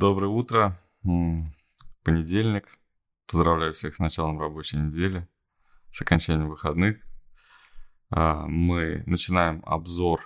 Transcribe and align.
Доброе 0.00 0.28
утро. 0.28 0.80
Понедельник. 2.04 2.78
Поздравляю 3.26 3.74
всех 3.74 3.94
с 3.94 3.98
началом 3.98 4.40
рабочей 4.40 4.78
недели, 4.78 5.28
с 5.90 6.00
окончанием 6.00 6.48
выходных. 6.48 6.96
А, 8.08 8.46
мы 8.46 9.02
начинаем 9.04 9.62
обзор 9.66 10.22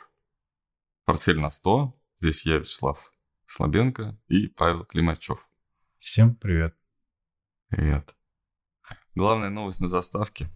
«Портфель 1.04 1.40
на 1.40 1.48
100». 1.48 1.92
Здесь 2.18 2.46
я, 2.46 2.58
Вячеслав 2.58 3.12
Слабенко 3.46 4.16
и 4.28 4.46
Павел 4.46 4.84
Климачев. 4.84 5.44
Всем 5.98 6.36
привет. 6.36 6.76
Привет. 7.66 8.14
Главная 9.16 9.50
новость 9.50 9.80
на 9.80 9.88
заставке. 9.88 10.50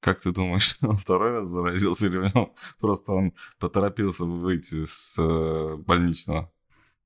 Как 0.00 0.20
ты 0.20 0.32
думаешь, 0.32 0.76
он 0.82 0.98
второй 0.98 1.30
раз 1.30 1.46
заразился 1.46 2.08
или 2.08 2.30
просто 2.78 3.12
он 3.12 3.32
поторопился 3.58 4.26
выйти 4.26 4.84
с 4.84 5.18
э, 5.18 5.76
больничного? 5.76 6.52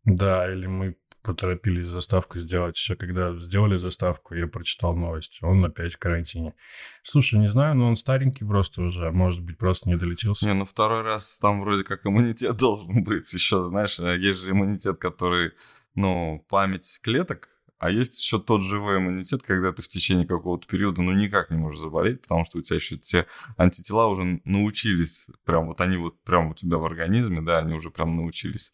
Да, 0.02 0.52
или 0.52 0.66
мы 0.66 0.96
поторопились 1.22 1.88
заставку 1.88 2.38
сделать. 2.38 2.76
Еще 2.76 2.96
когда 2.96 3.36
сделали 3.38 3.76
заставку, 3.76 4.34
я 4.34 4.46
прочитал 4.46 4.96
новость. 4.96 5.38
Он 5.42 5.64
опять 5.64 5.94
в 5.94 5.98
карантине. 5.98 6.54
Слушай, 7.02 7.38
не 7.38 7.48
знаю, 7.48 7.74
но 7.74 7.88
он 7.88 7.96
старенький 7.96 8.44
просто 8.44 8.82
уже. 8.82 9.08
А 9.08 9.12
может 9.12 9.42
быть, 9.42 9.58
просто 9.58 9.88
не 9.88 9.96
долечился. 9.96 10.46
Не, 10.46 10.54
ну 10.54 10.64
второй 10.64 11.02
раз 11.02 11.38
там 11.38 11.60
вроде 11.60 11.84
как 11.84 12.06
иммунитет 12.06 12.56
должен 12.58 13.04
быть. 13.04 13.32
Еще, 13.32 13.64
знаешь, 13.64 13.98
а 14.00 14.14
есть 14.14 14.40
же 14.40 14.52
иммунитет, 14.52 14.98
который, 14.98 15.52
ну, 15.94 16.44
память 16.48 17.00
клеток, 17.02 17.48
а 17.78 17.90
есть 17.90 18.18
еще 18.18 18.40
тот 18.40 18.62
живой 18.62 18.98
иммунитет, 18.98 19.42
когда 19.42 19.72
ты 19.72 19.82
в 19.82 19.88
течение 19.88 20.26
какого-то 20.26 20.66
периода, 20.66 21.00
ну, 21.00 21.12
никак 21.12 21.50
не 21.50 21.56
можешь 21.56 21.80
заболеть, 21.80 22.22
потому 22.22 22.44
что 22.44 22.58
у 22.58 22.62
тебя 22.62 22.76
еще 22.76 22.96
те 22.96 23.26
антитела 23.56 24.06
уже 24.06 24.40
научились, 24.44 25.26
прям 25.44 25.68
вот 25.68 25.80
они 25.80 25.96
вот 25.96 26.20
прям 26.24 26.48
у 26.48 26.54
тебя 26.54 26.78
в 26.78 26.84
организме, 26.84 27.40
да, 27.40 27.60
они 27.60 27.74
уже 27.74 27.90
прям 27.90 28.16
научились 28.16 28.72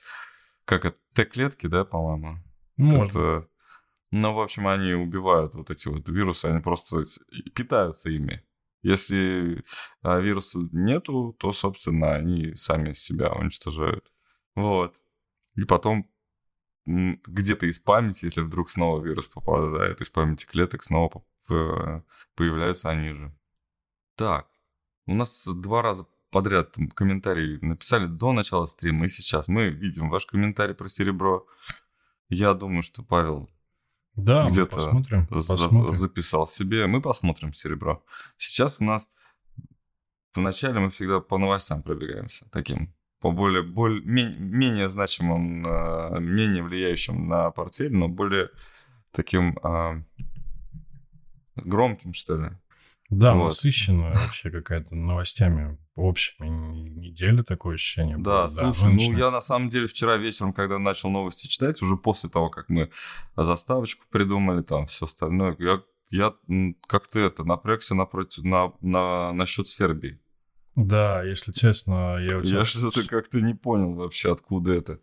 как 0.64 0.84
это, 0.84 0.98
Т-клетки, 1.14 1.66
да, 1.66 1.84
по-моему? 1.84 2.38
Можно. 2.76 3.04
Это, 3.04 3.48
ну, 4.10 4.34
в 4.34 4.40
общем, 4.40 4.66
они 4.66 4.92
убивают 4.92 5.54
вот 5.54 5.70
эти 5.70 5.88
вот 5.88 6.08
вирусы, 6.08 6.46
они 6.46 6.60
просто 6.60 7.04
питаются 7.54 8.10
ими. 8.10 8.44
Если 8.82 9.64
а, 10.02 10.20
вируса 10.20 10.58
нету, 10.72 11.34
то, 11.38 11.52
собственно, 11.52 12.14
они 12.14 12.54
сами 12.54 12.92
себя 12.92 13.32
уничтожают. 13.32 14.12
Вот. 14.54 15.00
И 15.54 15.64
потом 15.64 16.10
где-то 16.86 17.64
из 17.66 17.80
памяти, 17.80 18.26
если 18.26 18.42
вдруг 18.42 18.68
снова 18.68 19.02
вирус 19.02 19.26
попадает 19.26 20.00
из 20.00 20.10
памяти 20.10 20.44
клеток, 20.44 20.82
снова 20.82 21.24
появляются 22.36 22.90
они 22.90 23.12
же. 23.12 23.34
Так, 24.16 24.48
у 25.06 25.14
нас 25.14 25.46
два 25.46 25.82
раза 25.82 26.06
подряд 26.34 26.74
комментарии 26.96 27.60
написали 27.64 28.06
до 28.06 28.32
начала 28.32 28.66
стрима 28.66 29.04
и 29.04 29.08
сейчас. 29.08 29.46
Мы 29.46 29.68
видим 29.68 30.10
ваш 30.10 30.26
комментарий 30.26 30.74
про 30.74 30.88
серебро. 30.88 31.46
Я 32.28 32.54
думаю, 32.54 32.82
что 32.82 33.04
Павел 33.04 33.48
да, 34.16 34.48
где-то 34.48 34.74
посмотрим, 34.74 35.28
за- 35.30 35.52
посмотрим. 35.52 35.94
записал 35.94 36.48
себе. 36.48 36.88
Мы 36.88 37.00
посмотрим 37.00 37.52
серебро. 37.52 38.04
Сейчас 38.36 38.80
у 38.80 38.84
нас 38.84 39.08
вначале 40.34 40.80
мы 40.80 40.90
всегда 40.90 41.20
по 41.20 41.38
новостям 41.38 41.84
пробегаемся 41.84 42.48
таким 42.50 42.92
по 43.20 43.30
более, 43.30 43.62
более 43.62 44.02
менее, 44.02 44.38
менее 44.40 44.88
значимым, 44.88 45.62
менее 45.62 46.64
влияющим 46.64 47.28
на 47.28 47.52
портфель, 47.52 47.94
но 47.94 48.08
более 48.08 48.50
таким 49.12 49.56
а, 49.62 50.02
громким, 51.54 52.12
что 52.12 52.36
ли. 52.36 52.50
Да, 53.18 53.34
вот. 53.34 53.46
насыщенная 53.46 54.12
вообще 54.12 54.50
какая-то 54.50 54.94
новостями 54.94 55.78
общими 55.94 56.48
неделя, 56.48 57.42
такое 57.42 57.74
ощущение. 57.74 58.16
Да, 58.18 58.48
было. 58.48 58.72
слушай, 58.72 58.84
да, 58.84 58.90
ну 58.90 59.18
я 59.18 59.30
на 59.30 59.40
самом 59.40 59.68
деле 59.68 59.86
вчера 59.86 60.16
вечером, 60.16 60.52
когда 60.52 60.78
начал 60.78 61.10
новости 61.10 61.46
читать, 61.46 61.80
уже 61.82 61.96
после 61.96 62.30
того, 62.30 62.50
как 62.50 62.68
мы 62.68 62.90
заставочку 63.36 64.04
придумали, 64.10 64.62
там 64.62 64.86
все 64.86 65.06
остальное, 65.06 65.56
я, 65.58 65.80
я 66.10 66.32
как-то 66.88 67.18
это 67.18 67.44
напрягся 67.44 67.94
напротив, 67.94 68.42
на, 68.44 68.72
на, 68.80 69.32
насчет 69.32 69.68
Сербии. 69.68 70.20
Да, 70.74 71.22
если 71.22 71.52
честно, 71.52 72.18
я... 72.18 72.40
Я 72.42 72.64
что-то 72.64 73.06
как-то 73.06 73.40
не 73.40 73.54
понял 73.54 73.94
вообще, 73.94 74.32
откуда 74.32 74.72
это. 74.72 74.98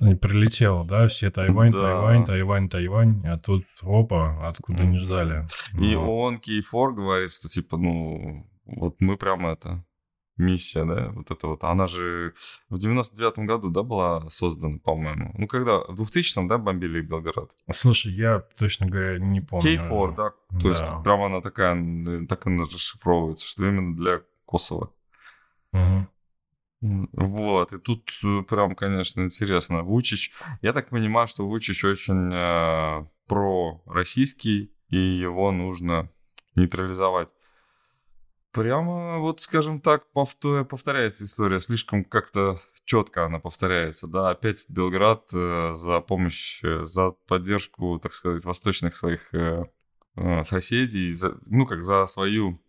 И 0.00 0.14
прилетело, 0.14 0.84
да, 0.84 1.06
все 1.06 1.30
Тайвань, 1.30 1.70
да. 1.70 1.80
Тайвань, 1.80 2.24
Тайвань, 2.26 2.68
Тайвань, 2.68 3.22
а 3.26 3.36
тут 3.36 3.64
опа, 3.82 4.48
откуда 4.48 4.82
не 4.82 4.98
ждали. 4.98 5.46
И 5.80 5.94
вот. 5.94 6.08
ООН 6.08 6.38
Кейфор 6.38 6.94
говорит, 6.94 7.32
что 7.32 7.48
типа, 7.48 7.76
ну, 7.76 8.44
вот 8.64 9.00
мы 9.00 9.16
прям 9.16 9.46
это, 9.46 9.84
миссия, 10.36 10.84
да, 10.84 11.10
вот 11.10 11.30
это 11.30 11.46
вот. 11.46 11.64
Она 11.64 11.86
же 11.86 12.34
в 12.68 12.74
99-м 12.74 13.46
году, 13.46 13.70
да, 13.70 13.82
была 13.82 14.28
создана, 14.30 14.78
по-моему. 14.78 15.32
Ну, 15.38 15.46
когда, 15.46 15.78
в 15.78 16.00
2000-м, 16.02 16.48
да, 16.48 16.58
бомбили 16.58 17.00
Белгород? 17.00 17.52
Слушай, 17.72 18.14
я, 18.14 18.42
точно 18.58 18.86
говоря, 18.86 19.18
не 19.18 19.40
помню. 19.40 19.62
Кейфор, 19.62 20.14
да, 20.14 20.30
то 20.30 20.62
да. 20.62 20.68
есть 20.70 20.84
прям 21.04 21.22
она 21.22 21.40
такая, 21.40 22.26
так 22.26 22.46
она 22.46 22.64
расшифровывается, 22.64 23.46
что 23.46 23.64
именно 23.66 23.94
для 23.94 24.22
Косово. 24.44 24.90
Угу. 25.72 26.08
Вот, 26.84 27.72
и 27.72 27.78
тут 27.78 28.10
э, 28.22 28.42
прям, 28.42 28.74
конечно, 28.74 29.22
интересно. 29.22 29.82
Вучич, 29.82 30.32
я 30.60 30.74
так 30.74 30.90
понимаю, 30.90 31.26
что 31.26 31.46
Вучич 31.46 31.82
очень 31.82 32.30
э, 32.30 33.06
про-российский, 33.26 34.70
и 34.90 34.96
его 34.96 35.50
нужно 35.50 36.10
нейтрализовать. 36.54 37.30
Прямо, 38.52 39.18
вот, 39.18 39.40
скажем 39.40 39.80
так, 39.80 40.04
повторяется 40.12 41.24
история, 41.24 41.58
слишком 41.58 42.04
как-то 42.04 42.60
четко 42.84 43.24
она 43.24 43.38
повторяется, 43.38 44.06
да, 44.06 44.28
опять 44.28 44.66
Белград 44.68 45.30
э, 45.32 45.72
за 45.74 46.00
помощь, 46.00 46.62
э, 46.62 46.84
за 46.84 47.12
поддержку, 47.12 47.98
так 47.98 48.12
сказать, 48.12 48.44
восточных 48.44 48.94
своих 48.94 49.32
э, 49.32 49.64
э, 50.16 50.44
соседей, 50.44 51.14
за, 51.14 51.38
ну, 51.46 51.64
как 51.64 51.82
за 51.82 52.04
свою 52.06 52.60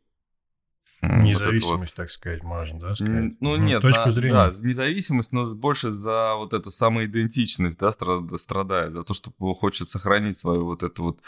Независимость, 1.01 1.97
вот. 1.97 2.03
так 2.03 2.11
сказать, 2.11 2.43
можно, 2.43 2.79
да, 2.79 2.95
сказать? 2.95 3.13
Ну, 3.13 3.35
ну 3.39 3.55
нет, 3.57 3.81
точку 3.81 4.07
на, 4.07 4.11
зрения. 4.11 4.33
Да, 4.33 4.53
независимость, 4.61 5.31
но 5.31 5.45
больше 5.53 5.91
за 5.91 6.35
вот 6.35 6.53
эту 6.53 6.71
самоидентичность, 6.71 7.77
да, 7.77 7.91
страдает, 7.91 8.93
за 8.93 9.03
то, 9.03 9.13
что 9.13 9.31
хочет 9.53 9.89
сохранить 9.89 10.37
свою 10.37 10.65
вот 10.65 10.83
эту 10.83 11.03
вот 11.03 11.21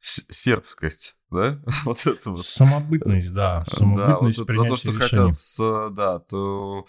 сербскость, 0.00 1.16
да, 1.30 1.60
вот 1.84 2.06
это 2.06 2.30
вот. 2.30 2.44
Самобытность, 2.44 3.32
да, 3.32 3.64
самобытность 3.66 4.38
да, 4.46 4.54
вот 4.54 4.56
за 4.56 4.68
то, 4.68 4.76
что 4.76 4.90
решений. 4.90 5.08
хотят, 5.08 5.36
с, 5.36 5.90
да, 5.90 6.18
то 6.18 6.86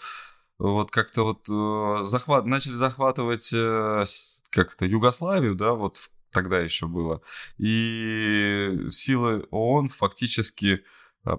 вот 0.58 0.92
как-то 0.92 1.24
вот 1.24 1.50
э, 1.50 2.04
захват, 2.04 2.46
начали 2.46 2.74
захватывать 2.74 3.52
э, 3.54 4.06
как-то 4.50 4.86
Югославию, 4.86 5.56
да, 5.56 5.74
вот 5.74 5.98
тогда 6.32 6.60
еще 6.60 6.88
было, 6.88 7.22
и 7.58 8.88
силы 8.90 9.48
ООН 9.52 9.90
фактически 9.90 10.84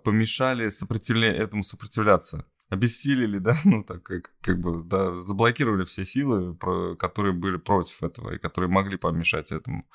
помешали 0.03 0.69
сопротивля... 0.69 1.33
этому 1.33 1.63
сопротивляться. 1.63 2.45
Обессилили, 2.69 3.39
да, 3.41 3.57
ну 3.65 3.85
так 3.85 4.03
как, 4.03 4.35
как 4.41 4.61
бы, 4.61 4.83
да, 4.83 5.19
заблокировали 5.19 5.85
все 5.85 6.05
силы, 6.05 6.57
которые 6.97 7.33
были 7.33 7.57
против 7.57 8.03
этого 8.03 8.35
и 8.35 8.39
которые 8.39 8.71
могли 8.71 8.97
помешать 8.97 9.53
этому. 9.53 9.89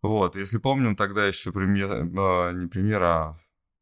Вот, 0.00 0.36
если 0.36 0.58
помним, 0.58 0.94
тогда 0.94 1.26
еще 1.26 1.50
премьер, 1.50 1.90
а, 1.92 2.52
не 2.52 2.68
премьер, 2.68 3.02
а, 3.02 3.40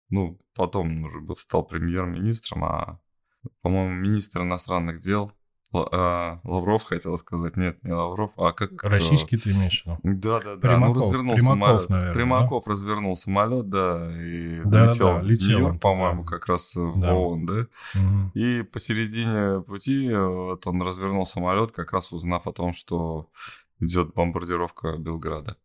ну, 0.08 0.38
потом 0.54 1.04
уже 1.04 1.20
был, 1.20 1.36
стал 1.36 1.64
премьер-министром, 1.66 2.64
а, 2.64 3.00
по-моему, 3.60 3.94
министр 3.94 4.42
иностранных 4.42 5.00
дел 5.00 5.35
а, 5.90 6.40
Лавров 6.44 6.84
хотел 6.84 7.18
сказать, 7.18 7.56
нет, 7.56 7.82
не 7.82 7.92
Лавров, 7.92 8.32
а 8.36 8.52
как... 8.52 8.84
Э, 8.84 8.88
Российский 8.88 9.36
ты 9.36 9.50
имеешь 9.50 9.82
в 9.82 9.86
виду? 9.86 9.98
Да, 10.02 10.40
да, 10.40 10.56
да. 10.56 10.68
Примаков, 10.68 10.96
ну, 10.96 11.02
развернул 11.02 11.34
Примаков, 11.34 11.58
самолет. 11.58 11.88
наверное. 11.88 12.14
Примаков 12.14 12.64
да? 12.64 12.70
развернул 12.70 13.16
самолет, 13.16 13.68
да, 13.68 14.12
и 14.16 14.60
да, 14.64 14.86
летел, 14.86 15.12
да, 15.14 15.20
летел 15.20 15.58
Нью-Йорк, 15.58 15.80
по-моему, 15.80 16.24
как 16.24 16.46
раз 16.46 16.74
да. 16.74 16.82
в 16.82 17.16
ООН, 17.16 17.46
да? 17.46 17.66
Угу. 17.94 18.30
И 18.34 18.62
посередине 18.62 19.62
пути 19.62 20.10
вот 20.12 20.66
он 20.66 20.82
развернул 20.82 21.26
самолет, 21.26 21.72
как 21.72 21.92
раз 21.92 22.12
узнав 22.12 22.46
о 22.46 22.52
том, 22.52 22.72
что 22.72 23.28
идет 23.80 24.14
бомбардировка 24.14 24.96
Белграда. 24.96 25.56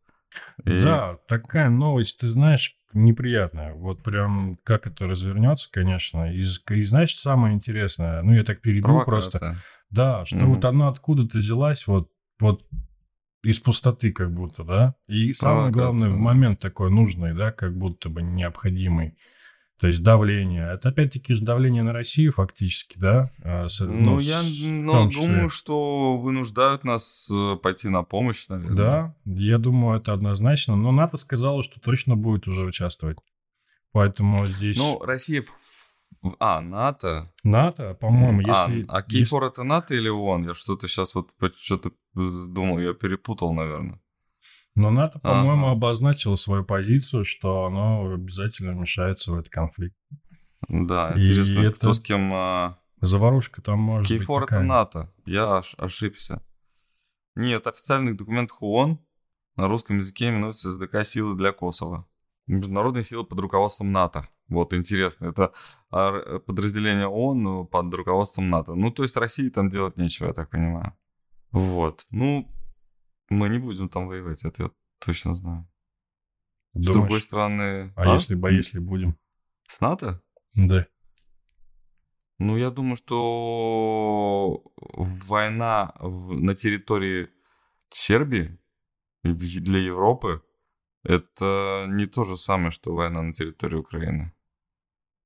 И... 0.63 0.81
Да, 0.81 1.17
такая 1.27 1.69
новость, 1.69 2.19
ты 2.19 2.27
знаешь, 2.27 2.77
неприятная. 2.93 3.73
Вот 3.73 4.03
прям 4.03 4.57
как 4.63 4.87
это 4.87 5.07
развернется, 5.07 5.69
конечно. 5.71 6.33
И, 6.33 6.39
и 6.39 6.83
знаешь, 6.83 7.15
самое 7.15 7.55
интересное, 7.55 8.21
ну 8.21 8.33
я 8.33 8.43
так 8.43 8.61
перебил 8.61 9.01
просто. 9.03 9.57
Да, 9.91 10.25
что 10.25 10.37
mm-hmm. 10.37 10.45
вот 10.45 10.65
она 10.65 10.87
откуда-то 10.87 11.37
взялась, 11.37 11.85
вот, 11.85 12.09
вот 12.39 12.65
из 13.43 13.59
пустоты 13.59 14.11
как 14.11 14.33
будто, 14.33 14.63
да? 14.63 14.95
И 15.07 15.33
самое 15.33 15.71
главное, 15.71 16.09
в 16.09 16.17
момент 16.17 16.59
такой 16.59 16.89
нужный, 16.89 17.33
да, 17.33 17.51
как 17.51 17.77
будто 17.77 18.09
бы 18.09 18.21
необходимый. 18.21 19.15
То 19.79 19.87
есть 19.87 20.03
давление. 20.03 20.73
Это 20.75 20.89
опять-таки 20.89 21.33
же 21.33 21.41
давление 21.41 21.81
на 21.81 21.91
Россию 21.91 22.33
фактически, 22.33 22.99
да? 22.99 23.31
А, 23.43 23.65
ну, 23.79 23.87
ну 23.87 24.19
я 24.19 24.43
ну, 24.43 25.09
думаю, 25.09 25.49
что 25.49 26.19
вынуждают 26.19 26.83
нас 26.83 27.27
э, 27.31 27.55
пойти 27.55 27.89
на 27.89 28.03
помощь, 28.03 28.47
наверное. 28.47 28.77
Да, 28.77 29.15
я 29.25 29.57
думаю, 29.57 29.97
это 29.97 30.13
однозначно. 30.13 30.75
Но 30.75 30.91
НАТО 30.91 31.17
сказала, 31.17 31.63
что 31.63 31.79
точно 31.79 32.15
будет 32.15 32.47
уже 32.47 32.63
участвовать. 32.63 33.17
Поэтому 33.91 34.45
здесь... 34.45 34.77
Ну, 34.77 34.99
Россия 35.03 35.43
а, 36.39 36.61
НАТО. 36.61 37.31
НАТО, 37.43 37.95
по-моему, 37.95 38.41
если... 38.41 38.85
А, 38.87 38.97
а 38.97 39.01
Кейфор 39.01 39.43
если... 39.43 39.53
это 39.53 39.63
НАТО 39.63 39.93
или 39.95 40.09
ООН? 40.09 40.47
Я 40.47 40.53
что-то 40.53 40.87
сейчас 40.87 41.15
вот 41.15 41.29
что-то 41.55 41.91
думал, 42.13 42.79
я 42.79 42.93
перепутал, 42.93 43.53
наверное. 43.53 43.99
Но 44.75 44.89
НАТО, 44.89 45.19
по-моему, 45.19 45.67
ага. 45.67 45.73
обозначило 45.73 46.35
свою 46.35 46.63
позицию, 46.63 47.25
что 47.25 47.65
оно 47.65 48.13
обязательно 48.13 48.71
вмешается 48.73 49.31
в 49.31 49.35
этот 49.35 49.51
конфликт. 49.51 49.95
Да, 50.67 51.13
интересно, 51.15 51.61
И 51.61 51.71
кто 51.71 51.89
это... 51.89 51.93
с 51.93 51.99
кем... 51.99 52.31
А... 52.33 52.77
Заварушка 53.01 53.61
там 53.61 53.79
может 53.79 54.07
Кейфор 54.07 54.41
быть 54.41 54.49
такая. 54.49 54.59
это 54.59 54.67
НАТО, 54.67 55.13
я 55.25 55.57
аж 55.57 55.75
ошибся. 55.77 56.43
Нет, 57.35 57.65
официальных 57.65 58.15
документах 58.15 58.61
ООН 58.61 58.99
на 59.55 59.67
русском 59.67 59.97
языке 59.97 60.29
именуется 60.29 60.71
СДК 60.71 61.03
«Силы 61.03 61.35
для 61.35 61.51
Косово». 61.51 62.07
Международные 62.47 63.03
силы 63.03 63.25
под 63.25 63.39
руководством 63.39 63.91
НАТО. 63.91 64.27
Вот, 64.51 64.73
интересно. 64.73 65.27
Это 65.27 65.53
подразделение 66.45 67.07
ООН 67.07 67.67
под 67.67 67.93
руководством 67.93 68.49
НАТО. 68.49 68.75
Ну, 68.75 68.91
то 68.91 69.03
есть 69.03 69.17
России 69.17 69.49
там 69.49 69.69
делать 69.69 69.97
нечего, 69.97 70.27
я 70.27 70.33
так 70.33 70.49
понимаю. 70.49 70.93
Вот. 71.51 72.05
Ну, 72.11 72.47
мы 73.29 73.49
не 73.49 73.59
будем 73.59 73.87
там 73.87 74.07
воевать, 74.07 74.43
это 74.43 74.63
я 74.63 74.71
точно 74.99 75.35
знаю. 75.35 75.67
Думаешь? 76.73 76.89
С 76.89 76.93
другой 76.93 77.21
стороны... 77.21 77.93
А, 77.95 78.03
а 78.03 78.13
если, 78.13 78.35
бы, 78.35 78.51
если 78.51 78.79
будем? 78.79 79.15
С 79.67 79.79
НАТО? 79.79 80.21
Да. 80.53 80.85
Ну, 82.37 82.57
я 82.57 82.71
думаю, 82.71 82.97
что 82.97 84.63
война 84.75 85.93
на 86.01 86.55
территории 86.55 87.29
Сербии 87.89 88.59
для 89.23 89.79
Европы 89.79 90.41
это 91.03 91.85
не 91.87 92.05
то 92.05 92.25
же 92.25 92.35
самое, 92.35 92.71
что 92.71 92.93
война 92.93 93.21
на 93.21 93.31
территории 93.31 93.77
Украины. 93.77 94.33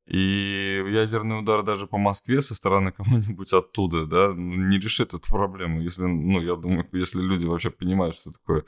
И 0.08 0.84
ядерный 0.88 1.40
удар 1.40 1.64
даже 1.64 1.88
по 1.88 1.98
Москве 1.98 2.42
со 2.42 2.54
стороны 2.54 2.92
кого-нибудь 2.98 3.52
оттуда, 3.54 4.06
да, 4.06 4.34
не 4.36 4.78
решит 4.78 5.14
эту 5.14 5.28
проблему, 5.28 5.82
если, 5.82 6.04
ну, 6.04 6.42
я 6.42 6.56
думаю, 6.56 6.88
если 6.94 7.22
люди 7.22 7.46
вообще 7.46 7.72
понимают, 7.72 8.16
что 8.16 8.32
такое 8.32 8.66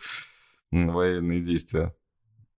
военные 0.71 1.41
действия. 1.41 1.95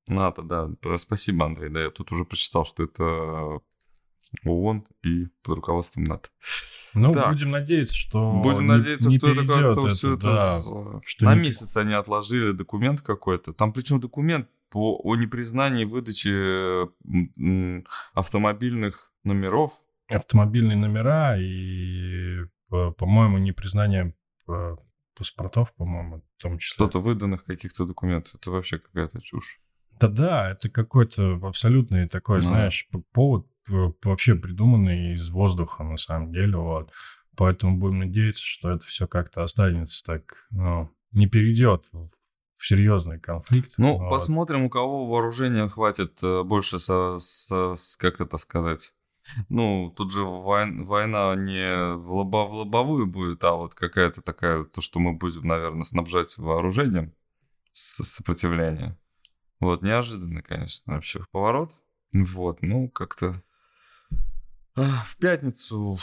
НАТО, 0.07 0.41
да. 0.41 0.69
Спасибо, 0.97 1.45
Андрей, 1.45 1.69
да, 1.69 1.83
я 1.83 1.89
тут 1.91 2.11
уже 2.11 2.25
прочитал, 2.25 2.65
что 2.65 2.83
это 2.83 3.61
ООН 4.43 4.85
и 5.03 5.27
под 5.43 5.55
руководством 5.57 6.05
НАТО. 6.05 6.29
Ну, 6.95 7.13
так. 7.13 7.31
будем 7.31 7.51
надеяться, 7.51 7.95
что 7.95 8.31
Будем 8.41 8.61
не, 8.61 8.77
надеяться, 8.77 9.09
не 9.09 9.17
что 9.17 9.29
это 9.29 9.45
как-то 9.45 9.87
все 9.89 10.15
это... 10.15 10.23
Да, 10.23 10.59
что 11.05 11.25
на 11.25 11.35
не... 11.35 11.41
месяц 11.41 11.77
они 11.77 11.93
отложили 11.93 12.51
документ 12.51 13.01
какой-то. 13.01 13.53
Там 13.53 13.73
причем 13.73 13.99
документ 13.99 14.49
по, 14.69 14.99
о 15.03 15.15
непризнании 15.15 15.85
выдачи 15.85 16.29
автомобильных 18.13 19.11
номеров. 19.23 19.73
Автомобильные 20.07 20.77
номера 20.77 21.37
и, 21.39 22.45
по-моему, 22.69 23.37
непризнание 23.37 24.15
паспортов, 25.15 25.73
по-моему, 25.75 26.23
в 26.37 26.41
том 26.41 26.57
числе. 26.57 26.75
Что-то 26.75 26.99
выданных 26.99 27.43
каких-то 27.43 27.85
документов. 27.85 28.35
Это 28.35 28.51
вообще 28.51 28.79
какая-то 28.79 29.21
чушь. 29.21 29.59
Да-да, 29.99 30.51
это 30.51 30.69
какой-то 30.69 31.39
абсолютный 31.43 32.07
такой, 32.07 32.39
да. 32.39 32.45
знаешь, 32.47 32.87
повод 33.11 33.47
вообще 33.67 34.35
придуманный 34.35 35.13
из 35.13 35.29
воздуха, 35.29 35.83
на 35.83 35.97
самом 35.97 36.31
деле, 36.31 36.57
вот. 36.57 36.91
Поэтому 37.35 37.77
будем 37.77 37.99
надеяться, 37.99 38.43
что 38.43 38.71
это 38.71 38.85
все 38.85 39.07
как-то 39.07 39.43
останется 39.43 40.03
так, 40.03 40.47
ну, 40.51 40.89
не 41.11 41.27
перейдет 41.27 41.85
в 41.91 42.09
в 42.59 42.67
серьезный 42.67 43.19
конфликт. 43.19 43.75
Ну, 43.77 43.97
вот. 43.97 44.09
посмотрим, 44.09 44.65
у 44.65 44.69
кого 44.69 45.07
вооружения 45.07 45.69
хватит 45.69 46.21
э, 46.21 46.43
больше, 46.43 46.79
со, 46.79 47.17
со, 47.17 47.75
с, 47.75 47.95
как 47.95 48.19
это 48.19 48.37
сказать. 48.37 48.93
Ну, 49.47 49.93
тут 49.95 50.11
же 50.11 50.23
война, 50.23 50.83
война 50.83 51.35
не 51.35 51.95
в, 51.95 52.11
лобо, 52.11 52.45
в 52.47 52.53
лобовую 52.53 53.07
будет, 53.07 53.45
а 53.45 53.53
вот 53.53 53.75
какая-то 53.75 54.21
такая, 54.21 54.65
то, 54.65 54.81
что 54.81 54.99
мы 54.99 55.13
будем, 55.13 55.47
наверное, 55.47 55.85
снабжать 55.85 56.37
вооружением 56.37 57.13
с 57.71 58.03
сопротивления. 58.03 58.97
Вот, 59.61 59.81
неожиданный, 59.81 60.41
конечно, 60.41 60.95
вообще 60.95 61.23
поворот. 61.31 61.73
Вот, 62.13 62.61
ну, 62.61 62.89
как-то... 62.89 63.41
В 64.75 65.15
пятницу 65.17 65.97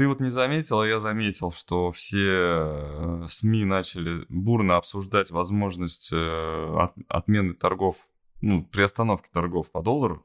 ты 0.00 0.08
вот 0.08 0.18
не 0.18 0.30
заметил, 0.30 0.80
а 0.80 0.88
я 0.88 0.98
заметил, 0.98 1.52
что 1.52 1.92
все 1.92 2.26
э, 2.26 3.24
СМИ 3.28 3.66
начали 3.66 4.24
бурно 4.30 4.78
обсуждать 4.78 5.30
возможность 5.30 6.10
э, 6.10 6.16
от, 6.16 6.94
отмены 7.06 7.52
торгов, 7.52 8.08
ну, 8.40 8.64
приостановки 8.64 9.28
торгов 9.30 9.70
по 9.70 9.82
доллару 9.82 10.24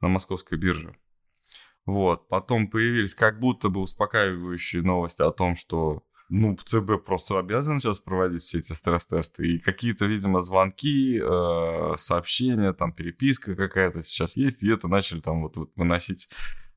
на 0.00 0.08
московской 0.08 0.58
бирже. 0.58 0.96
Вот. 1.86 2.28
Потом 2.28 2.66
появились 2.66 3.14
как 3.14 3.38
будто 3.38 3.68
бы 3.68 3.82
успокаивающие 3.82 4.82
новости 4.82 5.22
о 5.22 5.30
том, 5.30 5.54
что 5.54 6.02
ну, 6.28 6.56
ЦБ 6.56 7.04
просто 7.06 7.38
обязан 7.38 7.78
сейчас 7.78 8.00
проводить 8.00 8.42
все 8.42 8.58
эти 8.58 8.72
стресс-тесты. 8.72 9.46
И 9.46 9.58
какие-то, 9.60 10.06
видимо, 10.06 10.40
звонки, 10.40 11.20
э, 11.22 11.94
сообщения, 11.96 12.72
там, 12.72 12.92
переписка 12.92 13.54
какая-то 13.54 14.02
сейчас 14.02 14.36
есть. 14.36 14.64
И 14.64 14.68
это 14.68 14.88
начали 14.88 15.20
там 15.20 15.42
вот, 15.42 15.56
вот 15.56 15.70
выносить 15.76 16.28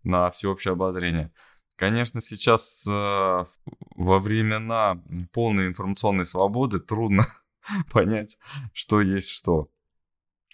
на 0.04 0.30
всеобщее 0.30 0.74
обозрение. 0.74 1.32
Конечно, 1.82 2.22
сейчас 2.22 2.86
э, 2.86 2.92
во 2.92 4.20
времена 4.20 5.02
полной 5.34 5.66
информационной 5.66 6.28
свободы 6.28 6.80
трудно 6.80 7.26
понять, 7.92 8.38
что 8.72 9.02
есть 9.02 9.30
что. 9.30 9.72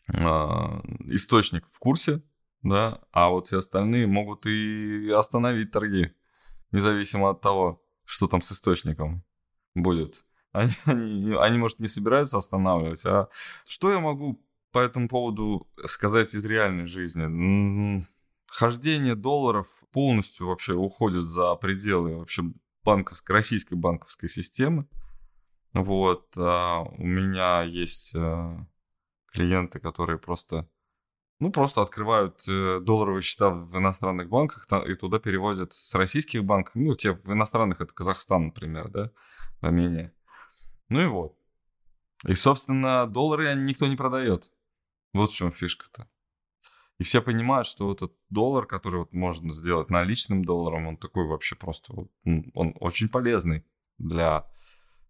Э, 0.07 0.79
источник 1.09 1.67
в 1.69 1.79
курсе, 1.79 2.23
да, 2.61 3.01
а 3.11 3.27
вот 3.29 3.47
все 3.47 3.57
остальные 3.57 4.07
могут 4.07 4.45
и 4.45 5.11
остановить 5.13 5.71
торги, 5.71 6.13
независимо 6.71 7.31
от 7.31 7.41
того, 7.41 7.83
что 8.05 8.27
там 8.27 8.41
с 8.41 8.53
источником 8.53 9.21
будет. 9.75 10.23
Они, 10.53 10.71
они, 10.85 11.35
они, 11.41 11.57
может, 11.57 11.81
не 11.81 11.89
собираются 11.89 12.37
останавливать, 12.37 13.05
а 13.05 13.27
что 13.67 13.91
я 13.91 13.99
могу 13.99 14.41
по 14.71 14.79
этому 14.79 15.09
поводу 15.09 15.67
сказать 15.87 16.33
из 16.33 16.45
реальной 16.45 16.85
жизни? 16.85 18.07
Хождение 18.47 19.15
долларов 19.15 19.67
полностью 19.91 20.47
вообще 20.47 20.73
уходит 20.73 21.25
за 21.25 21.55
пределы 21.55 22.17
вообще 22.17 22.43
банковской, 22.83 23.35
российской 23.35 23.75
банковской 23.75 24.29
системы. 24.29 24.87
Вот, 25.73 26.33
а 26.37 26.81
у 26.81 27.03
меня 27.03 27.61
есть 27.61 28.15
а, 28.15 28.65
клиенты, 29.27 29.79
которые 29.79 30.17
просто, 30.17 30.67
ну, 31.39 31.51
просто 31.51 31.81
открывают 31.81 32.47
э, 32.47 32.79
долларовые 32.79 33.21
счета 33.21 33.49
в 33.49 33.77
иностранных 33.77 34.29
банках 34.29 34.67
и 34.87 34.95
туда 34.95 35.19
переводят 35.19 35.73
с 35.73 35.93
российских 35.93 36.43
банков, 36.45 36.73
ну, 36.75 36.95
те 36.95 37.13
в 37.13 37.31
иностранных, 37.31 37.81
это 37.81 37.93
Казахстан, 37.93 38.47
например, 38.47 38.89
да, 38.89 39.11
Армения. 39.61 40.13
Ну 40.89 41.01
и 41.01 41.05
вот. 41.05 41.37
И, 42.25 42.33
собственно, 42.33 43.05
доллары 43.05 43.53
никто 43.55 43.87
не 43.87 43.95
продает. 43.95 44.51
Вот 45.13 45.31
в 45.31 45.35
чем 45.35 45.51
фишка-то. 45.51 46.09
И 46.99 47.03
все 47.03 47.21
понимают, 47.21 47.67
что 47.67 47.91
этот 47.91 48.13
доллар, 48.29 48.65
который 48.65 48.99
вот 49.01 49.13
можно 49.13 49.53
сделать 49.53 49.89
наличным 49.89 50.43
долларом, 50.43 50.87
он 50.87 50.97
такой 50.97 51.27
вообще 51.27 51.55
просто, 51.55 51.93
он 52.23 52.75
очень 52.79 53.09
полезный 53.09 53.63
для 53.99 54.47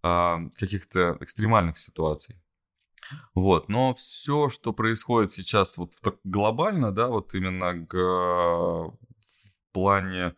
э, 0.04 0.36
каких-то 0.58 1.18
экстремальных 1.22 1.78
ситуаций. 1.78 2.36
Вот, 3.34 3.70
но 3.70 3.94
все, 3.94 4.50
что 4.50 4.74
происходит 4.74 5.32
сейчас 5.32 5.78
вот 5.78 5.94
глобально, 6.26 6.92
да, 6.92 7.08
вот 7.08 7.34
именно 7.36 7.86
к, 7.86 7.96
в 7.96 8.94
плане 9.72 10.36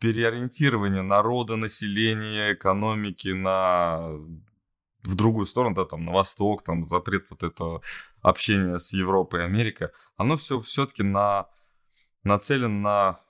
переориентирования 0.00 1.02
народа, 1.02 1.56
населения, 1.56 2.54
экономики 2.54 3.28
на 3.28 4.18
в 5.02 5.14
другую 5.14 5.46
сторону, 5.46 5.74
да, 5.74 5.84
там, 5.84 6.04
на 6.04 6.12
восток, 6.12 6.62
там, 6.62 6.86
запрет 6.86 7.26
вот 7.30 7.42
этого 7.42 7.82
общения 8.20 8.78
с 8.78 8.92
Европой 8.92 9.40
и 9.40 9.44
Америкой, 9.44 9.88
оно 10.16 10.36
все 10.36 10.60
все-таки 10.60 11.02
на, 11.02 11.48
нацелено 12.24 12.80
на 12.80 13.20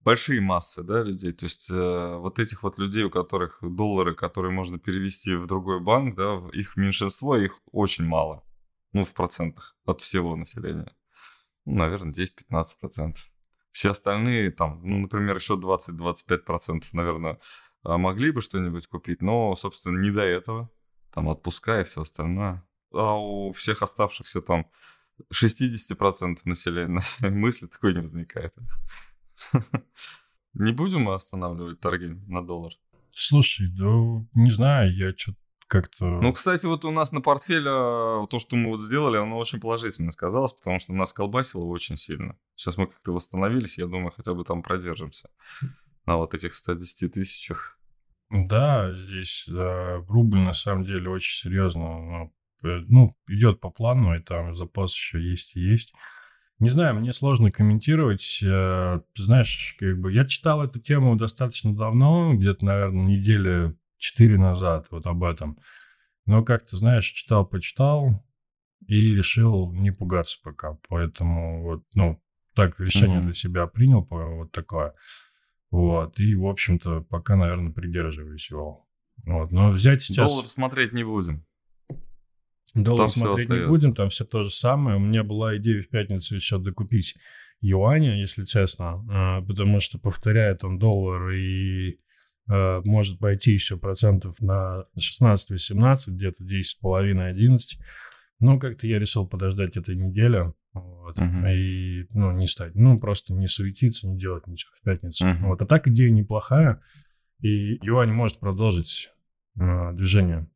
большие 0.00 0.40
массы, 0.40 0.84
да, 0.84 1.02
людей. 1.02 1.32
То 1.32 1.46
есть 1.46 1.68
э, 1.68 2.16
вот 2.16 2.38
этих 2.38 2.62
вот 2.62 2.78
людей, 2.78 3.04
у 3.04 3.10
которых 3.10 3.58
доллары, 3.60 4.14
которые 4.14 4.52
можно 4.52 4.78
перевести 4.78 5.34
в 5.34 5.46
другой 5.46 5.80
банк, 5.80 6.14
да, 6.14 6.40
их 6.52 6.76
меньшинство, 6.76 7.36
их 7.36 7.58
очень 7.72 8.04
мало. 8.04 8.44
Ну, 8.92 9.04
в 9.04 9.12
процентах 9.14 9.76
от 9.84 10.00
всего 10.00 10.36
населения. 10.36 10.94
Ну, 11.64 11.78
наверное, 11.78 12.12
10-15%. 12.12 13.16
Все 13.72 13.90
остальные, 13.90 14.52
там, 14.52 14.80
ну, 14.84 15.00
например, 15.00 15.36
еще 15.36 15.54
20-25%, 15.54 16.84
наверное, 16.92 17.40
а, 17.82 17.98
могли 17.98 18.30
бы 18.30 18.40
что-нибудь 18.40 18.86
купить, 18.86 19.20
но, 19.20 19.54
собственно, 19.56 19.98
не 19.98 20.10
до 20.10 20.22
этого 20.22 20.70
там 21.16 21.28
отпуска 21.28 21.80
и 21.80 21.84
все 21.84 22.02
остальное. 22.02 22.62
А 22.92 23.18
у 23.18 23.52
всех 23.52 23.82
оставшихся 23.82 24.42
там 24.42 24.66
60% 25.32 26.36
населения 26.44 27.00
мысли 27.30 27.66
такой 27.66 27.94
не 27.94 28.00
возникает. 28.00 28.54
Не 30.54 30.72
будем 30.72 31.02
мы 31.02 31.14
останавливать 31.14 31.80
торги 31.80 32.08
на 32.26 32.46
доллар? 32.46 32.72
Слушай, 33.14 33.68
да 33.68 33.86
не 34.34 34.50
знаю, 34.50 34.94
я 34.94 35.14
что-то 35.14 35.38
как-то... 35.66 36.04
Ну, 36.04 36.32
кстати, 36.32 36.64
вот 36.64 36.84
у 36.84 36.90
нас 36.90 37.12
на 37.12 37.20
портфеле 37.20 37.68
а, 37.68 38.26
то, 38.26 38.38
что 38.38 38.56
мы 38.56 38.70
вот 38.70 38.80
сделали, 38.80 39.18
оно 39.18 39.36
очень 39.36 39.60
положительно 39.60 40.12
сказалось, 40.12 40.54
потому 40.54 40.78
что 40.78 40.94
нас 40.94 41.12
колбасило 41.12 41.64
очень 41.64 41.96
сильно. 41.98 42.38
Сейчас 42.54 42.78
мы 42.78 42.86
как-то 42.86 43.12
восстановились, 43.12 43.76
я 43.76 43.86
думаю, 43.86 44.12
хотя 44.16 44.32
бы 44.32 44.44
там 44.44 44.62
продержимся 44.62 45.28
на 46.06 46.16
вот 46.16 46.34
этих 46.34 46.54
110 46.54 47.12
тысячах. 47.12 47.75
Да, 48.30 48.92
здесь 48.92 49.44
да, 49.48 49.96
рубль 50.08 50.38
на 50.38 50.52
самом 50.52 50.84
деле 50.84 51.08
очень 51.10 51.42
серьезно 51.42 51.80
ну, 51.82 52.32
ну, 52.62 53.16
идет 53.28 53.60
по 53.60 53.70
плану, 53.70 54.16
и 54.16 54.22
там 54.22 54.52
запас 54.52 54.94
еще 54.94 55.20
есть 55.20 55.56
и 55.56 55.60
есть. 55.60 55.94
Не 56.58 56.70
знаю, 56.70 56.94
мне 56.94 57.12
сложно 57.12 57.52
комментировать. 57.52 58.40
Э, 58.42 59.00
знаешь, 59.14 59.76
как 59.78 60.00
бы 60.00 60.12
я 60.12 60.24
читал 60.24 60.62
эту 60.62 60.80
тему 60.80 61.14
достаточно 61.16 61.76
давно, 61.76 62.34
где-то, 62.34 62.64
наверное, 62.64 63.04
недели 63.04 63.76
четыре 63.98 64.38
назад, 64.38 64.86
вот 64.90 65.06
об 65.06 65.22
этом. 65.22 65.58
Но 66.24 66.42
как-то, 66.42 66.76
знаешь, 66.76 67.06
читал, 67.06 67.46
почитал 67.46 68.24
и 68.86 69.14
решил 69.14 69.70
не 69.72 69.90
пугаться 69.90 70.38
пока. 70.42 70.78
Поэтому 70.88 71.62
вот, 71.62 71.84
ну, 71.94 72.20
так 72.54 72.80
решение 72.80 73.18
mm-hmm. 73.18 73.24
для 73.24 73.34
себя 73.34 73.66
принял, 73.66 74.06
вот 74.08 74.50
такое. 74.50 74.94
Вот, 75.70 76.18
и, 76.20 76.34
в 76.34 76.46
общем-то, 76.46 77.02
пока, 77.02 77.36
наверное, 77.36 77.72
придерживаюсь 77.72 78.50
его. 78.50 78.86
Вот, 79.24 79.50
но 79.50 79.70
взять 79.70 80.02
сейчас... 80.02 80.30
Доллар 80.30 80.46
смотреть 80.46 80.92
не 80.92 81.04
будем. 81.04 81.44
Доллар 82.74 83.08
там 83.08 83.08
смотреть 83.08 83.48
не 83.48 83.66
будем, 83.66 83.94
там 83.94 84.10
все 84.10 84.24
то 84.24 84.44
же 84.44 84.50
самое. 84.50 84.96
У 84.96 85.00
меня 85.00 85.24
была 85.24 85.56
идея 85.56 85.82
в 85.82 85.88
пятницу 85.88 86.34
еще 86.34 86.58
докупить 86.58 87.16
юаня, 87.60 88.18
если 88.18 88.44
честно, 88.44 89.04
а, 89.10 89.40
потому 89.42 89.80
что 89.80 89.98
повторяет 89.98 90.62
он 90.62 90.78
доллар 90.78 91.30
и 91.30 91.98
а, 92.48 92.82
может 92.84 93.18
пойти 93.18 93.52
еще 93.52 93.78
процентов 93.78 94.40
на 94.40 94.84
16-18, 94.98 95.96
где-то 96.08 96.44
10,5-11. 96.44 97.58
Но 98.38 98.58
как-то 98.58 98.86
я 98.86 98.98
решил 98.98 99.26
подождать 99.26 99.76
этой 99.76 99.96
недели. 99.96 100.52
Вот, 100.80 101.18
uh-huh. 101.18 101.54
И, 101.54 102.06
ну, 102.10 102.32
не 102.32 102.46
стать, 102.46 102.74
ну, 102.74 102.98
просто 102.98 103.32
не 103.32 103.46
суетиться, 103.46 104.08
не 104.08 104.18
делать 104.18 104.46
ничего 104.46 104.72
в 104.80 104.82
пятницу. 104.82 105.24
Uh-huh. 105.24 105.46
Вот, 105.46 105.62
а 105.62 105.66
так 105.66 105.88
идея 105.88 106.10
неплохая, 106.10 106.82
и 107.40 107.78
юань 107.84 108.12
может 108.12 108.38
продолжить 108.38 109.10
э, 109.58 109.92
движение. 109.92 110.48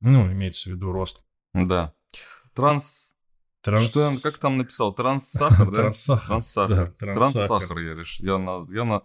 Ну, 0.00 0.30
имеется 0.32 0.70
в 0.70 0.74
виду 0.74 0.92
рост. 0.92 1.24
Да. 1.54 1.94
Транс... 2.54 3.14
Транс... 3.62 3.90
Что 3.90 4.08
он, 4.08 4.18
как 4.18 4.38
там 4.38 4.58
написал? 4.58 4.92
Транссахар, 4.92 5.70
да? 5.70 5.76
Транссахар. 5.76 6.26
Транссахар. 6.26 6.92
Транссахар 6.92 7.78
я 7.78 7.94
решил. 7.94 8.26
Я 8.26 8.38
на, 8.38 8.66
я 8.72 8.84
на 8.84 9.02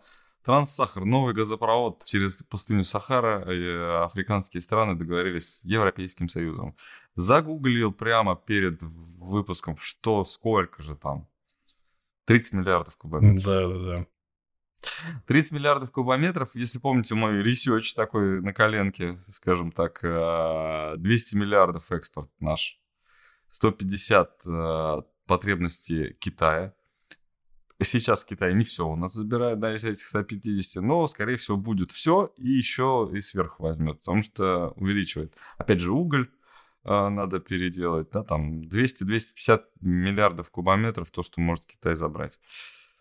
Транссахар, 0.47 1.03
новый 1.03 1.33
газопровод 1.33 2.05
через 2.05 2.41
пустыню 2.41 2.85
Сахара, 2.85 3.45
и 3.51 4.05
африканские 4.05 4.61
страны 4.61 4.95
договорились 4.95 5.59
с 5.59 5.65
Европейским 5.65 6.29
Союзом. 6.29 6.77
Загуглил 7.17 7.91
прямо 7.91 8.35
перед 8.35 8.83
выпуском, 8.83 9.75
что, 9.77 10.23
сколько 10.23 10.83
же 10.83 10.95
там. 10.95 11.27
30 12.25 12.53
миллиардов 12.53 12.95
кубометров. 12.95 13.43
Да, 13.43 13.67
да, 13.67 13.95
да. 13.95 14.05
30 15.25 15.51
миллиардов 15.53 15.91
кубометров, 15.91 16.51
если 16.53 16.77
помните 16.77 17.15
мой 17.15 17.41
research 17.41 17.95
такой 17.95 18.39
на 18.41 18.53
коленке, 18.53 19.17
скажем 19.31 19.71
так, 19.71 19.99
200 20.01 20.05
э, 20.05 21.37
миллиардов 21.39 21.91
экспорт 21.91 22.29
наш, 22.39 22.79
150 23.47 24.41
э, 24.45 25.01
потребности 25.25 26.15
Китая. 26.19 26.75
Сейчас 27.81 28.23
Китай 28.25 28.53
не 28.53 28.63
все 28.63 28.87
у 28.87 28.95
нас 28.95 29.13
забирает, 29.13 29.59
да, 29.59 29.75
из 29.75 29.83
этих 29.85 30.05
150, 30.05 30.83
но, 30.83 31.07
скорее 31.07 31.37
всего, 31.37 31.57
будет 31.57 31.91
все 31.91 32.31
и 32.37 32.47
еще 32.47 33.09
и 33.11 33.21
сверху 33.21 33.63
возьмет, 33.63 34.01
потому 34.01 34.21
что 34.21 34.69
увеличивает. 34.75 35.35
Опять 35.57 35.79
же, 35.79 35.91
уголь 35.91 36.29
надо 36.87 37.39
переделать, 37.39 38.09
да, 38.11 38.23
там 38.23 38.61
200-250 38.61 39.61
миллиардов 39.81 40.49
кубометров, 40.51 41.11
то, 41.11 41.23
что 41.23 41.41
может 41.41 41.65
Китай 41.65 41.95
забрать 41.95 42.39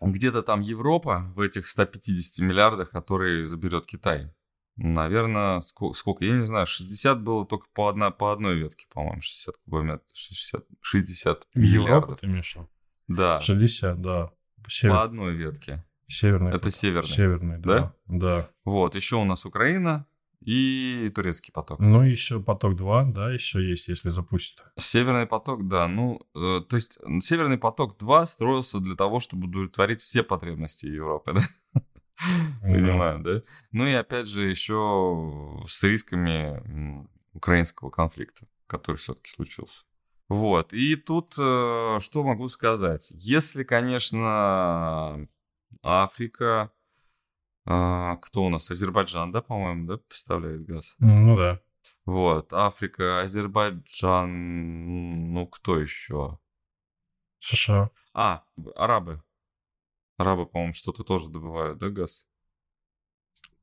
где-то 0.01 0.43
там 0.43 0.61
Европа 0.61 1.31
в 1.35 1.41
этих 1.41 1.67
150 1.67 2.45
миллиардах, 2.45 2.91
которые 2.91 3.47
заберет 3.47 3.85
Китай. 3.85 4.31
Наверное, 4.75 5.61
сколько, 5.61 5.97
сколько, 5.97 6.25
я 6.25 6.35
не 6.35 6.45
знаю, 6.45 6.67
60 6.67 7.21
было 7.21 7.47
только 7.47 7.67
по, 7.73 7.87
одна, 7.87 8.11
по 8.11 8.31
одной 8.31 8.55
ветке, 8.57 8.85
по-моему, 8.93 9.21
60 9.21 9.57
кубометров, 9.57 10.07
60, 10.13 10.65
60 10.81 11.47
в 11.53 11.59
Европу 11.59 12.15
ты 12.15 12.27
имеешь 12.27 12.55
Да. 13.07 13.41
60, 13.41 13.99
да. 14.01 14.31
Север... 14.67 14.93
По 14.93 15.03
одной 15.03 15.33
ветке. 15.33 15.83
Северный. 16.07 16.51
Это 16.51 16.69
северный. 16.69 17.09
Северный, 17.09 17.57
да. 17.57 17.95
Да. 18.05 18.17
да. 18.17 18.49
Вот, 18.65 18.95
еще 18.95 19.15
у 19.15 19.25
нас 19.25 19.45
Украина, 19.45 20.05
и 20.41 21.11
турецкий 21.13 21.51
поток. 21.51 21.79
Ну, 21.79 22.03
еще 22.03 22.39
поток 22.39 22.75
2, 22.75 23.05
да, 23.05 23.31
еще 23.31 23.67
есть, 23.67 23.87
если 23.87 24.09
запустят. 24.09 24.65
Северный 24.77 25.25
поток, 25.25 25.67
да. 25.67 25.87
Ну, 25.87 26.21
э, 26.35 26.61
то 26.61 26.75
есть 26.75 26.99
Северный 27.21 27.57
поток 27.57 27.97
2 27.97 28.25
строился 28.25 28.79
для 28.79 28.95
того, 28.95 29.19
чтобы 29.19 29.47
удовлетворить 29.47 30.01
все 30.01 30.23
потребности 30.23 30.85
Европы, 30.85 31.33
да? 31.73 31.81
Понимаем, 32.61 33.23
да? 33.23 33.41
Ну 33.71 33.85
и 33.85 33.93
опять 33.93 34.27
же 34.27 34.49
еще 34.49 35.63
с 35.67 35.83
рисками 35.83 37.07
украинского 37.33 37.89
конфликта, 37.89 38.47
который 38.67 38.95
все-таки 38.95 39.29
случился. 39.29 39.83
Вот. 40.29 40.73
И 40.73 40.95
тут 40.95 41.35
э, 41.37 41.99
что 41.99 42.23
могу 42.23 42.49
сказать? 42.49 43.11
Если, 43.15 43.63
конечно, 43.63 45.27
Африка 45.81 46.71
а, 47.69 48.15
кто 48.15 48.45
у 48.45 48.49
нас? 48.49 48.71
Азербайджан, 48.71 49.33
да, 49.33 49.41
по-моему, 49.41 49.87
да, 49.87 49.97
поставляет 49.97 50.65
газ? 50.65 50.95
Ну 50.99 51.35
да. 51.35 51.59
Вот, 52.05 52.53
Африка, 52.53 53.19
Азербайджан, 53.19 55.33
ну 55.33 55.45
кто 55.47 55.77
еще? 55.77 56.39
США. 57.39 57.91
А, 58.13 58.43
арабы. 58.75 59.21
Арабы, 60.15 60.45
по-моему, 60.45 60.73
что-то 60.73 61.03
тоже 61.03 61.29
добывают, 61.29 61.77
да, 61.77 61.89
газ? 61.89 62.29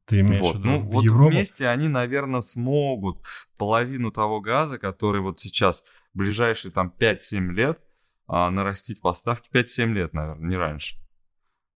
Ты 0.04 0.20
имеешь 0.20 0.42
вот. 0.42 0.56
в 0.56 0.58
виду 0.58 0.68
ну, 0.68 0.80
в 0.80 0.90
вот 0.90 1.04
Европу? 1.04 1.30
вместе 1.30 1.66
они, 1.66 1.88
наверное, 1.88 2.42
смогут 2.42 3.24
половину 3.56 4.10
того 4.10 4.42
газа, 4.42 4.78
который 4.78 5.22
вот 5.22 5.40
сейчас, 5.40 5.82
ближайшие 6.12 6.72
там 6.72 6.92
5-7 7.00 7.52
лет, 7.52 7.80
а, 8.26 8.50
нарастить 8.50 9.00
поставки. 9.00 9.48
5-7 9.50 9.94
лет, 9.94 10.12
наверное, 10.12 10.46
не 10.46 10.56
раньше. 10.56 10.96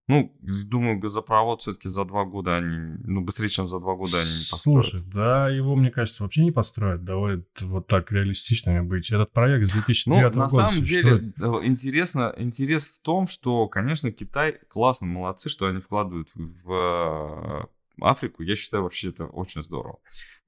Ну, 0.08 0.34
думаю, 0.40 0.98
газопровод 0.98 1.60
все-таки 1.60 1.88
за 1.90 2.06
два 2.06 2.24
года 2.24 2.56
они, 2.56 2.96
ну, 3.04 3.20
быстрее, 3.20 3.50
чем 3.50 3.68
за 3.68 3.78
два 3.78 3.94
года 3.94 4.18
они 4.18 4.30
не 4.30 4.50
построят. 4.50 4.86
Слушай, 4.86 5.04
да, 5.06 5.50
его, 5.50 5.76
мне 5.76 5.90
кажется, 5.90 6.22
вообще 6.22 6.44
не 6.44 6.50
построят. 6.50 7.04
Давай 7.04 7.44
вот 7.60 7.86
так 7.88 8.10
реалистичными 8.10 8.80
быть. 8.80 9.10
Этот 9.10 9.32
проект 9.32 9.66
с 9.66 9.70
2009 9.70 10.06
ну, 10.34 10.40
на 10.40 10.48
года 10.48 10.66
самом 10.68 10.82
деле, 10.82 11.34
э, 11.38 11.60
интересно, 11.64 12.34
интерес 12.38 12.88
в 12.88 13.00
том, 13.02 13.28
что, 13.28 13.68
конечно, 13.68 14.10
Китай 14.10 14.58
классно, 14.68 15.06
молодцы, 15.06 15.50
что 15.50 15.66
они 15.66 15.80
вкладывают 15.80 16.30
в 16.34 16.72
э, 16.72 17.66
Африку. 18.00 18.42
Я 18.42 18.56
считаю, 18.56 18.84
вообще 18.84 19.10
это 19.10 19.26
очень 19.26 19.62
здорово. 19.62 19.98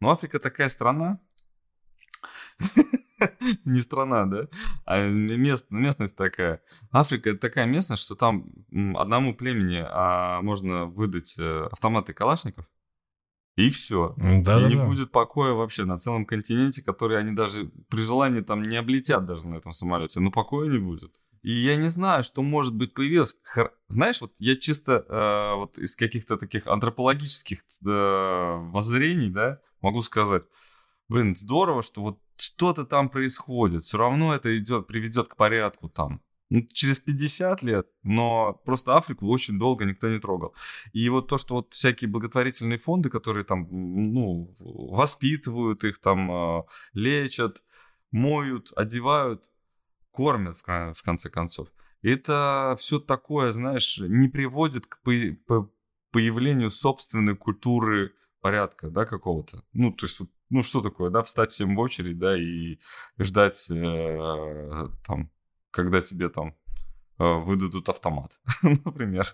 Но 0.01 0.11
Африка 0.11 0.39
такая 0.39 0.71
страна, 0.71 1.21
не 3.65 3.81
страна, 3.81 4.27
да, 4.27 4.49
а 4.85 5.09
мест, 5.09 5.67
местность 5.71 6.17
такая. 6.17 6.63
Африка 6.91 7.31
это 7.31 7.41
такая 7.41 7.67
местность, 7.67 8.03
что 8.03 8.15
там 8.15 8.47
одному 8.97 9.35
племени 9.35 9.85
а, 9.87 10.41
можно 10.43 10.87
выдать 10.87 11.37
э, 11.39 11.69
автоматы 11.71 12.13
калашников, 12.13 12.67
и 13.57 13.71
все. 13.71 14.15
Да, 14.17 14.35
и 14.35 14.43
да, 14.43 14.69
не 14.69 14.77
да. 14.77 14.85
будет 14.85 15.11
покоя 15.11 15.53
вообще 15.53 15.85
на 15.85 15.99
целом 15.99 16.25
континенте, 16.25 16.83
который 16.83 17.19
они 17.19 17.33
даже 17.33 17.71
при 17.89 18.03
желании 18.03 18.41
там 18.41 18.63
не 18.63 18.77
облетят 18.77 19.27
даже 19.27 19.47
на 19.47 19.57
этом 19.57 19.73
самолете. 19.73 20.21
Но 20.21 20.31
покоя 20.31 20.69
не 20.69 20.79
будет. 20.79 21.21
И 21.43 21.53
я 21.53 21.77
не 21.77 21.89
знаю, 21.89 22.23
что 22.23 22.43
может 22.43 22.75
быть 22.75 22.93
появилось. 22.93 23.37
Знаешь, 23.89 24.21
вот 24.21 24.33
я 24.39 24.57
чисто 24.57 25.05
э, 25.09 25.57
вот 25.57 25.79
из 25.79 25.97
каких-то 25.97 26.37
таких 26.37 26.67
антропологических 26.67 27.61
э, 27.61 28.57
воззрений, 28.73 29.31
да, 29.31 29.61
могу 29.81 30.03
сказать, 30.03 30.45
блин, 31.09 31.35
здорово, 31.35 31.83
что 31.83 32.03
вот 32.03 32.19
что-то 32.41 32.85
там 32.85 33.09
происходит. 33.09 33.85
Все 33.85 33.99
равно 33.99 34.35
это 34.35 34.57
идет, 34.57 34.87
приведет 34.87 35.29
к 35.29 35.37
порядку 35.37 35.89
там. 35.89 36.23
Ну, 36.51 36.63
через 36.73 36.99
50 36.99 37.63
лет, 37.63 37.87
но 38.03 38.61
просто 38.65 38.97
Африку 38.97 39.29
очень 39.29 39.57
долго 39.57 39.85
никто 39.85 40.09
не 40.09 40.19
трогал. 40.19 40.53
И 40.93 41.09
вот 41.09 41.29
то, 41.29 41.39
что 41.39 41.55
вот 41.55 41.73
всякие 41.73 42.11
благотворительные 42.11 42.79
фонды, 42.79 43.09
которые 43.09 43.45
там, 43.45 43.69
ну, 43.71 44.53
воспитывают 44.59 45.85
их, 45.85 46.01
там, 46.01 46.31
а, 46.33 46.65
лечат, 46.93 47.63
моют, 48.11 48.73
одевают, 48.75 49.49
кормят, 50.11 50.57
в 50.57 51.03
конце 51.05 51.31
концов. 51.31 51.69
Это 52.03 52.77
все 52.81 52.99
такое, 52.99 53.53
знаешь, 53.53 53.99
не 53.99 54.29
приводит 54.29 54.87
к 54.87 54.99
появлению 56.11 56.71
собственной 56.71 57.37
культуры 57.37 58.13
порядка, 58.41 58.91
да, 58.91 59.05
какого-то. 59.05 59.63
Ну, 59.73 59.93
то 59.93 60.07
есть 60.07 60.19
вот 60.19 60.31
ну, 60.51 60.63
что 60.63 60.81
такое, 60.81 61.11
да, 61.11 61.23
встать 61.23 61.53
всем 61.53 61.77
в 61.77 61.81
очередь, 61.81 62.19
да, 62.19 62.37
и 62.37 62.79
ждать, 63.19 63.71
э, 63.71 64.89
там, 65.07 65.31
когда 65.71 66.01
тебе 66.01 66.29
там 66.29 66.55
э, 67.19 67.35
выдадут 67.35 67.89
автомат, 67.89 68.39
например, 68.63 69.27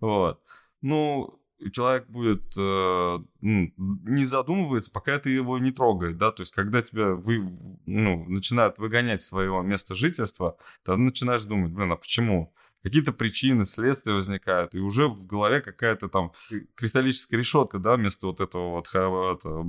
вот. 0.00 0.40
Ну, 0.80 1.38
человек 1.72 2.08
будет, 2.08 2.56
э, 2.56 3.18
ну, 3.40 3.72
не 3.76 4.24
задумывается, 4.24 4.90
пока 4.90 5.18
ты 5.18 5.30
его 5.30 5.58
не 5.58 5.72
трогает, 5.72 6.16
да, 6.16 6.30
то 6.30 6.42
есть 6.42 6.52
когда 6.52 6.80
тебя 6.80 7.14
вы, 7.14 7.38
ну, 7.86 8.24
начинают 8.24 8.78
выгонять 8.78 9.22
своего 9.22 9.60
места 9.62 9.94
жительства, 9.94 10.56
ты 10.84 10.96
начинаешь 10.96 11.44
думать, 11.44 11.72
блин, 11.72 11.92
а 11.92 11.96
почему? 11.96 12.54
Какие-то 12.82 13.12
причины, 13.12 13.64
следствия 13.64 14.14
возникают, 14.14 14.74
и 14.74 14.78
уже 14.78 15.08
в 15.08 15.26
голове 15.26 15.60
какая-то 15.60 16.08
там 16.08 16.32
кристаллическая 16.74 17.38
решетка, 17.38 17.78
да, 17.78 17.96
вместо 17.96 18.26
вот 18.26 18.40
этого 18.40 18.70
вот, 18.70 18.88
это, 18.88 19.64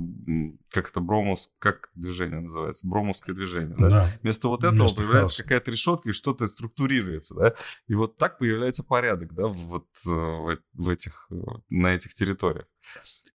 как 0.70 0.88
это, 0.88 1.00
бромус, 1.00 1.52
как 1.58 1.90
движение 1.94 2.40
называется, 2.40 2.86
бромовское 2.86 3.34
движение, 3.34 3.76
да? 3.78 3.88
да. 3.88 4.10
Вместо 4.22 4.48
вот 4.48 4.64
этого 4.64 4.76
вместо 4.76 5.02
появляется 5.02 5.42
какая-то 5.42 5.70
решетка, 5.70 6.08
и 6.08 6.12
что-то 6.12 6.46
структурируется, 6.46 7.34
да, 7.34 7.54
и 7.86 7.94
вот 7.94 8.16
так 8.16 8.38
появляется 8.38 8.82
порядок, 8.82 9.34
да, 9.34 9.46
вот 9.46 9.88
э, 10.06 10.10
в, 10.10 10.58
в 10.72 10.88
этих, 10.88 11.26
э, 11.30 11.34
на 11.68 11.94
этих 11.94 12.14
территориях. 12.14 12.66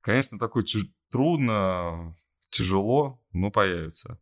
Конечно, 0.01 0.39
такой 0.39 0.63
чуж- 0.63 0.89
трудно, 1.12 2.15
тяжело, 2.50 3.22
но 3.34 3.51
появится. 3.51 4.19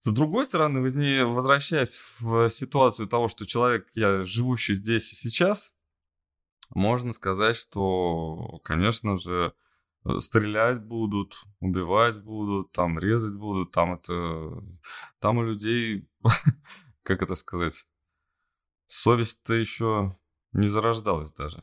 С 0.00 0.12
другой 0.12 0.46
стороны, 0.46 0.80
возвращаясь 0.80 2.02
в 2.20 2.48
ситуацию 2.48 3.06
того, 3.06 3.28
что 3.28 3.46
человек, 3.46 3.88
я 3.94 4.22
живущий 4.22 4.74
здесь 4.74 5.12
и 5.12 5.16
сейчас, 5.16 5.74
можно 6.70 7.12
сказать, 7.12 7.56
что, 7.56 8.60
конечно 8.64 9.16
же, 9.16 9.52
э, 10.06 10.18
стрелять 10.20 10.82
будут, 10.82 11.44
убивать 11.60 12.22
будут, 12.22 12.72
там 12.72 12.98
резать 12.98 13.34
будут, 13.34 13.72
там 13.72 13.94
это, 13.94 14.64
там 15.18 15.36
у 15.36 15.42
людей, 15.42 16.08
как 17.02 17.22
это 17.22 17.34
сказать, 17.34 17.84
совесть-то 18.86 19.52
еще 19.52 20.16
не 20.52 20.68
зарождалась 20.68 21.32
даже 21.32 21.62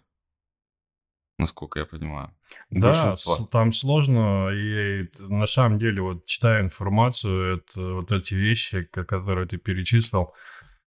насколько 1.38 1.80
я 1.80 1.86
понимаю. 1.86 2.32
Да, 2.70 3.14
там 3.52 3.72
сложно, 3.72 4.50
и 4.50 5.08
на 5.20 5.46
самом 5.46 5.80
деле, 5.80 6.02
вот 6.02 6.26
читая 6.26 6.62
информацию, 6.62 7.58
это, 7.58 7.94
вот 7.94 8.12
эти 8.12 8.34
вещи, 8.34 8.84
которые 8.84 9.48
ты 9.48 9.58
перечислил, 9.58 10.34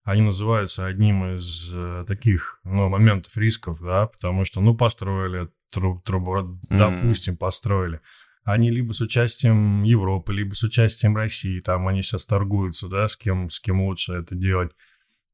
они 0.03 0.21
называются 0.21 0.85
одним 0.85 1.35
из 1.35 1.71
э, 1.73 2.05
таких 2.07 2.59
ну, 2.63 2.89
моментов 2.89 3.37
рисков, 3.37 3.79
да, 3.81 4.07
потому 4.07 4.45
что, 4.45 4.59
ну, 4.59 4.75
построили 4.75 5.49
труб, 5.69 6.03
трубу, 6.03 6.59
допустим, 6.69 7.37
построили. 7.37 8.01
Они 8.43 8.71
либо 8.71 8.91
с 8.93 9.01
участием 9.01 9.83
Европы, 9.83 10.33
либо 10.33 10.55
с 10.55 10.63
участием 10.63 11.15
России, 11.15 11.59
там 11.59 11.87
они 11.87 12.01
сейчас 12.01 12.25
торгуются, 12.25 12.87
да, 12.87 13.07
с 13.07 13.15
кем, 13.15 13.51
с 13.51 13.59
кем 13.59 13.81
лучше 13.81 14.13
это 14.13 14.33
делать. 14.33 14.71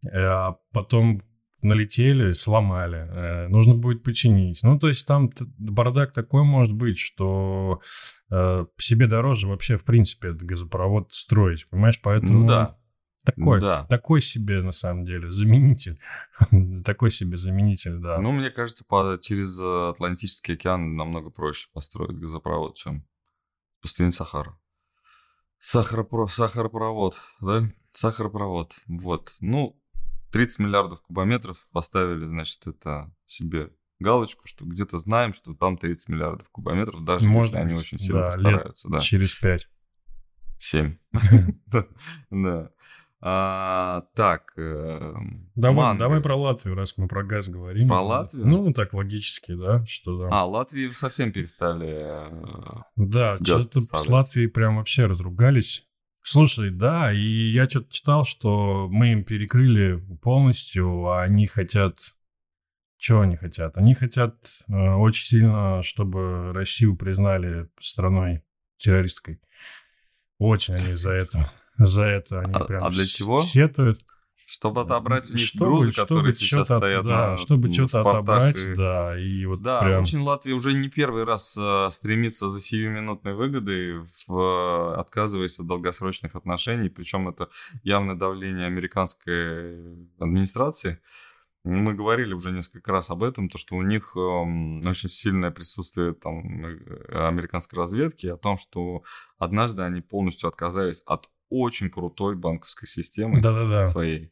Э, 0.04 0.20
а 0.26 0.58
потом 0.74 1.22
налетели, 1.68 2.32
сломали, 2.34 2.98
э, 2.98 3.48
нужно 3.48 3.76
будет 3.76 4.04
починить. 4.04 4.62
Ну, 4.64 4.80
то 4.80 4.88
есть 4.88 5.06
там 5.06 5.30
бардак 5.58 6.14
такой 6.14 6.44
может 6.44 6.74
быть, 6.74 6.98
что 6.98 7.82
э, 8.32 8.66
себе 8.78 9.08
дороже 9.08 9.48
вообще, 9.48 9.78
в 9.78 9.84
принципе, 9.84 10.30
этот 10.30 10.44
газопровод 10.44 11.14
строить, 11.14 11.70
понимаешь? 11.70 12.00
Поэтому... 12.02 12.40
Ну, 12.40 12.48
да. 12.48 12.76
Такой, 13.26 13.60
да. 13.60 13.86
такой 13.90 14.22
себе, 14.22 14.62
на 14.62 14.72
самом 14.72 15.04
деле, 15.06 15.30
заменитель. 15.30 16.00
такой 16.86 17.12
себе 17.12 17.36
заменитель, 17.36 17.98
да. 17.98 18.20
Ну, 18.20 18.32
мне 18.32 18.50
кажется, 18.50 18.86
по, 18.88 19.20
через 19.22 19.60
Атлантический 19.60 20.54
океан 20.54 20.96
намного 20.96 21.30
проще 21.30 21.68
построить 21.74 22.18
газопровод, 22.18 22.76
чем 22.76 23.06
пустыню 23.82 24.14
Сахара. 24.14 24.58
Сахаропро... 25.60 26.28
Сахаропровод, 26.28 27.20
да? 27.42 27.64
Сахаропровод. 27.92 28.76
Вот. 28.88 29.36
Ну, 29.40 29.78
30 30.32 30.60
миллиардов 30.60 31.02
кубометров 31.02 31.68
поставили, 31.72 32.26
значит, 32.26 32.66
это 32.68 33.14
себе 33.26 33.72
галочку, 34.00 34.48
что 34.48 34.66
где-то 34.66 35.00
знаем, 35.00 35.34
что 35.34 35.54
там 35.54 35.78
30 35.78 36.10
миллиардов 36.10 36.50
кубометров, 36.50 37.04
даже 37.04 37.28
Может 37.28 37.54
если 37.54 37.64
быть, 37.64 37.72
они 37.72 37.80
очень 37.80 37.98
сильно 37.98 38.22
да, 38.22 38.26
постараются. 38.28 38.90
да. 38.90 39.00
Через 39.00 39.36
5. 39.40 39.68
7. 40.60 40.98
Да. 42.32 42.72
А, 43.20 44.04
так. 44.16 44.54
Э, 44.58 45.14
давай, 45.56 45.98
давай 45.98 46.22
про 46.22 46.36
Латвию, 46.36 46.76
раз 46.76 46.98
мы 46.98 47.08
про 47.08 47.24
газ 47.24 47.48
говорим. 47.48 47.88
Про 47.88 48.02
Латвию? 48.02 48.46
Ну, 48.46 48.72
так 48.74 48.94
логически, 48.94 49.56
да, 49.56 49.84
что 49.88 50.20
да. 50.20 50.30
А, 50.32 50.46
Латвии 50.46 50.92
совсем 50.92 51.32
перестали 51.32 52.06
э, 52.06 52.82
Да, 52.96 53.38
что-то 53.44 53.82
с 53.82 54.08
Латвией 54.08 54.48
прям 54.48 54.78
вообще 54.78 55.08
разругались. 55.08 55.88
Слушай, 56.30 56.72
да, 56.72 57.14
и 57.14 57.22
я 57.22 57.70
что-то 57.70 57.90
читал, 57.90 58.26
что 58.26 58.90
мы 58.92 59.14
им 59.14 59.24
перекрыли 59.24 59.96
полностью, 60.22 61.08
а 61.08 61.22
они 61.22 61.48
хотят... 61.48 62.00
Чего 62.98 63.22
они 63.22 63.38
хотят? 63.38 63.78
Они 63.78 63.94
хотят 63.94 64.36
э, 64.68 64.74
очень 64.74 65.24
сильно, 65.24 65.82
чтобы 65.84 66.52
Россию 66.52 66.98
признали 66.98 67.70
страной 67.80 68.44
террористской. 68.76 69.40
Очень 70.38 70.74
они 70.74 70.96
за 70.96 71.12
это. 71.12 71.50
За 71.78 72.04
это 72.04 72.42
они 72.42 72.54
а, 72.56 72.66
прям 72.66 72.84
а 72.84 72.90
для 72.90 73.06
чего? 73.06 73.42
сетуют. 73.44 74.06
Чтобы 74.46 74.82
отобрать 74.82 75.30
у 75.30 75.34
них 75.34 75.48
чтобы, 75.48 75.66
грузы, 75.66 75.92
чтобы 75.92 76.08
которые 76.08 76.34
сейчас 76.34 76.68
стоят 76.68 77.06
да, 77.06 77.32
на 77.32 77.38
Чтобы 77.38 77.72
что-то 77.74 78.02
отобрать, 78.02 78.58
и... 78.58 78.76
да. 78.76 79.20
И 79.20 79.46
вот 79.46 79.62
да, 79.62 79.82
прям... 79.82 80.04
очень 80.04 80.20
Латвия 80.20 80.54
уже 80.54 80.74
не 80.74 80.90
первый 80.90 81.24
раз 81.24 81.58
э, 81.60 81.90
стремится 81.92 82.48
за 82.48 82.62
сиюминутной 82.62 83.34
выгодой, 83.34 84.00
в, 84.00 84.32
э, 84.32 84.96
отказываясь 85.00 85.60
от 85.60 85.68
долгосрочных 85.68 86.36
отношений, 86.36 86.90
причем 86.90 87.28
это 87.28 87.50
явное 87.84 88.16
давление 88.16 88.68
американской 88.68 90.06
администрации. 90.20 91.00
Мы 91.64 91.94
говорили 91.94 92.34
уже 92.34 92.52
несколько 92.52 92.94
раз 92.94 93.10
об 93.10 93.24
этом, 93.24 93.50
то, 93.50 93.58
что 93.58 93.76
у 93.76 93.82
них 93.82 94.14
э, 94.16 94.20
очень 94.20 95.10
сильное 95.10 95.52
присутствие 95.52 96.14
там, 96.14 96.66
э, 96.66 97.28
американской 97.28 97.78
разведки, 97.78 98.28
о 98.28 98.38
том, 98.38 98.58
что 98.58 99.04
однажды 99.38 99.82
они 99.82 100.00
полностью 100.00 100.48
отказались 100.48 101.02
от 101.06 101.30
очень 101.50 101.90
крутой 101.90 102.36
банковской 102.36 102.88
системы 102.88 103.42
Да-да-да. 103.42 103.88
своей. 103.88 104.32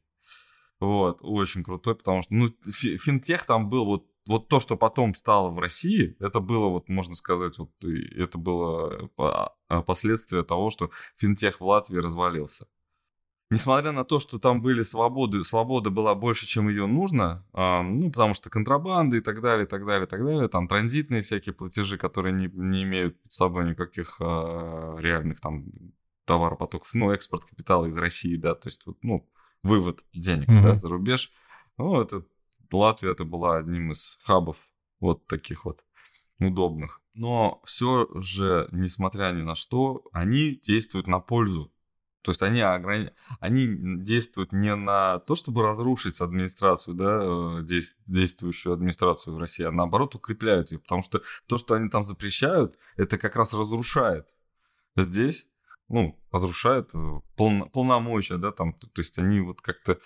Вот, 0.79 1.19
очень 1.21 1.63
крутой, 1.63 1.95
потому 1.95 2.21
что, 2.21 2.33
ну, 2.33 2.47
финтех 2.71 3.45
там 3.45 3.69
был 3.69 3.85
вот 3.85 4.07
вот 4.27 4.47
то, 4.47 4.59
что 4.59 4.75
потом 4.75 5.13
стало 5.13 5.51
в 5.51 5.59
России, 5.59 6.15
это 6.19 6.39
было, 6.39 6.69
вот 6.69 6.89
можно 6.89 7.13
сказать, 7.13 7.59
вот 7.59 7.69
это 7.83 8.37
было 8.39 9.09
а, 9.17 9.81
последствие 9.83 10.43
того, 10.43 10.71
что 10.71 10.89
финтех 11.15 11.59
в 11.59 11.65
Латвии 11.65 11.97
развалился. 11.97 12.65
Несмотря 13.51 13.91
на 13.91 14.03
то, 14.03 14.19
что 14.19 14.39
там 14.39 14.63
были 14.63 14.81
свободы, 14.81 15.43
свобода 15.43 15.91
была 15.91 16.15
больше, 16.15 16.47
чем 16.47 16.67
ее 16.67 16.87
нужно, 16.87 17.45
э, 17.53 17.81
ну, 17.83 18.09
потому 18.09 18.33
что 18.33 18.49
контрабанда 18.49 19.17
и 19.17 19.21
так 19.21 19.39
далее, 19.39 19.65
и 19.65 19.69
так 19.69 19.85
далее, 19.85 20.07
и 20.07 20.09
так 20.09 20.25
далее, 20.25 20.47
там 20.47 20.67
транзитные 20.67 21.21
всякие 21.21 21.53
платежи, 21.53 21.99
которые 21.99 22.33
не, 22.33 22.49
не 22.51 22.81
имеют 22.81 23.21
под 23.21 23.31
собой 23.31 23.69
никаких 23.69 24.17
э, 24.19 24.95
реальных 24.99 25.39
там 25.41 25.65
товаропотоков, 26.25 26.89
ну, 26.93 27.11
экспорт 27.11 27.45
капитала 27.45 27.85
из 27.85 27.97
России, 27.97 28.35
да, 28.35 28.55
то 28.55 28.67
есть, 28.67 28.85
вот, 28.85 28.97
ну, 29.01 29.29
вывод 29.63 30.03
денег 30.13 30.49
mm-hmm. 30.49 30.63
да, 30.63 30.77
за 30.77 30.89
рубеж. 30.89 31.31
Ну, 31.77 32.01
это 32.01 32.23
Латвия 32.71 33.11
это 33.11 33.25
была 33.25 33.57
одним 33.57 33.91
из 33.91 34.19
хабов 34.23 34.57
вот 34.99 35.25
таких 35.27 35.65
вот 35.65 35.83
удобных. 36.39 37.01
Но 37.13 37.61
все 37.65 38.07
же, 38.15 38.67
несмотря 38.71 39.31
ни 39.31 39.41
на 39.41 39.55
что, 39.55 40.03
они 40.11 40.59
действуют 40.61 41.07
на 41.07 41.19
пользу. 41.19 41.71
То 42.21 42.31
есть 42.31 42.41
они, 42.41 42.59
ограни... 42.61 43.11
они 43.39 43.67
действуют 44.01 44.51
не 44.51 44.75
на 44.75 45.19
то, 45.19 45.35
чтобы 45.35 45.61
разрушить 45.61 46.19
администрацию, 46.19 46.95
да, 46.95 47.19
э, 47.21 47.63
действующую 48.07 48.73
администрацию 48.73 49.35
в 49.35 49.37
России, 49.37 49.63
а 49.63 49.71
наоборот 49.71 50.15
укрепляют 50.15 50.71
ее. 50.71 50.79
Потому 50.79 51.03
что 51.03 51.21
то, 51.45 51.57
что 51.59 51.75
они 51.75 51.87
там 51.87 52.03
запрещают, 52.03 52.79
это 52.97 53.19
как 53.19 53.35
раз 53.35 53.53
разрушает. 53.53 54.27
Здесь 54.95 55.47
ну, 55.89 56.19
разрушает 56.31 56.91
э, 56.93 57.19
полно, 57.35 57.67
полномочия, 57.67 58.37
да, 58.37 58.51
там, 58.51 58.73
то, 58.73 58.87
то 58.87 59.01
есть 59.01 59.17
они 59.17 59.39
вот 59.39 59.61
как-то 59.61 59.99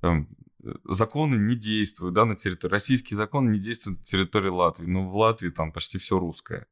там, 0.00 0.28
э, 0.62 0.72
законы 0.84 1.36
не 1.36 1.56
действуют, 1.56 2.14
да, 2.14 2.24
на 2.24 2.36
территории, 2.36 2.72
российские 2.72 3.16
законы 3.16 3.50
не 3.50 3.58
действуют 3.58 4.00
на 4.00 4.04
территории 4.04 4.50
Латвии, 4.50 4.86
но 4.86 5.08
в 5.08 5.16
Латвии 5.16 5.50
там 5.50 5.72
почти 5.72 5.98
все 5.98 6.18
русское. 6.18 6.66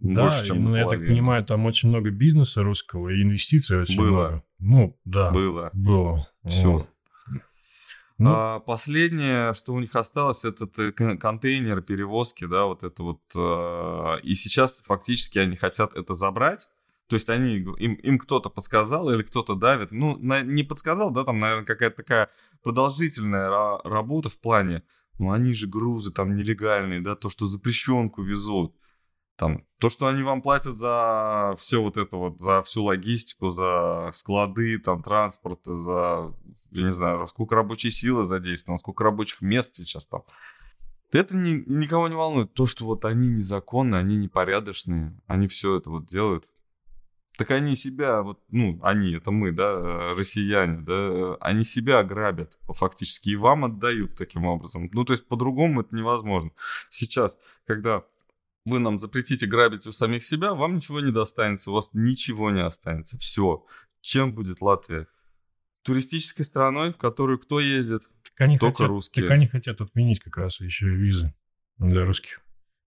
Да, 0.00 0.22
больше, 0.22 0.46
чем 0.46 0.64
ну, 0.64 0.74
я 0.74 0.88
так 0.88 1.00
понимаю, 1.00 1.44
там 1.44 1.66
очень 1.66 1.90
много 1.90 2.10
бизнеса 2.10 2.62
русского 2.62 3.10
и 3.10 3.22
инвестиций 3.22 3.82
очень 3.82 3.98
было. 3.98 4.08
много. 4.08 4.44
Ну, 4.58 4.98
да. 5.04 5.30
Было. 5.30 5.70
Было. 5.74 6.28
Все. 6.46 6.88
Ну, 8.18 8.30
а, 8.32 8.60
последнее, 8.60 9.52
что 9.52 9.74
у 9.74 9.80
них 9.80 9.94
осталось, 9.94 10.46
это 10.46 10.66
контейнер 10.92 11.82
перевозки, 11.82 12.46
да, 12.46 12.64
вот 12.64 12.82
это 12.82 13.02
вот. 13.02 13.20
А, 13.36 14.16
и 14.22 14.34
сейчас 14.34 14.82
фактически 14.86 15.38
они 15.38 15.56
хотят 15.56 15.94
это 15.94 16.14
забрать 16.14 16.70
то 17.08 17.14
есть 17.14 17.28
они, 17.28 17.56
им, 17.56 17.94
им 17.94 18.18
кто-то 18.18 18.50
подсказал 18.50 19.10
или 19.10 19.22
кто-то 19.22 19.54
давит. 19.54 19.92
Ну, 19.92 20.16
на, 20.18 20.42
не 20.42 20.64
подсказал, 20.64 21.10
да, 21.10 21.24
там, 21.24 21.38
наверное, 21.38 21.64
какая-то 21.64 21.96
такая 21.96 22.30
продолжительная 22.62 23.48
ра- 23.48 23.80
работа 23.84 24.28
в 24.28 24.38
плане, 24.38 24.82
ну, 25.18 25.30
они 25.30 25.54
же 25.54 25.68
грузы 25.68 26.10
там 26.10 26.34
нелегальные, 26.34 27.00
да, 27.00 27.14
то, 27.14 27.30
что 27.30 27.46
запрещенку 27.46 28.22
везут. 28.22 28.74
Там, 29.36 29.64
то, 29.78 29.90
что 29.90 30.06
они 30.06 30.22
вам 30.22 30.42
платят 30.42 30.76
за 30.76 31.54
все 31.58 31.80
вот 31.82 31.96
это 31.96 32.16
вот, 32.16 32.40
за 32.40 32.62
всю 32.62 32.82
логистику, 32.82 33.50
за 33.50 34.10
склады, 34.12 34.78
там, 34.78 35.02
транспорт, 35.02 35.60
за, 35.64 36.34
я 36.70 36.84
не 36.84 36.92
знаю, 36.92 37.26
сколько 37.28 37.54
рабочей 37.54 37.90
силы 37.90 38.24
задействовано, 38.24 38.78
сколько 38.78 39.04
рабочих 39.04 39.42
мест 39.42 39.74
сейчас 39.74 40.06
там. 40.06 40.22
Это 41.12 41.36
ни, 41.36 41.62
никого 41.66 42.08
не 42.08 42.14
волнует. 42.14 42.52
То, 42.54 42.66
что 42.66 42.84
вот 42.86 43.04
они 43.04 43.28
незаконные, 43.28 44.00
они 44.00 44.16
непорядочные, 44.16 45.16
они 45.26 45.46
все 45.46 45.76
это 45.76 45.90
вот 45.90 46.06
делают 46.06 46.48
Так 47.36 47.50
они 47.50 47.76
себя, 47.76 48.22
вот, 48.22 48.40
ну, 48.48 48.80
они, 48.82 49.12
это 49.12 49.30
мы, 49.30 49.52
да, 49.52 50.14
россияне, 50.14 50.80
да, 50.80 51.34
они 51.40 51.64
себя 51.64 52.02
грабят 52.02 52.58
фактически 52.66 53.30
и 53.30 53.36
вам 53.36 53.66
отдают 53.66 54.16
таким 54.16 54.46
образом. 54.46 54.88
Ну, 54.92 55.04
то 55.04 55.12
есть 55.12 55.28
по-другому 55.28 55.82
это 55.82 55.94
невозможно. 55.94 56.50
Сейчас, 56.88 57.36
когда 57.66 58.04
вы 58.64 58.78
нам 58.78 58.98
запретите 58.98 59.46
грабить 59.46 59.86
у 59.86 59.92
самих 59.92 60.24
себя, 60.24 60.54
вам 60.54 60.76
ничего 60.76 61.00
не 61.00 61.12
достанется, 61.12 61.70
у 61.70 61.74
вас 61.74 61.90
ничего 61.92 62.50
не 62.50 62.64
останется. 62.64 63.18
Все. 63.18 63.64
Чем 64.00 64.32
будет 64.32 64.60
Латвия? 64.62 65.06
Туристической 65.82 66.44
страной, 66.44 66.92
в 66.92 66.96
которую 66.96 67.38
кто 67.38 67.60
ездит? 67.60 68.08
Так 68.22 68.40
они 68.40 68.58
Только 68.58 68.78
хотят, 68.78 68.88
русские. 68.88 69.26
Так 69.26 69.34
они 69.34 69.46
хотят 69.46 69.80
отменить 69.80 70.20
как 70.20 70.36
раз 70.38 70.58
еще 70.60 70.88
визы 70.88 71.34
для 71.78 72.04
русских. 72.04 72.40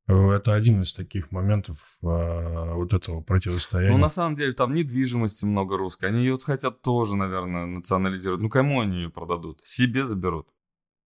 Это 0.09 0.55
один 0.55 0.81
из 0.81 0.91
таких 0.93 1.31
моментов 1.31 1.99
а, 2.01 2.73
вот 2.73 2.93
этого 2.93 3.21
противостояния. 3.21 3.91
Ну, 3.91 3.99
на 3.99 4.09
самом 4.09 4.33
деле, 4.35 4.53
там 4.53 4.73
недвижимости 4.73 5.45
много 5.45 5.77
русской. 5.77 6.09
Они 6.09 6.21
ее 6.21 6.39
хотят 6.41 6.81
тоже, 6.81 7.15
наверное, 7.15 7.67
национализировать. 7.67 8.41
Ну, 8.41 8.49
кому 8.49 8.81
они 8.81 8.97
ее 8.97 9.11
продадут? 9.11 9.63
Себе 9.63 10.07
заберут. 10.07 10.47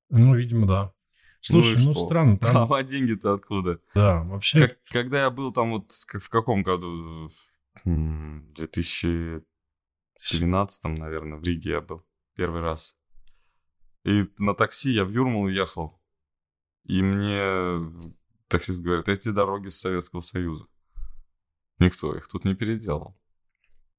Ну, 0.09 0.37
видимо, 0.37 0.69
да. 0.69 0.93
Слушай, 1.41 1.79
ну, 1.81 1.87
ну 1.87 1.95
странно. 1.95 2.39
Там... 2.39 2.73
А 2.73 2.83
деньги-то 2.85 3.35
откуда? 3.35 3.81
Да, 3.93 4.23
вообще... 4.23 4.69
Как, 4.69 4.79
когда 4.85 5.23
я 5.23 5.31
был 5.31 5.53
там 5.53 5.73
вот 5.73 5.91
в 5.91 6.29
каком 6.29 6.63
году? 6.63 7.29
В 7.85 8.53
2012, 8.55 10.85
наверное, 10.85 11.39
в 11.39 11.43
Риге 11.43 11.71
я 11.71 11.81
был 11.81 12.05
первый 12.37 12.61
раз. 12.61 12.97
И 14.05 14.29
на 14.39 14.55
такси 14.55 14.93
я 14.93 15.05
в 15.05 15.11
Юрмалу 15.11 15.49
ехал. 15.49 16.01
И 16.85 17.03
мне 17.03 17.81
Таксист 18.53 18.83
говорит, 18.83 19.09
эти 19.09 19.31
дороги 19.31 19.69
с 19.69 19.81
Советского 19.81 20.21
Союза. 20.21 20.67
Никто 21.79 22.15
их 22.15 22.29
тут 22.29 22.45
не 22.45 22.55
переделал. 22.55 23.17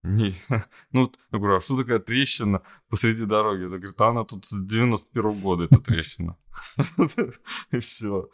Не, 0.03 0.35
ну, 0.91 1.11
я 1.31 1.39
говорю, 1.39 1.57
а 1.57 1.61
что 1.61 1.75
такая 1.75 1.97
трещина 1.97 2.61
посреди 2.87 3.25
дороги? 3.25 3.65
Это 3.65 3.79
говорит, 3.79 3.99
а 3.99 4.09
она 4.09 4.23
тут 4.25 4.45
с 4.45 4.53
91 4.53 5.23
-го 5.23 5.41
года, 5.41 5.63
эта 5.63 5.79
трещина. 5.79 6.37
И 7.71 7.79
все. 7.79 8.29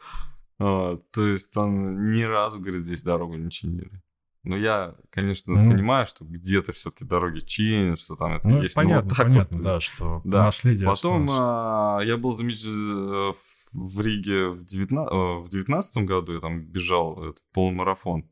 То 0.58 1.02
есть 1.16 1.56
он 1.56 2.10
ни 2.10 2.24
разу, 2.24 2.60
говорит, 2.60 2.84
здесь 2.84 3.02
дорогу 3.02 3.36
не 3.36 3.50
чинили. 3.50 4.02
Но 4.44 4.58
я, 4.58 4.96
конечно, 5.10 5.54
mm. 5.54 5.72
понимаю, 5.72 6.06
что 6.06 6.26
где-то 6.26 6.72
все-таки 6.72 7.06
дороги 7.06 7.40
чинят, 7.40 8.00
что 8.00 8.16
там 8.16 8.34
это 8.34 8.48
ну, 8.48 8.62
есть. 8.62 8.76
Понятно, 8.76 9.10
вот 9.10 9.18
понятно, 9.18 9.58
вот, 9.58 9.64
да, 9.64 9.80
что 9.80 10.22
да. 10.24 10.46
наследие 10.46 10.88
Потом 10.88 11.28
а, 11.30 12.00
я 12.04 12.18
был 12.18 12.36
замечен 12.36 13.34
в 13.34 13.59
Риге 13.74 14.50
в 14.50 14.64
19, 14.64 15.12
э, 15.12 15.40
в 15.42 15.50
19 15.50 15.98
году, 16.06 16.34
я 16.34 16.40
там 16.40 16.62
бежал 16.62 17.24
этот 17.24 17.44
полумарафон. 17.54 18.30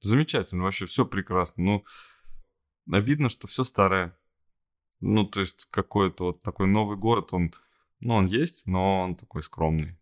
Замечательно, 0.00 0.64
вообще 0.64 0.86
все 0.86 1.04
прекрасно. 1.04 1.62
Ну, 1.64 1.84
видно, 2.86 3.28
что 3.28 3.46
все 3.46 3.64
старое. 3.64 4.16
Ну, 5.00 5.24
то 5.24 5.40
есть 5.40 5.66
какой-то 5.70 6.24
вот 6.24 6.42
такой 6.42 6.66
новый 6.66 6.96
город, 6.96 7.32
он, 7.32 7.54
ну, 8.00 8.14
он 8.14 8.26
есть, 8.26 8.66
но 8.66 9.00
он 9.00 9.16
такой 9.16 9.42
скромный. 9.42 9.98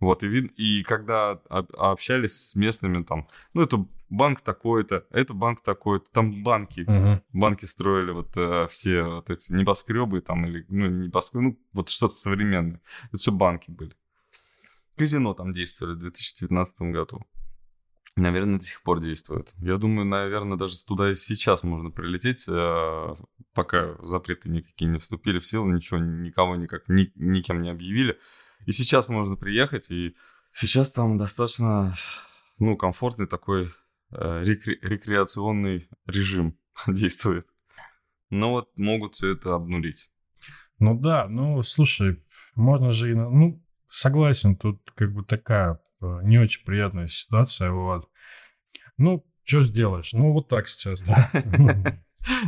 Вот, 0.00 0.22
и, 0.22 0.28
вид... 0.28 0.52
и 0.56 0.82
когда 0.82 1.32
общались 1.32 2.48
с 2.48 2.54
местными, 2.54 3.02
там, 3.02 3.26
ну, 3.54 3.62
это 3.62 3.86
банк 4.10 4.40
такой-то, 4.40 5.06
это 5.10 5.34
банк 5.34 5.60
такой-то, 5.62 6.10
там 6.10 6.42
банки, 6.42 6.80
uh-huh. 6.80 7.20
банки 7.32 7.64
строили 7.64 8.10
вот 8.12 8.36
э, 8.36 8.66
все 8.68 9.02
вот 9.02 9.30
эти 9.30 9.52
небоскребы 9.52 10.20
там, 10.20 10.46
или, 10.46 10.64
ну, 10.68 10.86
небоскребы, 10.86 11.42
ну, 11.42 11.58
вот 11.72 11.88
что-то 11.88 12.14
современное. 12.14 12.80
Это 13.08 13.18
все 13.18 13.32
банки 13.32 13.70
были. 13.70 13.94
Казино 14.96 15.34
там 15.34 15.52
действовали 15.52 15.94
в 15.94 15.98
2019 15.98 16.82
году. 16.82 17.24
Наверное, 18.16 18.58
до 18.58 18.64
сих 18.64 18.82
пор 18.82 19.00
действует. 19.00 19.52
Я 19.58 19.76
думаю, 19.76 20.04
наверное, 20.04 20.58
даже 20.58 20.82
туда 20.84 21.12
и 21.12 21.14
сейчас 21.14 21.62
можно 21.62 21.90
прилететь, 21.90 22.46
э, 22.48 23.14
пока 23.54 23.96
запреты 24.02 24.48
никакие 24.48 24.90
не 24.90 24.98
вступили 24.98 25.38
в 25.38 25.46
силу, 25.46 25.70
ничего, 25.70 26.00
никого 26.00 26.56
никак, 26.56 26.88
ни, 26.88 27.12
никем 27.14 27.62
не 27.62 27.70
объявили. 27.70 28.18
И 28.66 28.72
сейчас 28.72 29.08
можно 29.08 29.36
приехать, 29.36 29.90
и 29.92 30.16
сейчас 30.52 30.90
там 30.90 31.16
достаточно, 31.16 31.96
ну, 32.58 32.76
комфортный 32.76 33.28
такой 33.28 33.70
рекре- 34.12 34.78
рекреационный 34.80 35.88
режим 36.06 36.58
действует. 36.86 37.46
Но 38.30 38.50
вот 38.50 38.78
могут 38.78 39.14
все 39.14 39.32
это 39.32 39.54
обнулить. 39.54 40.10
Ну 40.78 40.98
да, 40.98 41.26
ну, 41.28 41.62
слушай, 41.62 42.22
можно 42.54 42.92
же 42.92 43.10
и... 43.10 43.14
Ну, 43.14 43.62
согласен, 43.88 44.56
тут 44.56 44.90
как 44.94 45.12
бы 45.12 45.24
такая 45.24 45.80
э, 46.00 46.20
не 46.22 46.38
очень 46.38 46.64
приятная 46.64 47.08
ситуация, 47.08 47.70
вот. 47.70 48.08
Ну, 48.96 49.26
что 49.44 49.62
сделаешь? 49.62 50.12
Ну, 50.12 50.32
вот 50.32 50.48
так 50.48 50.68
сейчас, 50.68 51.00
да. 51.00 51.30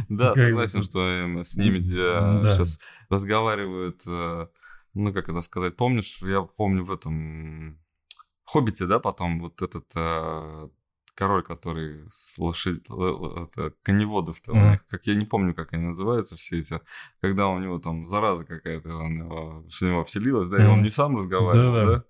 Да, 0.08 0.34
согласен, 0.34 0.82
что 0.82 1.00
с 1.42 1.56
ними 1.56 1.82
сейчас 1.82 2.80
разговаривают 3.08 4.02
э, 4.06 4.48
ну, 4.94 5.12
как 5.12 5.28
это 5.28 5.40
сказать, 5.42 5.76
помнишь, 5.76 6.20
я 6.22 6.42
помню 6.42 6.84
в 6.84 6.92
этом 6.92 7.78
Хоббите, 8.44 8.86
да, 8.86 8.98
потом 8.98 9.40
вот 9.40 9.62
этот 9.62 9.86
э, 9.94 10.68
король, 11.14 11.42
который 11.42 12.04
с 12.10 12.38
лошадь, 12.38 12.82
коневодов-то, 13.82 14.52
mm-hmm. 14.52 14.78
как 14.88 15.06
я 15.06 15.14
не 15.14 15.26
помню, 15.26 15.54
как 15.54 15.72
они 15.72 15.86
называются 15.86 16.36
все 16.36 16.58
эти, 16.58 16.80
когда 17.20 17.48
у 17.48 17.58
него 17.58 17.78
там 17.78 18.06
зараза 18.06 18.44
какая-то 18.44 18.96
он 18.96 19.68
в 19.68 19.82
него 19.82 20.04
вселилась, 20.04 20.48
да, 20.48 20.58
mm-hmm. 20.58 20.64
и 20.64 20.68
он 20.68 20.82
не 20.82 20.90
сам 20.90 21.16
разговаривал, 21.16 21.72
да, 21.72 21.86
да? 21.86 22.04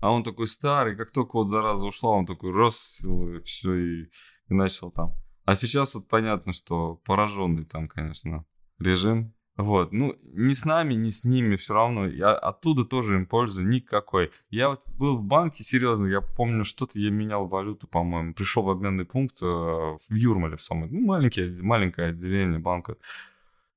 А 0.00 0.12
он 0.12 0.22
такой 0.22 0.46
старый, 0.46 0.96
как 0.96 1.10
только 1.10 1.36
вот 1.36 1.48
зараза 1.48 1.84
ушла, 1.84 2.10
он 2.10 2.26
такой 2.26 2.52
рос, 2.52 3.00
и 3.02 3.40
все, 3.44 3.74
и, 3.74 4.02
и 4.48 4.54
начал 4.54 4.90
там. 4.90 5.14
А 5.46 5.56
сейчас 5.56 5.94
вот 5.94 6.08
понятно, 6.08 6.52
что 6.52 6.96
пораженный 7.04 7.64
там, 7.64 7.88
конечно, 7.88 8.44
режим, 8.78 9.34
вот, 9.56 9.92
ну, 9.92 10.16
ни 10.32 10.52
с 10.52 10.64
нами, 10.64 10.94
ни 10.94 11.10
с 11.10 11.24
ними 11.24 11.54
все 11.54 11.74
равно. 11.74 12.08
Я, 12.08 12.34
оттуда 12.34 12.84
тоже 12.84 13.14
им 13.14 13.26
пользы 13.26 13.62
никакой. 13.62 14.32
Я 14.50 14.70
вот 14.70 14.82
был 14.98 15.16
в 15.16 15.24
банке, 15.24 15.62
серьезно, 15.62 16.06
я 16.06 16.20
помню, 16.20 16.64
что-то 16.64 16.98
я 16.98 17.10
менял 17.10 17.46
валюту, 17.46 17.86
по-моему. 17.86 18.34
Пришел 18.34 18.64
в 18.64 18.70
обменный 18.70 19.04
пункт 19.04 19.40
э, 19.42 19.46
в 19.46 20.12
Юрмале 20.12 20.56
в 20.56 20.62
самом, 20.62 20.92
ну, 20.92 21.00
маленький, 21.00 21.54
маленькое 21.62 22.08
отделение 22.08 22.58
банка. 22.58 22.96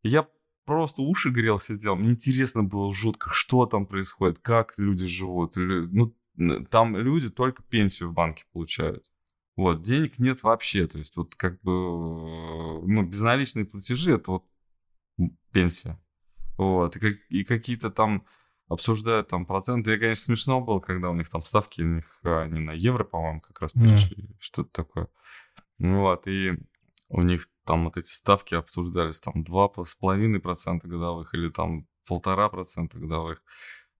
Я 0.01 0.27
просто 0.65 1.03
уши 1.03 1.29
грел, 1.29 1.59
сидел. 1.59 1.95
Мне 1.95 2.11
интересно 2.11 2.63
было 2.63 2.91
жутко, 2.91 3.29
что 3.31 3.67
там 3.67 3.85
происходит, 3.85 4.39
как 4.39 4.73
люди 4.79 5.05
живут. 5.05 5.57
Ну, 5.57 6.15
там 6.71 6.97
люди 6.97 7.29
только 7.29 7.61
пенсию 7.61 8.09
в 8.09 8.13
банке 8.13 8.45
получают. 8.51 9.05
Вот, 9.55 9.83
денег 9.83 10.17
нет 10.17 10.41
вообще. 10.41 10.87
То 10.87 10.97
есть, 10.97 11.15
вот 11.15 11.35
как 11.35 11.61
бы, 11.61 11.71
э, 11.71 12.81
ну, 12.87 13.03
безналичные 13.03 13.65
платежи, 13.65 14.13
это 14.13 14.31
вот 14.31 14.45
пенсия. 15.57 15.99
Вот, 16.57 16.95
и, 16.95 16.99
как, 16.99 17.13
и 17.29 17.43
какие-то 17.43 17.89
там 17.89 18.25
обсуждают 18.67 19.27
там 19.27 19.45
проценты. 19.45 19.91
Я, 19.91 19.97
конечно, 19.97 20.25
смешно 20.25 20.61
было, 20.61 20.79
когда 20.79 21.09
у 21.09 21.15
них 21.15 21.29
там 21.29 21.43
ставки, 21.43 21.81
у 21.81 21.95
них 21.95 22.19
а, 22.23 22.43
они 22.43 22.59
на 22.59 22.71
евро, 22.71 23.03
по-моему, 23.03 23.41
как 23.41 23.61
раз 23.61 23.73
перешли, 23.73 24.23
mm. 24.23 24.35
что-то 24.39 24.69
такое. 24.71 25.07
Ну 25.77 26.01
вот, 26.01 26.27
и 26.27 26.57
у 27.09 27.21
них 27.21 27.49
там 27.63 27.85
вот 27.85 27.97
эти 27.97 28.11
ставки 28.11 28.55
обсуждались, 28.55 29.19
там 29.19 29.43
2,5% 29.43 30.87
годовых 30.87 31.33
или 31.33 31.49
там 31.49 31.87
полтора 32.07 32.49
процента 32.49 32.97
годовых 32.97 33.43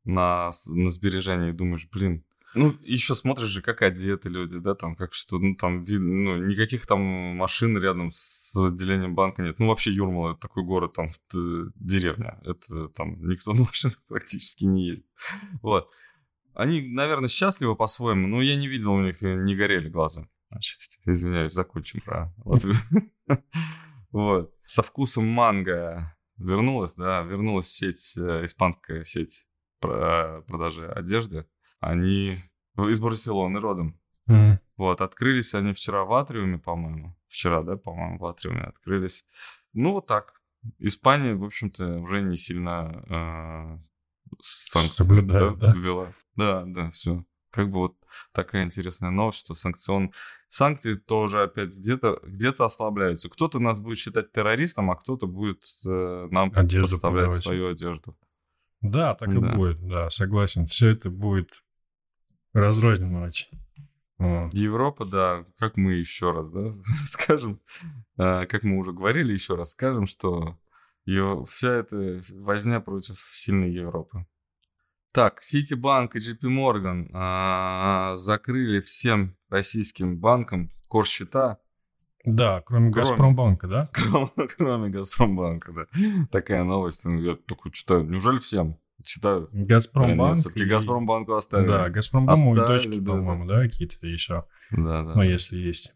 на, 0.04 0.52
на 0.66 0.90
сбережения. 0.90 1.50
И 1.50 1.54
думаешь, 1.54 1.88
блин, 1.92 2.26
ну, 2.58 2.76
еще 2.82 3.16
смотришь 3.16 3.50
же, 3.50 3.62
как 3.62 3.82
одеты 3.82 4.30
люди, 4.30 4.60
да, 4.60 4.76
там, 4.76 4.96
как 4.96 5.14
что, 5.14 5.40
ну, 5.40 5.56
там, 5.56 5.84
ну, 5.84 6.38
никаких 6.38 6.86
там 6.86 7.02
машин 7.02 7.78
рядом 7.78 8.12
с 8.12 8.56
отделением 8.56 9.16
банка 9.16 9.44
нет. 9.44 9.60
Ну, 9.60 9.68
вообще, 9.68 9.92
Юрмала 9.92 10.32
это 10.32 10.42
такой 10.42 10.64
город, 10.64 10.94
там, 10.94 11.10
деревня. 11.76 12.40
Это 12.44 12.90
там 12.90 13.28
никто 13.28 13.54
на 13.54 13.64
машинах 13.64 14.02
практически 14.08 14.66
не 14.66 14.88
ездит. 14.88 15.08
Вот. 15.62 15.90
Они, 16.54 16.82
наверное, 16.82 17.30
счастливы 17.30 17.76
по-своему, 17.76 18.28
но 18.28 18.42
я 18.42 18.56
не 18.56 18.68
видел 18.68 18.94
у 18.94 19.02
них, 19.02 19.22
э, 19.22 19.36
не 19.36 19.56
горели 19.56 19.90
глаза. 19.90 20.28
Отчасти. 20.50 20.98
Извиняюсь, 21.06 21.54
закончим 21.54 22.02
про. 22.02 22.34
Вот. 24.12 24.54
Со 24.64 24.84
вкусом 24.84 25.26
манго 25.26 26.18
вернулась, 26.38 26.96
да, 26.96 27.22
вернулась 27.22 27.68
сеть, 27.68 28.16
э, 28.18 28.46
испанская 28.46 29.04
сеть 29.04 29.46
продажи 29.80 30.88
одежды 30.88 31.46
они 31.80 32.40
из 32.78 33.00
Барселоны 33.00 33.60
родом. 33.60 34.00
Mm. 34.30 34.60
Вот, 34.78 35.02
открылись 35.02 35.56
они 35.56 35.74
вчера 35.74 36.04
в 36.04 36.14
Атриуме, 36.14 36.60
по-моему. 36.60 37.16
Вчера, 37.28 37.64
да, 37.64 37.78
по-моему, 37.78 38.20
в 38.20 38.26
Атриуме 38.26 38.62
открылись. 38.62 39.26
Ну, 39.74 39.94
вот 39.94 40.08
так. 40.08 40.42
Испания, 40.80 41.36
в 41.36 41.44
общем-то, 41.44 42.00
уже 42.00 42.22
не 42.22 42.36
сильно 42.36 43.04
э, 43.10 43.80
санкции 44.42 45.22
да, 45.22 45.52
да? 45.52 45.74
ввела. 45.74 46.14
Да, 46.36 46.64
да, 46.66 46.92
все. 46.92 47.24
Как 47.52 47.72
бы 47.72 47.80
вот 47.80 47.96
такая 48.34 48.64
интересная 48.66 49.10
новость, 49.10 49.40
что 49.40 49.56
санкцион... 49.56 50.12
санкции 50.48 50.96
тоже 50.96 51.44
опять 51.44 51.76
где-то 51.76 52.20
где 52.24 52.50
ослабляются. 52.50 53.30
Кто-то 53.30 53.60
нас 53.60 53.80
будет 53.80 53.98
считать 53.98 54.32
террористом, 54.32 54.92
а 54.92 54.96
кто-то 54.96 55.28
будет 55.28 55.64
э, 55.86 56.28
нам 56.30 56.52
одежду 56.54 56.88
поставлять 56.88 57.26
продавать. 57.26 57.44
свою 57.44 57.70
одежду. 57.70 58.18
Да, 58.82 59.16
так 59.16 59.30
да. 59.30 59.52
и 59.54 59.56
будет, 59.56 59.88
да, 59.88 60.10
согласен. 60.10 60.68
Все 60.68 60.90
это 60.90 61.10
будет 61.10 61.64
разрозненно 62.58 63.24
очень. 63.24 63.60
А. 64.20 64.50
Европа, 64.52 65.06
да, 65.06 65.46
как 65.60 65.78
мы 65.78 65.94
еще 65.94 66.32
раз, 66.32 66.50
да, 66.50 66.72
скажем, 67.06 67.62
а, 68.18 68.46
как 68.46 68.64
мы 68.64 68.78
уже 68.78 68.92
говорили, 68.92 69.34
еще 69.34 69.56
раз 69.56 69.72
скажем, 69.72 70.08
что 70.08 70.58
ее, 71.06 71.46
вся 71.48 71.76
эта 71.76 72.22
возня 72.34 72.80
против 72.80 73.18
сильной 73.34 73.72
Европы. 73.72 74.26
Так, 75.14 75.42
Ситибанк 75.42 76.16
и 76.16 76.20
JP 76.20 76.42
Morgan 76.44 77.10
а, 77.14 78.16
закрыли 78.18 78.82
всем 78.82 79.38
российским 79.50 80.18
банкам 80.18 80.72
корсчета. 80.90 81.60
Да, 82.26 82.62
кроме, 82.66 82.92
кроме 82.92 83.08
Газпромбанка, 83.08 83.68
да? 83.68 83.90
Кроме, 83.94 84.32
кроме 84.58 84.90
Газпромбанка, 84.90 85.72
да. 85.72 85.86
Такая 86.30 86.64
новость. 86.64 87.06
Я 87.06 87.36
только 87.36 87.72
читаю. 87.72 88.04
Неужели 88.04 88.38
всем? 88.38 88.78
Читаю. 89.04 89.48
Газпромбанк. 89.54 90.38
Все-таки 90.38 90.64
и... 90.64 90.66
Газпромбанку 90.66 91.34
оставили. 91.34 91.68
Да, 91.68 91.90
Газпромбанку 91.90 92.54
и 92.54 92.58
дочки, 92.58 93.00
да, 93.00 93.12
по-моему, 93.12 93.46
да, 93.46 93.58
да 93.58 93.62
какие-то 93.64 94.08
еще. 94.08 94.46
Да, 94.72 95.04
да. 95.04 95.14
Ну, 95.16 95.22
если 95.22 95.58
есть. 95.58 95.94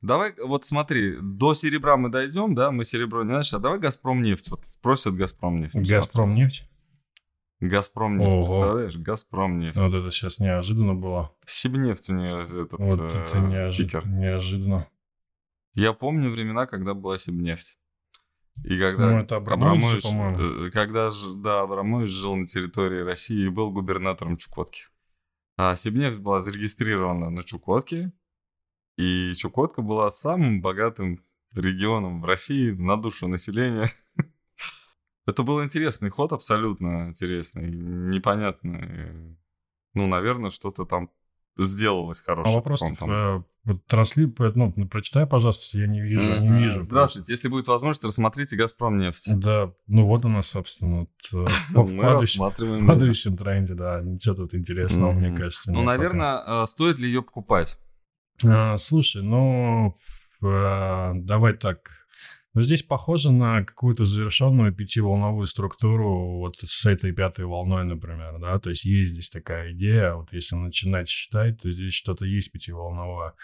Давай, 0.00 0.32
вот 0.42 0.64
смотри, 0.64 1.16
до 1.20 1.54
серебра 1.54 1.96
мы 1.96 2.08
дойдем, 2.08 2.54
да, 2.54 2.70
мы 2.70 2.84
серебро 2.84 3.24
не 3.24 3.32
начали, 3.32 3.58
а 3.58 3.62
давай 3.62 3.78
Газпром 3.80 4.22
нефть, 4.22 4.48
вот 4.50 4.64
спросят 4.64 5.14
Газпром 5.14 5.60
нефть. 5.60 5.76
Газпром 5.76 6.28
нефть? 6.28 6.68
Газпром 7.60 8.18
нефть, 8.18 8.34
Ого. 8.34 8.44
представляешь? 8.44 8.96
Газпром 8.96 9.58
нефть. 9.58 9.76
Вот 9.76 9.92
это 9.92 10.10
сейчас 10.12 10.38
неожиданно 10.38 10.94
было. 10.94 11.32
Сибнефть 11.46 12.08
у 12.10 12.14
нее 12.14 12.42
этот 12.42 12.72
вот 12.72 13.00
э, 13.00 13.24
это 13.26 13.38
неожи... 13.40 13.84
тикер. 13.84 14.06
Неожиданно. 14.06 14.88
Я 15.74 15.92
помню 15.92 16.30
времена, 16.30 16.66
когда 16.66 16.94
была 16.94 17.18
Сибнефть. 17.18 17.78
И 18.64 18.78
когда 18.78 19.10
ну, 19.10 19.20
это 19.20 19.36
Абрамович, 19.36 20.04
Абрамович 20.04 20.68
э, 20.68 20.70
когда 20.72 21.10
да, 21.36 21.62
Абрамович 21.62 22.10
жил 22.10 22.36
на 22.36 22.46
территории 22.46 23.00
России 23.00 23.46
и 23.46 23.48
был 23.48 23.70
губернатором 23.70 24.36
Чукотки. 24.36 24.84
А 25.56 25.74
Сибнефть 25.74 26.18
была 26.18 26.40
зарегистрирована 26.40 27.30
на 27.30 27.42
Чукотке, 27.42 28.12
и 28.96 29.32
Чукотка 29.34 29.82
была 29.82 30.10
самым 30.10 30.60
богатым 30.60 31.24
регионом 31.54 32.20
в 32.20 32.24
России 32.24 32.70
на 32.70 32.96
душу 32.96 33.28
населения. 33.28 33.90
Это 35.26 35.42
был 35.42 35.62
интересный 35.62 36.10
ход, 36.10 36.32
абсолютно 36.32 37.08
интересный, 37.08 37.70
непонятный. 37.70 39.36
Ну, 39.94 40.06
наверное, 40.06 40.50
что-то 40.50 40.84
там 40.84 41.10
сделалось 41.58 42.20
хорошее. 42.20 42.54
А 42.54 42.56
вопрос 42.56 42.80
там... 42.98 43.10
Э, 43.10 43.42
трансли... 43.86 44.32
Ну, 44.54 44.72
прочитай, 44.88 45.26
пожалуйста, 45.26 45.78
я 45.78 45.86
не 45.86 46.00
вижу, 46.00 46.30
mm-hmm. 46.30 46.40
не 46.40 46.62
вижу. 46.62 46.82
Здравствуйте, 46.82 47.26
просто. 47.26 47.32
если 47.32 47.48
будет 47.48 47.68
возможность, 47.68 48.04
рассмотрите 48.04 48.56
«Газпром 48.56 48.98
нефть». 48.98 49.30
Да, 49.34 49.72
ну 49.86 50.06
вот 50.06 50.24
у 50.24 50.28
нас, 50.28 50.46
собственно, 50.46 51.00
вот, 51.00 51.10
э, 51.32 51.46
в, 51.70 52.00
падающем, 52.00 52.44
в 52.44 52.86
падающем 52.86 53.36
тренде, 53.36 53.74
да, 53.74 54.00
ничего 54.00 54.34
тут 54.34 54.54
интересного, 54.54 55.12
мне 55.12 55.36
кажется. 55.36 55.72
Ну, 55.72 55.82
наверное, 55.82 56.38
пока. 56.38 56.62
Э, 56.62 56.66
стоит 56.66 56.98
ли 56.98 57.08
ее 57.08 57.22
покупать? 57.22 57.78
А, 58.44 58.76
слушай, 58.76 59.22
ну, 59.22 59.96
давай 60.40 61.54
так, 61.54 61.90
но 62.54 62.62
здесь 62.62 62.82
похоже 62.82 63.30
на 63.30 63.64
какую-то 63.64 64.04
завершенную 64.04 64.74
пятиволновую 64.74 65.46
структуру 65.46 66.38
вот 66.38 66.56
с 66.58 66.86
этой 66.86 67.12
пятой 67.12 67.44
волной, 67.44 67.84
например, 67.84 68.38
да, 68.40 68.58
то 68.58 68.70
есть 68.70 68.84
есть 68.84 69.12
здесь 69.12 69.30
такая 69.30 69.72
идея, 69.72 70.14
вот 70.14 70.32
если 70.32 70.56
начинать 70.56 71.08
считать, 71.08 71.60
то 71.60 71.70
здесь 71.70 71.94
что-то 71.94 72.24
есть 72.24 72.50
пятиволновое. 72.50 73.34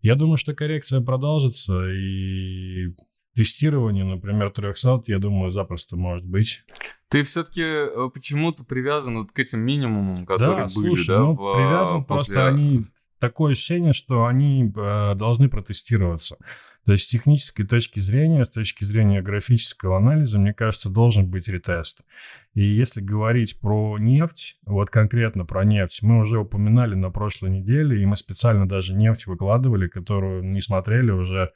Я 0.00 0.16
думаю, 0.16 0.36
что 0.36 0.54
коррекция 0.54 1.00
продолжится, 1.00 1.88
и 1.90 2.94
тестирование, 3.34 4.04
например, 4.04 4.50
300, 4.50 5.04
я 5.06 5.18
думаю, 5.18 5.50
запросто 5.50 5.96
может 5.96 6.24
быть. 6.24 6.64
Ты 7.08 7.22
все-таки 7.22 7.62
э, 7.62 8.10
почему-то 8.12 8.64
привязан 8.64 9.18
вот 9.18 9.32
к 9.32 9.38
этим 9.38 9.60
минимумам, 9.60 10.26
которые 10.26 10.66
да, 10.66 10.74
были, 10.74 10.88
слушай, 10.88 11.06
да? 11.08 11.20
Ну, 11.20 11.34
в, 11.34 11.56
привязан, 11.56 12.04
после... 12.04 12.34
просто 12.34 12.46
они... 12.48 12.86
Такое 13.24 13.52
ощущение, 13.52 13.94
что 13.94 14.26
они 14.26 14.70
э, 14.76 15.14
должны 15.14 15.48
протестироваться. 15.48 16.36
То 16.84 16.92
есть 16.92 17.04
с 17.04 17.08
технической 17.08 17.66
точки 17.66 17.98
зрения, 18.00 18.44
с 18.44 18.50
точки 18.50 18.84
зрения 18.84 19.22
графического 19.22 19.96
анализа, 19.96 20.38
мне 20.38 20.52
кажется, 20.52 20.90
должен 20.90 21.30
быть 21.30 21.48
ретест. 21.48 22.04
И 22.52 22.62
если 22.62 23.00
говорить 23.00 23.58
про 23.60 23.96
нефть, 23.96 24.58
вот 24.66 24.90
конкретно 24.90 25.46
про 25.46 25.64
нефть, 25.64 26.02
мы 26.02 26.18
уже 26.18 26.38
упоминали 26.38 26.94
на 26.96 27.10
прошлой 27.10 27.48
неделе, 27.48 27.98
и 27.98 28.04
мы 28.04 28.16
специально 28.16 28.68
даже 28.68 28.92
нефть 28.94 29.26
выкладывали, 29.26 29.88
которую 29.88 30.44
не 30.44 30.60
смотрели 30.60 31.10
уже 31.10 31.50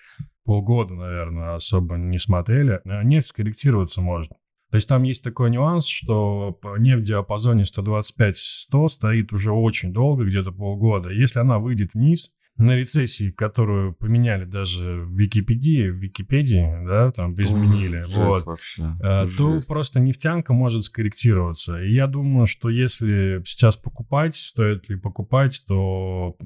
полгода, 0.47 0.95
наверное, 0.95 1.57
особо 1.57 1.97
не 1.97 2.19
смотрели. 2.19 2.81
А 2.87 3.03
нефть 3.03 3.29
скорректироваться 3.29 4.01
может. 4.01 4.33
То 4.71 4.77
есть 4.77 4.89
там 4.89 5.03
есть 5.03 5.25
такой 5.25 5.51
нюанс, 5.51 5.87
что 5.87 6.59
нефть 6.79 7.05
в 7.05 7.07
диапазоне 7.07 7.63
125-100 7.63 8.89
стоит 8.89 9.33
уже 9.33 9.53
очень 9.53 9.93
долго, 9.93 10.25
где-то 10.25 10.53
полгода. 10.53 11.11
Если 11.11 11.39
она 11.39 11.59
выйдет 11.59 11.95
вниз, 11.95 12.35
на 12.59 12.75
рецессии, 12.75 13.31
которую 13.31 13.95
поменяли 13.95 14.45
даже 14.45 15.03
в 15.03 15.17
Википедии, 15.17 15.91
в 15.91 15.95
Википедии, 15.95 16.85
да, 16.85 17.13
там 17.13 17.31
изменили, 17.31 18.03
Ух, 18.03 18.17
вот, 18.17 18.47
вообще. 18.47 18.83
Э, 19.01 19.27
то 19.37 19.55
жесть. 19.55 19.69
просто 19.69 20.01
нефтянка 20.01 20.53
может 20.53 20.83
скорректироваться. 20.83 21.81
И 21.81 21.93
я 21.93 22.09
думаю, 22.09 22.49
что 22.49 22.69
если 22.69 23.41
сейчас 23.45 23.77
покупать, 23.77 24.35
стоит 24.35 24.89
ли 24.89 24.97
покупать, 24.97 25.63
то 25.69 26.37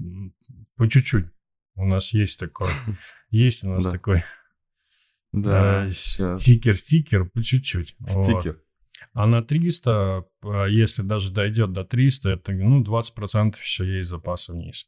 по 0.77 0.87
чуть-чуть. 0.87 1.27
У 1.77 1.87
нас 1.87 2.13
есть 2.13 2.39
такой, 2.39 2.69
есть 3.31 3.65
у 3.65 3.71
нас 3.71 3.87
да. 3.87 3.91
такой 3.91 4.23
да, 5.33 5.87
э, 5.87 5.89
стикер, 5.91 6.77
стикер, 6.77 7.25
по 7.31 7.43
чуть-чуть. 7.43 7.97
Стикер. 8.07 8.53
Вот. 8.53 8.63
А 9.15 9.27
на 9.27 9.43
300, 9.43 10.25
э, 10.43 10.67
если 10.71 11.03
даже 11.03 11.33
дойдет 11.33 11.73
до 11.73 11.85
300, 11.85 12.31
это 12.31 12.53
ну 12.53 12.83
20% 12.83 13.57
еще 13.61 13.87
есть 13.87 14.09
запаса 14.09 14.53
вниз. 14.53 14.87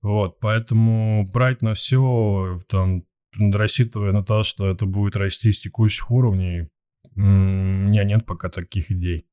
Вот, 0.00 0.40
поэтому 0.40 1.28
брать 1.32 1.62
на 1.62 1.74
все, 1.74 2.58
там, 2.68 3.04
рассчитывая 3.38 4.12
на 4.12 4.24
то, 4.24 4.42
что 4.42 4.68
это 4.68 4.84
будет 4.84 5.14
расти 5.16 5.52
с 5.52 5.60
текущих 5.60 6.10
уровней, 6.10 6.68
у 7.14 7.20
меня 7.20 8.04
нет 8.04 8.26
пока 8.26 8.48
таких 8.48 8.90
идей. 8.90 9.26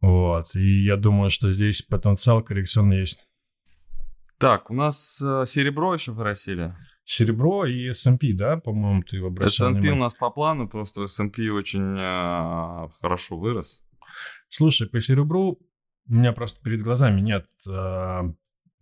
Вот, 0.00 0.54
и 0.54 0.84
я 0.84 0.96
думаю, 0.96 1.30
что 1.30 1.50
здесь 1.52 1.82
потенциал 1.82 2.42
коррекционный 2.42 3.00
есть. 3.00 3.18
Так, 4.38 4.70
у 4.70 4.74
нас 4.74 5.20
э, 5.24 5.44
серебро 5.46 5.94
еще 5.94 6.14
просили. 6.14 6.74
Серебро 7.06 7.66
и 7.66 7.90
S&P, 7.90 8.32
да, 8.32 8.56
по-моему, 8.56 9.04
ты 9.04 9.24
обращал 9.24 9.72
S&P 9.72 9.90
у 9.90 9.94
нас 9.94 10.12
по 10.12 10.28
плану, 10.28 10.68
просто 10.68 11.04
S&P 11.04 11.50
очень 11.50 11.96
э, 11.96 12.88
хорошо 13.00 13.38
вырос. 13.38 13.84
Слушай, 14.48 14.88
по 14.88 15.00
серебру 15.00 15.60
у 16.08 16.12
меня 16.12 16.32
просто 16.32 16.60
перед 16.62 16.82
глазами 16.82 17.20
нет 17.20 17.46
э, 17.64 18.32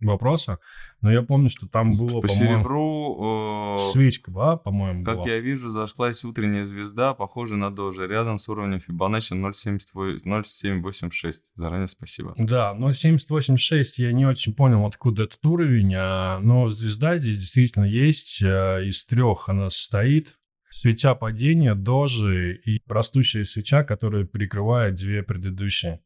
вопроса, 0.01 0.59
но 1.01 1.11
я 1.11 1.21
помню, 1.21 1.49
что 1.49 1.67
там 1.67 1.91
было, 1.91 2.21
По 2.21 2.27
серебру... 2.27 3.75
Э, 3.75 3.77
свечка, 3.91 4.31
да, 4.31 4.57
по-моему, 4.57 5.03
Как 5.03 5.17
была. 5.17 5.27
я 5.27 5.39
вижу, 5.39 5.69
зашлась 5.69 6.23
утренняя 6.23 6.63
звезда, 6.63 7.13
похожая 7.13 7.57
на 7.57 7.73
дожи, 7.73 8.07
рядом 8.07 8.39
с 8.39 8.47
уровнем 8.49 8.79
Фибоначчи 8.79 9.33
0,786. 9.33 11.51
Заранее 11.55 11.87
спасибо. 11.87 12.33
Да, 12.37 12.73
0,786 12.73 13.99
я 13.99 14.11
не 14.11 14.25
очень 14.25 14.53
понял, 14.53 14.85
откуда 14.85 15.23
этот 15.23 15.45
уровень, 15.45 15.93
а, 15.95 16.39
но 16.39 16.69
звезда 16.69 17.17
здесь 17.17 17.37
действительно 17.37 17.85
есть, 17.85 18.41
а, 18.43 18.79
из 18.79 19.05
трех 19.05 19.47
она 19.49 19.69
состоит. 19.69 20.37
Свеча 20.69 21.15
падения, 21.15 21.73
дожи 21.73 22.59
и 22.65 22.81
растущая 22.87 23.45
свеча, 23.45 23.85
которая 23.85 24.25
перекрывает 24.25 24.95
две 24.95 25.23
предыдущие. 25.23 26.01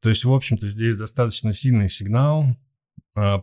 То 0.00 0.08
есть, 0.08 0.24
в 0.24 0.32
общем-то, 0.32 0.66
здесь 0.68 0.96
достаточно 0.96 1.52
сильный 1.52 1.88
сигнал, 1.88 2.46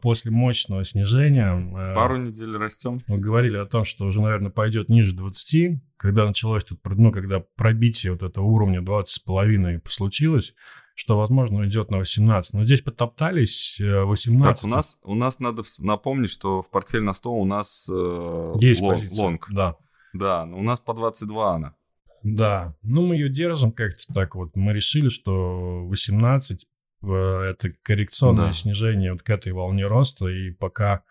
после 0.01 0.31
мощного 0.31 0.83
снижения... 0.83 1.51
А, 1.75 1.93
Пару 1.93 2.17
недель 2.17 2.55
растем. 2.57 3.01
Мы 3.07 3.17
говорили 3.17 3.57
о 3.57 3.65
том, 3.65 3.85
что 3.85 4.05
уже, 4.05 4.21
наверное, 4.21 4.49
пойдет 4.51 4.89
ниже 4.89 5.13
20, 5.13 5.79
когда 5.97 6.25
началось 6.25 6.63
тут, 6.63 6.79
ну, 6.83 7.11
когда 7.11 7.43
пробитие 7.55 8.13
вот 8.13 8.23
этого 8.23 8.45
уровня 8.45 8.81
20,5 8.81 9.81
случилось, 9.89 10.55
что, 10.95 11.17
возможно, 11.17 11.59
уйдет 11.59 11.91
на 11.91 11.97
18. 11.99 12.53
Но 12.53 12.63
здесь 12.63 12.81
потоптались 12.81 13.77
18. 13.79 14.43
Э, 14.43 14.55
так, 14.55 14.63
у 14.63 14.67
нас, 14.67 14.99
у 15.03 15.15
нас 15.15 15.39
надо 15.39 15.61
напомнить, 15.79 16.29
что 16.29 16.61
в 16.61 16.69
портфель 16.69 17.03
на 17.03 17.13
100 17.13 17.31
у 17.31 17.45
нас 17.45 17.89
э, 17.89 18.53
Есть 18.59 18.81
long, 18.81 18.95
позиция, 18.95 19.23
long. 19.23 19.47
Да. 19.51 19.75
Да, 20.13 20.45
но 20.45 20.57
у 20.57 20.61
нас 20.61 20.79
по 20.79 20.93
22 20.93 21.55
она. 21.55 21.75
Да, 22.23 22.75
ну 22.81 23.05
мы 23.05 23.15
ее 23.15 23.29
держим 23.29 23.71
как-то 23.71 24.13
так 24.13 24.35
вот. 24.35 24.55
Мы 24.55 24.73
решили, 24.73 25.09
что 25.09 25.85
18 25.85 26.65
это 27.01 27.69
коррекционное 27.83 28.47
да. 28.47 28.53
снижение 28.53 29.13
вот 29.13 29.23
к 29.23 29.29
этой 29.29 29.53
волне 29.53 29.87
роста, 29.87 30.27
и 30.27 30.51
пока 30.51 31.03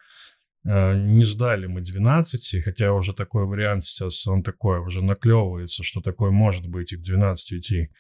э, 0.64 0.96
не 0.96 1.24
ждали 1.24 1.66
мы 1.66 1.80
12, 1.80 2.62
хотя 2.62 2.92
уже 2.92 3.14
такой 3.14 3.46
вариант 3.46 3.84
сейчас, 3.84 4.26
он 4.26 4.42
такой 4.42 4.80
уже 4.80 5.02
наклевывается, 5.02 5.82
что 5.82 6.00
такое 6.00 6.30
может 6.30 6.66
быть 6.66 6.92
и 6.92 6.96
в 6.96 7.02
12 7.02 7.52
уйти. 7.52 7.90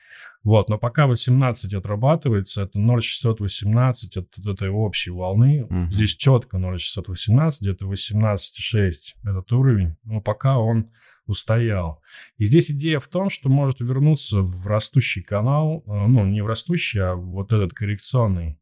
Вот, 0.44 0.68
но 0.68 0.78
пока 0.78 1.06
18 1.06 1.74
отрабатывается, 1.74 2.62
это 2.62 2.78
0,618 2.78 4.16
от, 4.16 4.38
от 4.38 4.46
этой 4.46 4.70
общей 4.70 5.10
волны. 5.10 5.64
Угу. 5.64 5.90
Здесь 5.90 6.14
четко 6.14 6.58
0,618, 6.58 7.62
где-то 7.62 7.86
18,6 7.86 8.92
этот 9.24 9.52
уровень. 9.52 9.96
Но 10.04 10.20
пока 10.20 10.58
он 10.58 10.90
устоял. 11.28 12.02
И 12.36 12.44
здесь 12.44 12.70
идея 12.70 12.98
в 13.00 13.08
том, 13.08 13.30
что 13.30 13.48
может 13.48 13.80
вернуться 13.80 14.40
в 14.40 14.66
растущий 14.66 15.22
канал, 15.22 15.82
э, 15.86 16.06
ну, 16.06 16.24
не 16.24 16.42
в 16.42 16.46
растущий, 16.46 17.00
а 17.00 17.14
вот 17.14 17.52
этот 17.52 17.72
коррекционный. 17.74 18.58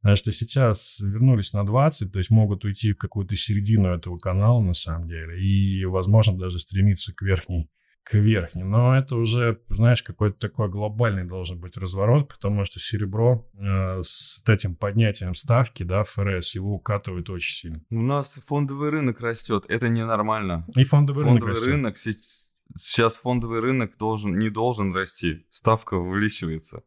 Потому 0.00 0.16
что 0.16 0.32
сейчас 0.32 0.98
вернулись 0.98 1.52
на 1.52 1.64
20, 1.64 2.12
то 2.12 2.18
есть 2.18 2.30
могут 2.30 2.64
уйти 2.64 2.92
в 2.92 2.98
какую-то 2.98 3.36
середину 3.36 3.88
этого 3.88 4.18
канала 4.18 4.60
на 4.60 4.74
самом 4.74 5.08
деле. 5.08 5.40
И, 5.40 5.84
возможно, 5.84 6.36
даже 6.36 6.58
стремиться 6.58 7.14
к 7.14 7.22
верхней 7.22 7.70
к 8.04 8.14
верхней. 8.14 8.64
Но 8.64 8.96
это 8.96 9.16
уже, 9.16 9.60
знаешь, 9.68 10.02
какой-то 10.02 10.38
такой 10.38 10.68
глобальный 10.68 11.24
должен 11.24 11.60
быть 11.60 11.76
разворот, 11.76 12.28
потому 12.28 12.64
что 12.64 12.80
серебро 12.80 13.48
э, 13.54 14.00
с 14.02 14.42
этим 14.46 14.74
поднятием 14.74 15.34
ставки, 15.34 15.82
да, 15.82 16.04
ФРС, 16.04 16.54
его 16.54 16.74
укатывает 16.74 17.30
очень 17.30 17.54
сильно. 17.54 17.80
У 17.90 18.02
нас 18.02 18.34
фондовый 18.46 18.90
рынок 18.90 19.20
растет, 19.20 19.64
это 19.68 19.88
ненормально. 19.88 20.66
И 20.74 20.84
фондовый, 20.84 21.24
фондовый 21.24 21.54
рынок, 21.54 21.66
рынок 21.66 21.98
сейчас 22.76 23.16
фондовый 23.16 23.60
рынок 23.60 23.96
должен, 23.98 24.38
не 24.38 24.50
должен 24.50 24.94
расти, 24.94 25.46
ставка 25.50 25.94
увеличивается. 25.94 26.82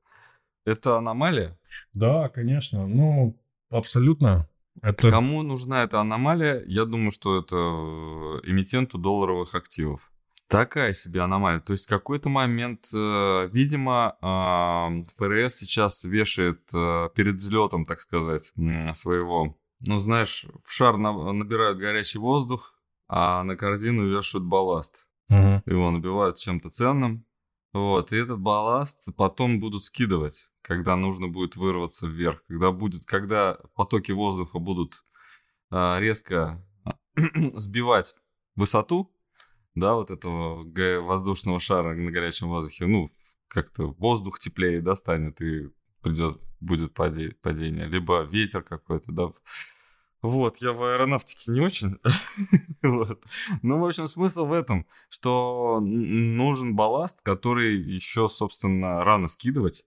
Это 0.65 0.97
аномалия? 0.97 1.57
Да, 1.93 2.29
конечно. 2.29 2.87
Ну, 2.87 3.39
абсолютно. 3.69 4.49
Это... 4.81 5.09
Кому 5.09 5.43
нужна 5.43 5.83
эта 5.83 6.01
аномалия? 6.01 6.63
Я 6.67 6.85
думаю, 6.85 7.11
что 7.11 7.39
это 7.39 7.55
э, 7.55 8.49
эмитенту 8.49 8.97
долларовых 8.97 9.55
активов. 9.55 10.11
Такая 10.47 10.93
себе 10.93 11.21
аномалия. 11.21 11.59
То 11.59 11.73
есть 11.73 11.87
в 11.87 11.89
какой-то 11.89 12.29
момент, 12.29 12.87
э, 12.93 13.49
видимо, 13.51 14.15
ФРС 15.17 15.55
сейчас 15.55 16.03
вешает 16.03 16.61
э, 16.71 17.09
перед 17.15 17.35
взлетом, 17.35 17.85
так 17.85 17.99
сказать, 17.99 18.53
своего, 18.93 19.57
ну, 19.79 19.99
знаешь, 19.99 20.45
в 20.63 20.71
шар 20.71 20.97
на, 20.97 21.33
набирают 21.33 21.79
горячий 21.79 22.19
воздух, 22.19 22.75
а 23.07 23.43
на 23.43 23.55
корзину 23.55 24.07
вешают 24.07 24.45
балласт. 24.45 25.05
Угу. 25.29 25.63
Его 25.65 25.91
набивают 25.91 26.37
чем-то 26.37 26.69
ценным. 26.69 27.25
Вот, 27.73 28.13
и 28.13 28.15
этот 28.15 28.39
балласт 28.39 29.03
потом 29.17 29.59
будут 29.59 29.83
скидывать, 29.83 30.49
когда 30.61 30.95
нужно 30.95 31.27
будет 31.27 31.57
вырваться 31.57 32.07
вверх, 32.07 32.41
когда 32.47 32.71
будет, 32.71 33.03
когда 33.03 33.57
потоки 33.75 34.13
воздуха 34.13 34.59
будут 34.59 35.03
э, 35.71 35.99
резко 35.99 36.65
сбивать 37.55 38.15
высоту, 38.55 39.13
да, 39.75 39.95
вот 39.95 40.09
этого 40.09 40.63
воздушного 41.01 41.59
шара 41.59 41.93
на 41.93 42.11
горячем 42.11 42.47
воздухе, 42.47 42.85
ну, 42.87 43.09
как-то 43.47 43.91
воздух 43.99 44.39
теплее, 44.39 44.81
да, 44.81 44.95
станет, 44.95 45.41
и 45.41 45.69
придет, 46.01 46.41
будет 46.59 46.93
падение, 46.93 47.87
либо 47.87 48.23
ветер 48.23 48.63
какой-то, 48.63 49.11
да. 49.11 49.31
Вот, 50.21 50.57
я 50.57 50.73
в 50.73 50.83
аэронавтике 50.83 51.51
не 51.51 51.61
очень. 51.61 51.99
вот. 52.81 53.23
Ну, 53.61 53.79
в 53.79 53.85
общем, 53.85 54.07
смысл 54.07 54.45
в 54.45 54.53
этом, 54.53 54.87
что 55.09 55.79
нужен 55.79 56.75
балласт, 56.75 57.21
который 57.21 57.75
еще, 57.75 58.27
собственно, 58.27 59.03
рано 59.03 59.27
скидывать. 59.27 59.85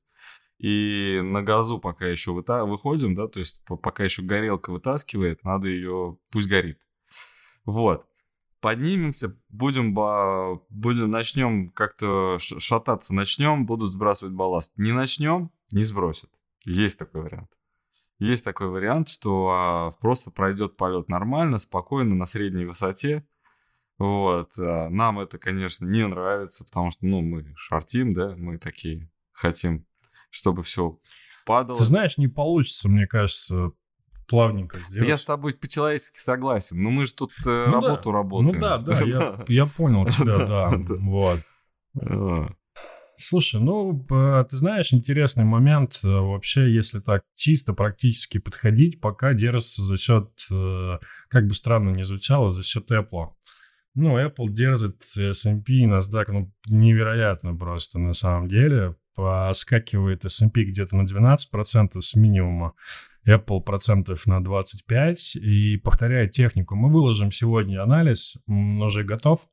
И 0.58 1.20
на 1.24 1.42
газу 1.42 1.78
пока 1.78 2.06
еще 2.06 2.32
выта- 2.32 2.64
выходим, 2.64 3.14
да, 3.14 3.26
то 3.26 3.40
есть 3.40 3.64
пока 3.64 4.04
еще 4.04 4.22
горелка 4.22 4.70
вытаскивает, 4.70 5.42
надо 5.44 5.68
ее, 5.68 6.18
пусть 6.30 6.48
горит. 6.48 6.80
Вот 7.64 8.07
поднимемся, 8.60 9.36
будем, 9.48 9.94
будем 10.70 11.10
начнем 11.10 11.70
как-то 11.70 12.38
шататься, 12.38 13.14
начнем, 13.14 13.66
будут 13.66 13.90
сбрасывать 13.90 14.34
балласт. 14.34 14.72
Не 14.76 14.92
начнем, 14.92 15.50
не 15.72 15.84
сбросят. 15.84 16.30
Есть 16.64 16.98
такой 16.98 17.22
вариант. 17.22 17.50
Есть 18.18 18.44
такой 18.44 18.68
вариант, 18.68 19.08
что 19.08 19.48
а, 19.50 19.90
просто 20.00 20.32
пройдет 20.32 20.76
полет 20.76 21.08
нормально, 21.08 21.58
спокойно, 21.58 22.16
на 22.16 22.26
средней 22.26 22.64
высоте. 22.64 23.24
Вот. 23.96 24.50
А, 24.58 24.88
нам 24.88 25.20
это, 25.20 25.38
конечно, 25.38 25.86
не 25.86 26.06
нравится, 26.06 26.64
потому 26.64 26.90
что, 26.90 27.06
ну, 27.06 27.20
мы 27.20 27.52
шортим, 27.56 28.14
да, 28.14 28.34
мы 28.36 28.58
такие 28.58 29.08
хотим, 29.32 29.86
чтобы 30.30 30.64
все 30.64 30.98
падало. 31.46 31.78
Ты 31.78 31.84
знаешь, 31.84 32.18
не 32.18 32.26
получится, 32.26 32.88
мне 32.88 33.06
кажется, 33.06 33.72
плавненько 34.28 34.78
сделать. 34.80 35.08
Я 35.08 35.16
с 35.16 35.24
тобой 35.24 35.54
по-человечески 35.54 36.18
согласен, 36.18 36.82
но 36.82 36.90
мы 36.90 37.06
же 37.06 37.14
тут 37.14 37.32
э, 37.46 37.64
ну, 37.66 37.72
работу 37.72 38.10
да. 38.10 38.16
работаем. 38.16 38.54
Ну 38.54 38.60
да, 38.60 38.78
да, 38.78 39.00
я, 39.00 39.44
я 39.48 39.66
понял 39.66 40.06
тебя, 40.06 40.38
да, 40.46 40.72
вот. 41.00 41.40
А. 42.00 42.48
Слушай, 43.20 43.60
ну, 43.60 44.06
ты 44.08 44.56
знаешь, 44.56 44.94
интересный 44.94 45.44
момент. 45.44 45.98
Э, 46.04 46.08
вообще, 46.08 46.72
если 46.72 47.00
так 47.00 47.22
чисто 47.34 47.72
практически 47.72 48.38
подходить, 48.38 49.00
пока 49.00 49.34
держится 49.34 49.82
за 49.82 49.96
счет, 49.96 50.30
э, 50.52 50.98
как 51.28 51.48
бы 51.48 51.54
странно 51.54 51.90
ни 51.90 52.04
звучало, 52.04 52.50
за 52.50 52.62
счет 52.62 52.88
Apple. 52.92 53.30
Ну, 53.96 54.24
Apple 54.24 54.50
держит 54.50 55.02
S&P 55.16 55.72
и 55.72 55.86
NASDAQ, 55.86 56.24
ну, 56.28 56.52
невероятно 56.68 57.56
просто 57.56 57.98
на 57.98 58.12
самом 58.12 58.48
деле. 58.48 58.94
Поскакивает 59.16 60.24
S&P 60.24 60.62
где-то 60.62 60.96
на 60.96 61.02
12% 61.02 62.00
с 62.00 62.14
минимума. 62.14 62.74
Apple 63.28 63.60
процентов 63.60 64.26
на 64.26 64.42
25 64.42 65.36
и 65.36 65.76
повторяет 65.76 66.32
технику. 66.32 66.74
Мы 66.74 66.90
выложим 66.90 67.30
сегодня 67.30 67.82
анализ, 67.82 68.36
он 68.46 68.80
уже 68.80 69.04
готов, 69.04 69.48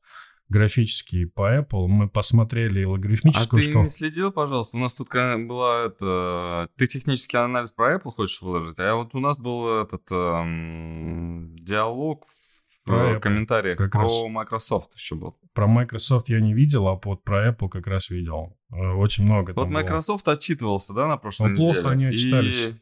графический 0.48 1.26
по 1.28 1.58
Apple. 1.58 1.88
Мы 1.88 2.08
посмотрели 2.08 2.84
логарифмическую 2.84 3.60
а 3.60 3.64
шкалу. 3.64 3.84
Ты 3.84 3.88
не 3.88 3.90
следил, 3.90 4.32
пожалуйста? 4.32 4.78
У 4.78 4.80
нас 4.80 4.94
тут 4.94 5.10
была 5.10 5.86
это... 5.86 6.70
Ты 6.78 6.88
технический 6.88 7.38
анализ 7.38 7.72
про 7.72 7.96
Apple 7.96 8.12
хочешь 8.12 8.42
выложить, 8.42 8.80
а 8.80 8.96
вот 8.96 9.14
у 9.14 9.20
нас 9.20 9.38
был 9.38 9.82
этот 9.82 10.10
эм, 10.12 11.56
диалог 11.56 12.26
в 12.26 12.56
про 12.86 13.20
комментариях 13.20 13.78
как 13.78 13.92
про 13.92 14.04
раз... 14.04 14.12
Microsoft 14.30 14.94
еще 14.94 15.16
был. 15.16 15.36
Про 15.54 15.68
Microsoft 15.68 16.30
я 16.30 16.40
не 16.40 16.54
видел, 16.54 16.88
а 16.88 17.00
вот 17.04 17.24
про 17.24 17.50
Apple 17.50 17.68
как 17.68 17.88
раз 17.88 18.10
видел. 18.12 18.56
Э, 18.72 18.92
очень 18.92 19.26
много 19.26 19.54
Вот 19.56 19.70
Microsoft 19.70 20.26
было. 20.26 20.36
отчитывался, 20.36 20.94
да, 20.94 21.08
на 21.08 21.18
прошлой 21.18 21.50
Но 21.50 21.56
неделе? 21.56 21.74
плохо 21.74 21.90
они 21.90 22.06
отчитались. 22.06 22.68
И 22.68 22.76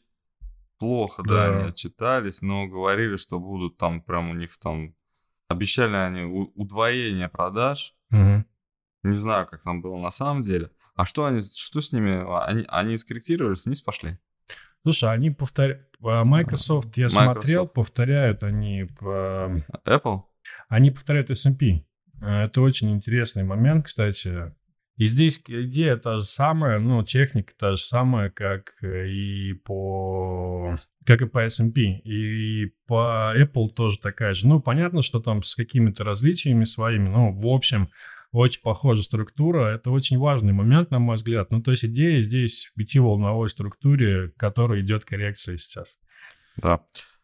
плохо, 0.84 1.24
да. 1.24 1.34
да, 1.34 1.58
они 1.58 1.69
отчитались, 1.69 2.41
но 2.41 2.67
говорили, 2.67 3.15
что 3.15 3.39
будут 3.39 3.78
там 3.78 4.02
прям 4.02 4.32
у 4.32 4.34
них 4.34 4.58
там... 4.58 4.93
Обещали 5.48 5.96
они 5.96 6.52
удвоение 6.56 7.30
продаж. 7.30 7.96
Угу. 8.12 8.43
Не 9.04 9.13
знаю, 9.13 9.48
как 9.48 9.63
там 9.63 9.82
было 9.82 9.98
на 9.98 10.12
самом 10.12 10.41
деле. 10.41 10.72
А 10.96 11.06
что 11.06 11.24
они, 11.26 11.39
что 11.39 11.80
с 11.80 11.93
ними? 11.93 12.26
Они, 12.50 12.65
они 12.67 12.98
скорректировались, 12.98 13.63
вниз 13.63 13.82
пошли? 13.82 14.17
Слушай, 14.84 15.13
они 15.13 15.32
повторяют... 15.32 15.88
Microsoft, 16.00 16.98
я 16.98 17.06
Microsoft. 17.06 17.32
смотрел, 17.32 17.67
повторяют 17.67 18.43
они... 18.43 18.89
По... 19.00 19.63
Apple? 19.86 20.24
Они 20.67 20.91
повторяют 20.91 21.30
S&P. 21.30 21.86
Это 22.22 22.62
очень 22.62 22.91
интересный 22.91 23.43
момент, 23.43 23.86
кстати. 23.86 24.54
И 24.97 25.08
здесь 25.08 25.41
идея 25.47 25.97
та 25.97 26.19
же 26.19 26.25
самая, 26.25 26.79
ну, 26.79 27.03
техника 27.03 27.53
та 27.58 27.75
же 27.75 27.84
самая, 27.84 28.29
как 28.29 28.73
и 28.84 29.53
по 29.65 30.79
как 31.06 31.21
и 31.21 31.25
по 31.25 31.39
S&P. 31.39 31.82
И 31.82 32.73
по 32.88 33.34
Apple 33.36 33.69
тоже 33.69 33.99
такая 33.99 34.34
же. 34.34 34.47
Ну, 34.47 34.62
понятно, 34.62 35.01
что 35.01 35.19
там 35.19 35.43
с 35.43 35.56
какими-то 35.56 36.03
различиями 36.03 36.63
своими, 36.63 37.10
но 37.10 37.32
в 37.32 37.47
общем 37.47 37.89
очень 38.32 38.62
похожа 38.62 39.03
структура. 39.03 39.67
Это 39.67 39.91
очень 39.91 40.17
важный 40.17 40.53
момент, 40.53 40.91
на 40.91 40.99
мой 40.99 41.15
взгляд. 41.15 41.51
Ну, 41.51 41.62
то 41.62 41.71
есть 41.71 41.86
идея 41.86 42.19
здесь 42.21 42.71
в 42.71 42.77
пятиволновой 42.77 43.49
структуре, 43.49 44.29
к 44.29 44.36
которой 44.38 44.82
идет 44.82 45.06
коррекция 45.06 45.58
сейчас. 45.58 45.97
Да. 46.58 46.82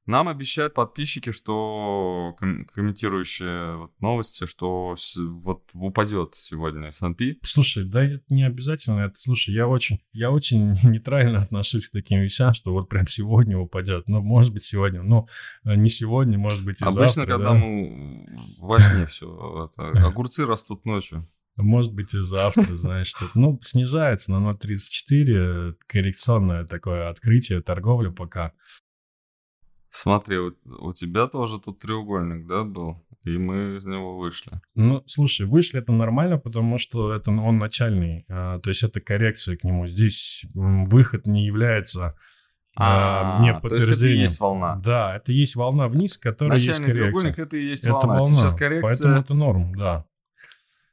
Нам 0.09 0.27
обещают 0.27 0.73
подписчики, 0.73 1.31
что 1.31 2.35
ком- 2.39 2.65
комментирующие 2.65 3.75
вот 3.75 3.91
новости, 4.01 4.47
что 4.47 4.95
с- 4.97 5.15
вот 5.17 5.69
упадет 5.73 6.33
сегодня 6.33 6.87
S&P. 6.87 7.35
Слушай, 7.43 7.85
да 7.85 8.03
это 8.03 8.23
не 8.31 8.43
обязательно. 8.43 9.01
Это, 9.01 9.19
слушай, 9.19 9.53
я 9.53 9.67
очень, 9.67 9.99
я 10.11 10.31
очень 10.31 10.71
нейтрально 10.83 11.43
отношусь 11.43 11.89
к 11.89 11.91
таким 11.91 12.21
вещам, 12.21 12.55
что 12.55 12.71
вот 12.73 12.89
прям 12.89 13.05
сегодня 13.05 13.55
упадет. 13.59 14.09
Ну, 14.09 14.23
может 14.23 14.51
быть, 14.51 14.63
сегодня, 14.63 15.03
но 15.03 15.27
э, 15.63 15.75
не 15.75 15.89
сегодня, 15.89 16.39
может 16.39 16.65
быть, 16.65 16.81
и 16.81 16.85
Обычно, 16.85 17.09
завтра. 17.09 17.25
когда 17.27 17.49
да? 17.49 17.53
мы 17.53 18.25
во 18.57 18.79
сне 18.79 19.05
все, 19.05 19.69
огурцы 19.77 20.43
растут 20.47 20.85
ночью. 20.85 21.27
Может 21.55 21.93
быть, 21.93 22.15
и 22.15 22.19
завтра, 22.19 22.63
знаешь, 22.63 23.07
что 23.09 23.25
ну, 23.35 23.59
снижается 23.61 24.31
на 24.31 24.53
0,34, 24.53 25.75
коррекционное 25.85 26.65
такое 26.65 27.09
открытие, 27.09 27.61
торговля 27.61 28.09
пока. 28.09 28.53
Смотри, 29.91 30.37
у, 30.37 30.53
у 30.65 30.93
тебя 30.93 31.27
тоже 31.27 31.59
тут 31.59 31.79
треугольник, 31.79 32.45
да, 32.45 32.63
был? 32.63 33.03
И 33.25 33.37
мы 33.37 33.77
из 33.77 33.85
него 33.85 34.17
вышли. 34.17 34.61
Ну, 34.75 35.03
слушай, 35.05 35.45
вышли 35.45 35.79
это 35.79 35.91
нормально, 35.91 36.37
потому 36.37 36.77
что 36.77 37.13
это 37.13 37.31
он 37.31 37.57
начальный. 37.57 38.25
А, 38.29 38.59
то 38.59 38.69
есть 38.69 38.83
это 38.83 39.01
коррекция 39.01 39.57
к 39.57 39.63
нему. 39.63 39.87
Здесь 39.87 40.45
выход 40.53 41.27
не 41.27 41.45
является 41.45 42.15
а, 42.75 43.41
не 43.41 43.53
подтверждением. 43.53 43.67
То 43.69 43.85
есть 43.85 43.97
это 43.97 44.07
есть 44.07 44.39
волна. 44.39 44.75
Да, 44.77 45.15
это 45.17 45.31
есть 45.33 45.55
волна 45.55 45.87
вниз, 45.89 46.17
которая 46.17 46.57
Начальный 46.57 46.69
есть 46.69 46.81
коррекция. 46.81 47.11
треугольник 47.11 47.39
это 47.39 47.57
и 47.57 47.65
есть 47.65 47.83
это 47.83 47.93
волна. 47.93 48.19
волна. 48.19 48.37
Сейчас 48.37 48.53
коррекция. 48.53 48.81
Поэтому 48.81 49.19
это 49.21 49.33
норм, 49.33 49.75
да. 49.75 50.05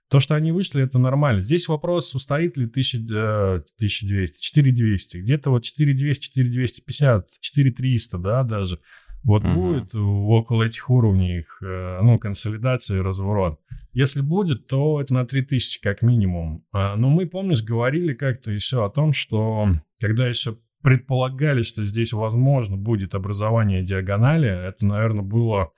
То, 0.08 0.20
что 0.20 0.34
они 0.34 0.52
вышли, 0.52 0.84
это 0.84 0.98
нормально. 0.98 1.40
Здесь 1.40 1.68
вопрос, 1.68 2.14
устоит 2.14 2.56
ли 2.56 2.66
1000, 2.66 3.64
1200, 3.76 4.40
4200. 4.40 5.16
Где-то 5.18 5.50
вот 5.50 5.64
4200, 5.64 6.26
4250, 6.26 7.30
4300, 7.40 8.18
да, 8.18 8.42
даже. 8.44 8.78
Вот 9.24 9.42
uh-huh. 9.42 9.54
будет 9.54 9.94
около 9.94 10.62
этих 10.62 10.88
уровней, 10.88 11.44
э, 11.60 11.98
ну, 12.00 12.16
консолидация 12.18 12.98
и 12.98 13.02
разворот. 13.02 13.58
Если 13.92 14.20
будет, 14.20 14.68
то 14.68 15.00
это 15.00 15.12
на 15.14 15.26
3000 15.26 15.80
как 15.80 16.02
минимум. 16.02 16.64
А, 16.70 16.94
но 16.94 17.08
мы, 17.08 17.26
помнишь, 17.26 17.64
говорили 17.64 18.14
как-то 18.14 18.52
еще 18.52 18.84
о 18.84 18.90
том, 18.90 19.12
что 19.12 19.68
когда 19.98 20.28
еще 20.28 20.58
предполагали, 20.86 21.62
что 21.62 21.82
здесь, 21.82 22.12
возможно, 22.12 22.76
будет 22.76 23.16
образование 23.16 23.82
диагонали. 23.82 24.48
Это, 24.48 24.86
наверное, 24.86 25.24
было 25.24 25.72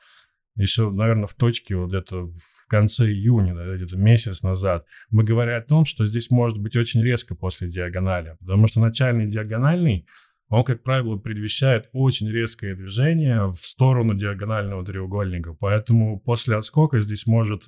еще, 0.58 0.90
наверное, 0.90 1.26
в 1.26 1.34
точке 1.34 1.76
вот 1.76 1.88
где-то 1.88 2.26
в 2.26 2.66
конце 2.66 3.06
июня, 3.06 3.54
да, 3.54 3.76
где-то 3.76 3.96
месяц 3.96 4.42
назад, 4.42 4.84
мы 5.10 5.22
говорили 5.22 5.54
о 5.54 5.62
том, 5.62 5.84
что 5.84 6.04
здесь 6.04 6.30
может 6.30 6.58
быть 6.58 6.76
очень 6.76 7.02
резко 7.02 7.34
после 7.34 7.68
диагонали, 7.68 8.36
потому 8.40 8.66
что 8.66 8.80
начальный 8.80 9.26
диагональный, 9.26 10.06
он, 10.48 10.64
как 10.64 10.82
правило, 10.82 11.16
предвещает 11.16 11.88
очень 11.92 12.28
резкое 12.28 12.74
движение 12.74 13.52
в 13.52 13.56
сторону 13.56 14.14
диагонального 14.14 14.84
треугольника, 14.84 15.54
поэтому 15.54 16.18
после 16.18 16.56
отскока 16.56 17.00
здесь 17.00 17.26
может 17.26 17.64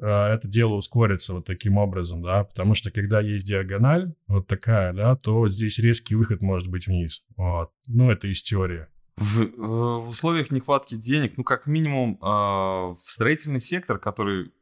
э, 0.00 0.06
это 0.06 0.46
дело 0.46 0.74
ускорится 0.74 1.34
вот 1.34 1.46
таким 1.46 1.76
образом, 1.76 2.22
да, 2.22 2.44
потому 2.44 2.74
что 2.74 2.92
когда 2.92 3.20
есть 3.20 3.48
диагональ, 3.48 4.12
вот 4.28 4.46
такая, 4.46 4.92
да, 4.92 5.16
то 5.16 5.48
здесь 5.48 5.78
резкий 5.78 6.14
выход 6.14 6.40
может 6.40 6.68
быть 6.68 6.86
вниз, 6.86 7.24
вот, 7.36 7.72
ну, 7.88 8.10
это 8.10 8.28
из 8.28 8.42
теории 8.42 8.86
в, 9.18 9.46
в 9.56 10.08
условиях 10.08 10.50
нехватки 10.50 10.94
денег, 10.94 11.34
ну, 11.36 11.44
как 11.44 11.66
минимум, 11.66 12.18
э, 12.20 12.26
в 12.26 12.98
строительный 13.06 13.60
сектор, 13.60 13.98
который 13.98 14.52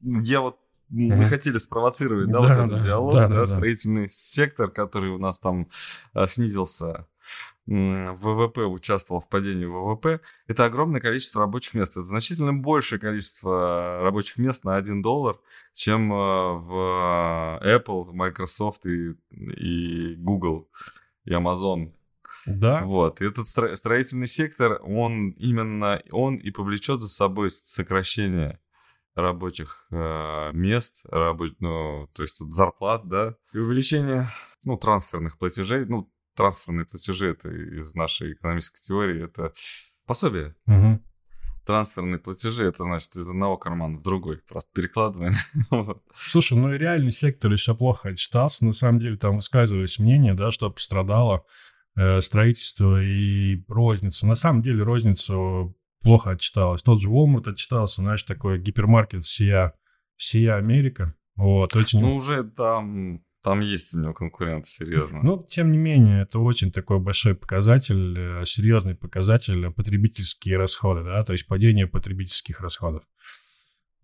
я 0.00 0.40
вот 0.40 0.58
мы 0.88 1.26
хотели 1.26 1.56
спровоцировать, 1.56 2.26
да, 2.26 2.32
да 2.32 2.40
вот 2.40 2.48
да, 2.48 2.66
этот 2.66 2.84
диалог, 2.84 3.14
да, 3.14 3.28
да, 3.28 3.34
да, 3.36 3.46
строительный 3.46 4.10
сектор, 4.10 4.70
который 4.70 5.10
у 5.10 5.18
нас 5.18 5.38
там 5.38 5.68
э, 6.14 6.26
снизился, 6.26 7.06
ВВП 7.66 8.64
участвовал 8.64 9.20
в 9.20 9.28
падении 9.28 9.66
ВВП, 9.66 10.20
это 10.48 10.64
огромное 10.64 11.00
количество 11.00 11.42
рабочих 11.42 11.74
мест. 11.74 11.92
Это 11.92 12.04
значительно 12.04 12.52
большее 12.52 12.98
количество 12.98 14.00
рабочих 14.02 14.36
мест 14.38 14.64
на 14.64 14.76
1 14.76 15.00
доллар, 15.00 15.38
чем 15.72 16.10
в 16.10 17.60
Apple, 17.64 18.12
Microsoft 18.12 18.84
и, 18.86 19.14
и 19.30 20.16
Google 20.16 20.68
и 21.24 21.30
Amazon. 21.30 21.92
Да. 22.46 22.82
Вот. 22.84 23.20
И 23.20 23.24
этот 23.24 23.46
стро- 23.46 23.74
строительный 23.74 24.26
сектор, 24.26 24.80
он 24.82 25.30
именно, 25.30 26.02
он 26.10 26.36
и 26.36 26.50
повлечет 26.50 27.00
за 27.00 27.08
собой 27.08 27.50
сокращение 27.50 28.58
рабочих 29.14 29.86
э, 29.90 30.50
мест, 30.52 31.02
рабоч... 31.04 31.52
ну, 31.58 32.08
то 32.14 32.22
есть 32.22 32.38
тут 32.38 32.52
зарплат, 32.52 33.06
да, 33.06 33.36
и 33.52 33.58
увеличение, 33.58 34.28
ну, 34.64 34.76
трансферных 34.76 35.38
платежей, 35.38 35.84
ну, 35.84 36.10
трансферные 36.34 36.86
платежи, 36.86 37.28
это 37.28 37.50
из 37.50 37.94
нашей 37.94 38.32
экономической 38.32 38.80
теории, 38.80 39.24
это 39.24 39.52
пособие. 40.06 40.54
Угу. 40.66 41.00
Трансферные 41.66 42.18
платежи, 42.18 42.64
это 42.64 42.82
значит 42.84 43.14
из 43.14 43.28
одного 43.28 43.56
кармана 43.56 43.98
в 43.98 44.02
другой, 44.02 44.38
просто 44.38 44.70
перекладываем. 44.74 45.34
Слушай, 46.14 46.58
ну 46.58 46.72
и 46.72 46.78
реальный 46.78 47.12
сектор 47.12 47.52
еще 47.52 47.74
плохо 47.74 48.08
отчитался, 48.08 48.64
на 48.64 48.72
самом 48.72 48.98
деле 48.98 49.16
там 49.16 49.36
высказывались 49.36 49.98
мнение, 49.98 50.34
да, 50.34 50.50
что 50.50 50.70
пострадало 50.70 51.44
строительство 52.20 53.02
и 53.02 53.62
розница. 53.68 54.26
На 54.26 54.34
самом 54.34 54.62
деле 54.62 54.82
розница 54.82 55.34
плохо 56.02 56.30
отчиталась. 56.30 56.82
Тот 56.82 57.00
же 57.00 57.08
Walmart 57.08 57.50
отчитался, 57.50 58.02
знаешь, 58.02 58.22
такой 58.22 58.58
гипермаркет 58.58 59.22
всея, 59.24 59.74
всея 60.16 60.56
Америка. 60.56 61.14
Вот, 61.36 61.74
очень... 61.76 62.00
Ну, 62.00 62.16
уже 62.16 62.44
там, 62.44 63.22
там 63.42 63.60
есть 63.60 63.94
у 63.94 64.00
него 64.00 64.12
конкуренты, 64.12 64.68
серьезно. 64.68 65.20
Ну, 65.22 65.46
тем 65.48 65.72
не 65.72 65.78
менее, 65.78 66.22
это 66.22 66.38
очень 66.38 66.70
такой 66.70 66.98
большой 66.98 67.34
показатель, 67.34 68.18
э, 68.18 68.44
серьезный 68.44 68.94
показатель 68.94 69.70
потребительские 69.70 70.58
расходы, 70.58 71.04
да, 71.04 71.24
то 71.24 71.32
есть 71.32 71.46
падение 71.46 71.86
потребительских 71.86 72.60
расходов. 72.60 73.02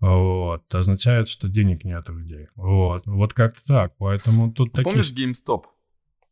Вот, 0.01 0.75
означает, 0.75 1.29
что 1.29 1.49
денег 1.49 1.85
нет 1.85 2.09
у 2.09 2.15
людей. 2.15 2.49
Вот, 2.55 3.07
вот 3.07 3.35
как-то 3.35 3.65
так, 3.65 3.97
поэтому 3.99 4.53
тут 4.53 4.73
такие... 4.73 4.85
Помнишь 4.85 5.13
GameStop? 5.13 5.65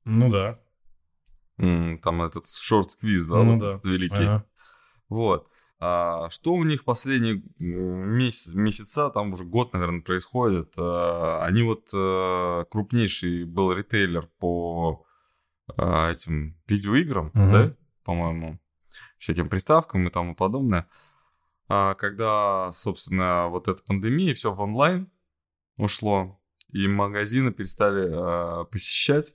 Ну 0.04 0.30
да. 0.30 0.60
Там 1.56 2.22
этот 2.22 2.46
шорт-сквиз, 2.46 3.26
да, 3.26 3.42
ну, 3.42 3.52
вот 3.52 3.60
да. 3.60 3.70
этот 3.72 3.86
великий. 3.86 4.24
Ага. 4.24 4.44
Вот. 5.08 5.48
А, 5.78 6.30
что 6.30 6.54
у 6.54 6.64
них 6.64 6.84
последние 6.84 7.42
месяц, 7.58 8.54
месяца, 8.54 9.10
там 9.10 9.32
уже 9.32 9.44
год, 9.44 9.72
наверное, 9.72 10.00
происходит. 10.00 10.72
А, 10.78 11.44
они 11.44 11.62
вот 11.62 11.90
а, 11.94 12.64
крупнейший 12.64 13.44
был 13.44 13.72
ритейлер 13.72 14.28
по 14.38 15.06
а, 15.76 16.10
этим 16.10 16.56
видеоиграм, 16.66 17.26
угу. 17.26 17.34
да, 17.34 17.74
по-моему, 18.04 18.58
всяким 19.18 19.48
приставкам 19.48 20.06
и 20.06 20.10
тому 20.10 20.34
подобное. 20.34 20.86
А, 21.68 21.94
когда, 21.94 22.70
собственно, 22.72 23.48
вот 23.48 23.68
эта 23.68 23.82
пандемия, 23.82 24.34
все 24.34 24.52
в 24.52 24.60
онлайн 24.60 25.10
ушло, 25.78 26.40
и 26.72 26.86
магазины 26.86 27.52
перестали 27.52 28.08
а, 28.10 28.64
посещать, 28.64 29.34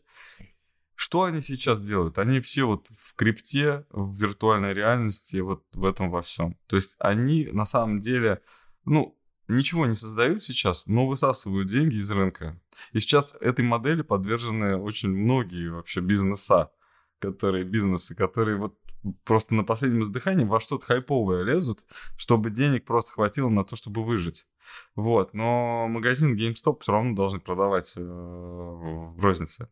что 1.01 1.23
они 1.23 1.41
сейчас 1.41 1.81
делают? 1.81 2.19
Они 2.19 2.39
все 2.41 2.65
вот 2.65 2.85
в 2.89 3.15
крипте, 3.15 3.87
в 3.89 4.15
виртуальной 4.21 4.71
реальности, 4.71 5.37
вот 5.37 5.65
в 5.73 5.83
этом 5.83 6.11
во 6.11 6.21
всем. 6.21 6.55
То 6.67 6.75
есть 6.75 6.95
они 6.99 7.49
на 7.51 7.65
самом 7.65 7.99
деле, 7.99 8.43
ну, 8.85 9.17
ничего 9.47 9.87
не 9.87 9.95
создают 9.95 10.43
сейчас, 10.43 10.85
но 10.85 11.07
высасывают 11.07 11.69
деньги 11.69 11.95
из 11.95 12.11
рынка. 12.11 12.61
И 12.91 12.99
сейчас 12.99 13.33
этой 13.41 13.65
модели 13.65 14.03
подвержены 14.03 14.77
очень 14.77 15.09
многие 15.09 15.71
вообще 15.71 16.01
бизнеса, 16.01 16.71
которые, 17.17 17.63
бизнесы, 17.63 18.13
которые 18.13 18.57
вот 18.57 18.77
просто 19.23 19.55
на 19.55 19.63
последнем 19.63 20.01
издыхании 20.01 20.45
во 20.45 20.59
что-то 20.59 20.85
хайповое 20.85 21.43
лезут, 21.43 21.83
чтобы 22.15 22.49
денег 22.49 22.85
просто 22.85 23.13
хватило 23.13 23.49
на 23.49 23.63
то, 23.63 23.75
чтобы 23.75 24.03
выжить. 24.03 24.47
Вот, 24.95 25.33
но 25.33 25.87
магазин 25.87 26.37
GameStop 26.37 26.81
все 26.81 26.91
равно 26.91 27.15
должны 27.15 27.39
продавать 27.39 27.93
э, 27.97 28.01
в 28.01 29.19
рознице. 29.19 29.69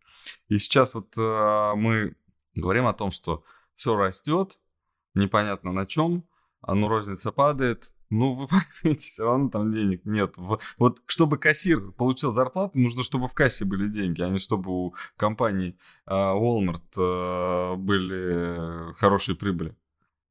И 0.47 0.57
сейчас 0.57 0.93
вот 0.93 1.17
э, 1.17 1.71
мы 1.75 2.15
говорим 2.55 2.85
о 2.85 2.93
том, 2.93 3.11
что 3.11 3.43
все 3.75 3.95
растет, 3.95 4.59
непонятно 5.13 5.71
на 5.71 5.85
чем, 5.85 6.27
а 6.61 6.75
ну 6.75 6.87
розница 6.87 7.31
падает, 7.31 7.93
ну, 8.09 8.33
вы 8.33 8.47
поймите, 8.81 9.01
все 9.01 9.23
равно 9.23 9.49
там 9.49 9.71
денег 9.71 10.01
нет. 10.05 10.35
Вот, 10.37 11.01
чтобы 11.05 11.37
кассир 11.37 11.91
получил 11.91 12.31
зарплату, 12.31 12.77
нужно, 12.77 13.03
чтобы 13.03 13.27
в 13.27 13.33
кассе 13.33 13.65
были 13.65 13.87
деньги, 13.87 14.21
а 14.21 14.29
не 14.29 14.39
чтобы 14.39 14.71
у 14.71 14.95
компании 15.17 15.77
э, 16.07 16.11
Walmart 16.13 16.81
э, 16.97 17.75
были 17.75 18.93
хорошие 18.95 19.35
прибыли. 19.35 19.75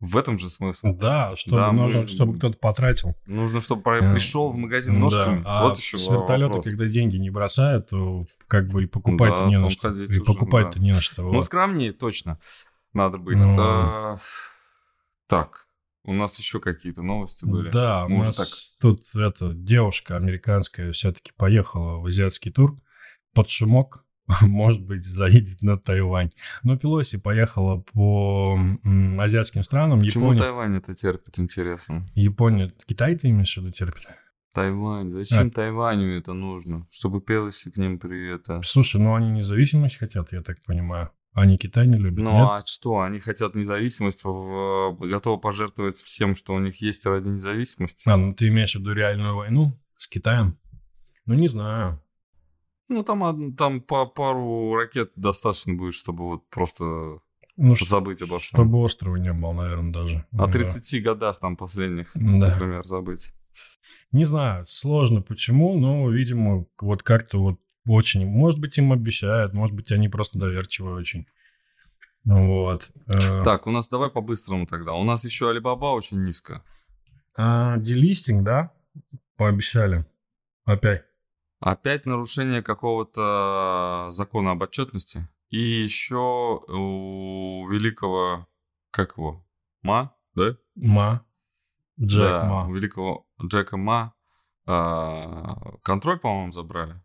В 0.00 0.16
этом 0.16 0.38
же 0.38 0.48
смысл. 0.48 0.94
Да, 0.94 1.34
чтобы 1.34 1.56
да, 1.56 1.72
нужно, 1.72 2.02
мы... 2.02 2.08
чтобы 2.08 2.38
кто-то 2.38 2.56
потратил. 2.56 3.16
Нужно, 3.26 3.60
чтобы 3.60 3.82
пришел 3.82 4.52
в 4.52 4.56
магазин 4.56 5.00
ножками. 5.00 5.42
Да. 5.42 5.60
А 5.60 5.64
вот 5.64 5.76
еще 5.76 5.98
с 5.98 6.08
вертолета, 6.08 6.48
вопрос. 6.48 6.64
когда 6.66 6.86
деньги 6.86 7.16
не 7.16 7.30
бросают, 7.30 7.88
то 7.88 8.22
как 8.46 8.68
бы 8.68 8.84
и 8.84 8.86
покупать-то 8.86 9.42
да, 9.42 9.48
не 9.48 9.58
на 9.58 9.70
что. 9.70 9.90
И 9.90 10.20
покупать-то 10.20 10.78
да. 10.78 10.84
не 10.84 10.92
на 10.92 11.00
что. 11.00 11.22
Ну, 11.22 11.32
вот. 11.32 11.46
скромнее 11.46 11.92
точно 11.92 12.38
надо 12.92 13.18
быть. 13.18 13.44
Ну... 13.44 13.56
А, 13.58 14.18
так, 15.26 15.66
у 16.08 16.14
нас 16.14 16.38
еще 16.38 16.58
какие-то 16.58 17.02
новости 17.02 17.44
были. 17.44 17.70
Да, 17.70 18.06
Мы 18.08 18.16
у 18.16 18.18
нас 18.20 18.36
так... 18.36 18.48
тут 18.80 19.14
эта 19.14 19.52
девушка 19.52 20.16
американская 20.16 20.90
все-таки 20.92 21.32
поехала 21.36 21.98
в 21.98 22.06
азиатский 22.06 22.50
тур 22.50 22.80
под 23.34 23.50
шумок 23.50 24.06
может 24.42 24.84
быть, 24.84 25.04
заедет 25.04 25.62
на 25.62 25.78
Тайвань. 25.78 26.30
Но 26.62 26.76
Пелоси 26.76 27.18
поехала 27.18 27.84
по 27.92 28.58
азиатским 29.18 29.62
странам. 29.62 30.00
Почему 30.00 30.32
Япония... 30.32 30.40
Тайвань 30.40 30.76
это 30.76 30.94
терпит, 30.94 31.38
интересно? 31.38 32.06
Япония... 32.14 32.72
Китай 32.86 33.16
ты 33.16 33.28
имеешь 33.28 33.54
в 33.54 33.58
виду 33.58 33.70
терпит? 33.70 34.08
Тайвань. 34.54 35.12
Зачем 35.12 35.48
а... 35.48 35.50
Тайваню 35.50 36.16
это 36.16 36.32
нужно? 36.32 36.86
Чтобы 36.90 37.20
Пелоси 37.20 37.70
к 37.70 37.76
ним 37.76 37.98
при 37.98 38.34
это... 38.34 38.60
Слушай, 38.62 39.00
ну 39.00 39.14
они 39.14 39.30
независимость 39.30 39.98
хотят, 39.98 40.32
я 40.32 40.42
так 40.42 40.58
понимаю. 40.64 41.10
Они 41.34 41.56
Китай 41.56 41.86
не 41.86 41.98
любят, 41.98 42.24
Ну 42.24 42.32
нет? 42.32 42.48
а 42.50 42.62
что? 42.66 43.00
Они 43.00 43.20
хотят 43.20 43.54
независимость, 43.54 44.24
готовы 44.24 45.40
пожертвовать 45.40 45.96
всем, 45.98 46.34
что 46.34 46.54
у 46.54 46.58
них 46.58 46.80
есть 46.82 47.06
ради 47.06 47.28
независимости. 47.28 48.02
А, 48.06 48.16
ну 48.16 48.32
ты 48.32 48.48
имеешь 48.48 48.72
в 48.72 48.80
виду 48.80 48.92
реальную 48.92 49.36
войну 49.36 49.78
с 49.96 50.08
Китаем? 50.08 50.58
Ну 51.26 51.34
не 51.34 51.48
знаю. 51.48 52.02
Ну, 52.88 53.02
там, 53.02 53.54
там 53.54 53.82
по 53.82 54.06
пару 54.06 54.74
ракет 54.74 55.12
достаточно 55.14 55.74
будет, 55.74 55.94
чтобы 55.94 56.24
вот 56.24 56.48
просто 56.48 57.20
ну, 57.56 57.76
забыть 57.76 58.22
обо 58.22 58.38
всем. 58.38 58.56
Чтобы 58.56 58.78
острова 58.78 59.16
не 59.16 59.32
было, 59.32 59.52
наверное, 59.52 59.92
даже. 59.92 60.24
О 60.32 60.46
ну, 60.46 60.50
30 60.50 60.90
да. 61.02 61.10
годах 61.10 61.38
там 61.38 61.56
последних, 61.56 62.12
да. 62.14 62.48
например, 62.48 62.82
забыть. 62.84 63.32
Не 64.12 64.24
знаю, 64.24 64.64
сложно 64.64 65.20
почему, 65.20 65.78
но, 65.78 66.08
видимо, 66.08 66.66
вот 66.80 67.02
как-то 67.02 67.38
вот 67.38 67.60
очень... 67.88 68.26
Может 68.26 68.60
быть, 68.60 68.78
им 68.78 68.92
обещают, 68.92 69.52
может 69.52 69.74
быть, 69.74 69.90
они 69.92 70.08
просто 70.08 70.38
доверчивые 70.38 70.96
очень. 70.96 71.26
Вот. 72.24 72.90
Э. 73.06 73.42
Так, 73.44 73.66
у 73.66 73.70
нас 73.70 73.88
давай 73.88 74.10
по-быстрому 74.10 74.66
тогда. 74.66 74.92
У 74.92 75.04
нас 75.04 75.24
еще 75.24 75.48
Алибаба 75.48 75.86
очень 75.86 76.22
низко. 76.22 76.62
А, 77.36 77.76
делистинг, 77.78 78.44
да? 78.44 78.72
Пообещали. 79.36 80.04
Опять. 80.64 81.04
Опять 81.60 82.06
нарушение 82.06 82.62
какого-то 82.62 84.08
закона 84.10 84.52
об 84.52 84.62
отчетности. 84.62 85.28
И 85.50 85.58
еще 85.58 86.62
у 86.68 87.68
великого, 87.68 88.46
как 88.90 89.16
его, 89.16 89.44
Ма, 89.82 90.14
да? 90.34 90.56
Ма. 90.74 91.24
Джек 92.00 92.20
да, 92.20 92.44
Ма. 92.44 92.66
У 92.66 92.74
великого 92.74 93.26
Джека 93.42 93.76
Ма 93.76 94.14
а, 94.66 95.78
контроль, 95.82 96.18
по-моему, 96.18 96.52
забрали. 96.52 97.00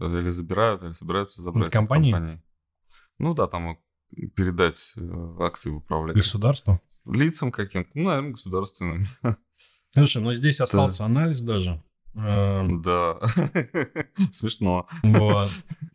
Или 0.00 0.28
забирают, 0.28 0.82
или 0.82 0.92
собираются 0.92 1.42
забрать. 1.42 1.70
Компании? 1.70 2.12
компании. 2.12 2.42
Ну 3.18 3.34
да, 3.34 3.46
там 3.46 3.78
передать 4.34 4.94
э, 4.96 5.36
акции 5.40 5.70
в 5.70 5.78
управление. 5.78 6.22
Государству? 6.22 6.80
Лицам 7.04 7.50
каким-то, 7.50 7.90
ну, 7.94 8.04
наверное, 8.04 8.30
государственным. 8.30 9.04
Слушай, 9.94 10.22
ну 10.22 10.34
здесь 10.34 10.60
остался 10.60 11.04
анализ 11.04 11.40
даже. 11.40 11.82
Эм, 12.14 12.82
да. 12.82 13.18
Смешно. 14.32 14.88
Вот. 15.02 15.50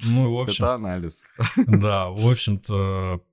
Ну, 0.06 0.34
в 0.34 0.42
общем... 0.42 0.64
Это 0.64 0.76
анализ. 0.76 1.26
Да, 1.68 2.10
в 2.10 2.28
общем-то, 2.30 3.24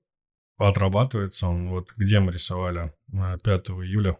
отрабатывается 0.57 1.47
он. 1.47 1.69
Вот 1.69 1.93
где 1.95 2.19
мы 2.19 2.31
рисовали 2.31 2.93
5 3.11 3.45
э, 3.45 3.73
июля. 3.73 4.17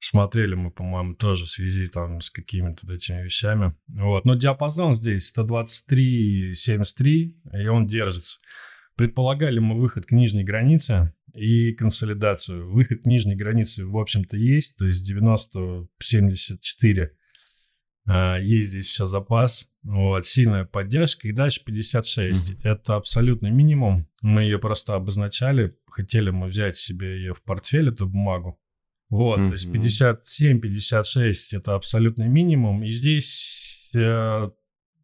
Смотрели 0.00 0.54
мы, 0.54 0.70
по-моему, 0.70 1.14
тоже 1.14 1.44
в 1.44 1.48
связи 1.48 1.88
там 1.88 2.20
с 2.20 2.30
какими-то 2.30 2.90
этими 2.92 3.24
вещами. 3.24 3.74
Вот. 3.88 4.24
Но 4.24 4.34
диапазон 4.34 4.94
здесь 4.94 5.32
123-73, 5.36 7.34
и 7.54 7.66
он 7.66 7.86
держится. 7.86 8.38
Предполагали 8.96 9.58
мы 9.58 9.78
выход 9.78 10.06
к 10.06 10.12
нижней 10.12 10.44
границе 10.44 11.12
и 11.34 11.72
консолидацию. 11.72 12.70
Выход 12.70 13.02
к 13.02 13.06
нижней 13.06 13.34
границе, 13.34 13.84
в 13.84 13.96
общем-то, 13.96 14.36
есть, 14.36 14.76
то 14.76 14.86
есть 14.86 15.10
90-74 15.10 17.08
а, 18.10 18.38
есть 18.38 18.70
здесь 18.70 18.88
сейчас 18.88 19.10
запас, 19.10 19.70
вот, 19.82 20.24
сильная 20.24 20.64
поддержка, 20.64 21.28
и 21.28 21.32
дальше 21.32 21.62
56. 21.64 22.50
Mm-hmm. 22.50 22.60
Это 22.64 22.96
абсолютный 22.96 23.50
минимум. 23.50 24.08
Мы 24.22 24.44
ее 24.44 24.58
просто 24.58 24.94
обозначали, 24.94 25.74
хотели 25.86 26.30
мы 26.30 26.46
взять 26.46 26.76
себе 26.76 27.18
ее 27.18 27.34
в 27.34 27.42
портфель, 27.42 27.90
эту 27.90 28.06
бумагу. 28.06 28.58
Вот, 29.10 29.40
mm-hmm. 29.40 29.48
то 29.48 29.52
есть 29.52 30.24
57-56 31.52 31.58
это 31.58 31.74
абсолютный 31.74 32.28
минимум. 32.28 32.82
И 32.82 32.90
здесь, 32.90 33.90
э, 33.94 34.50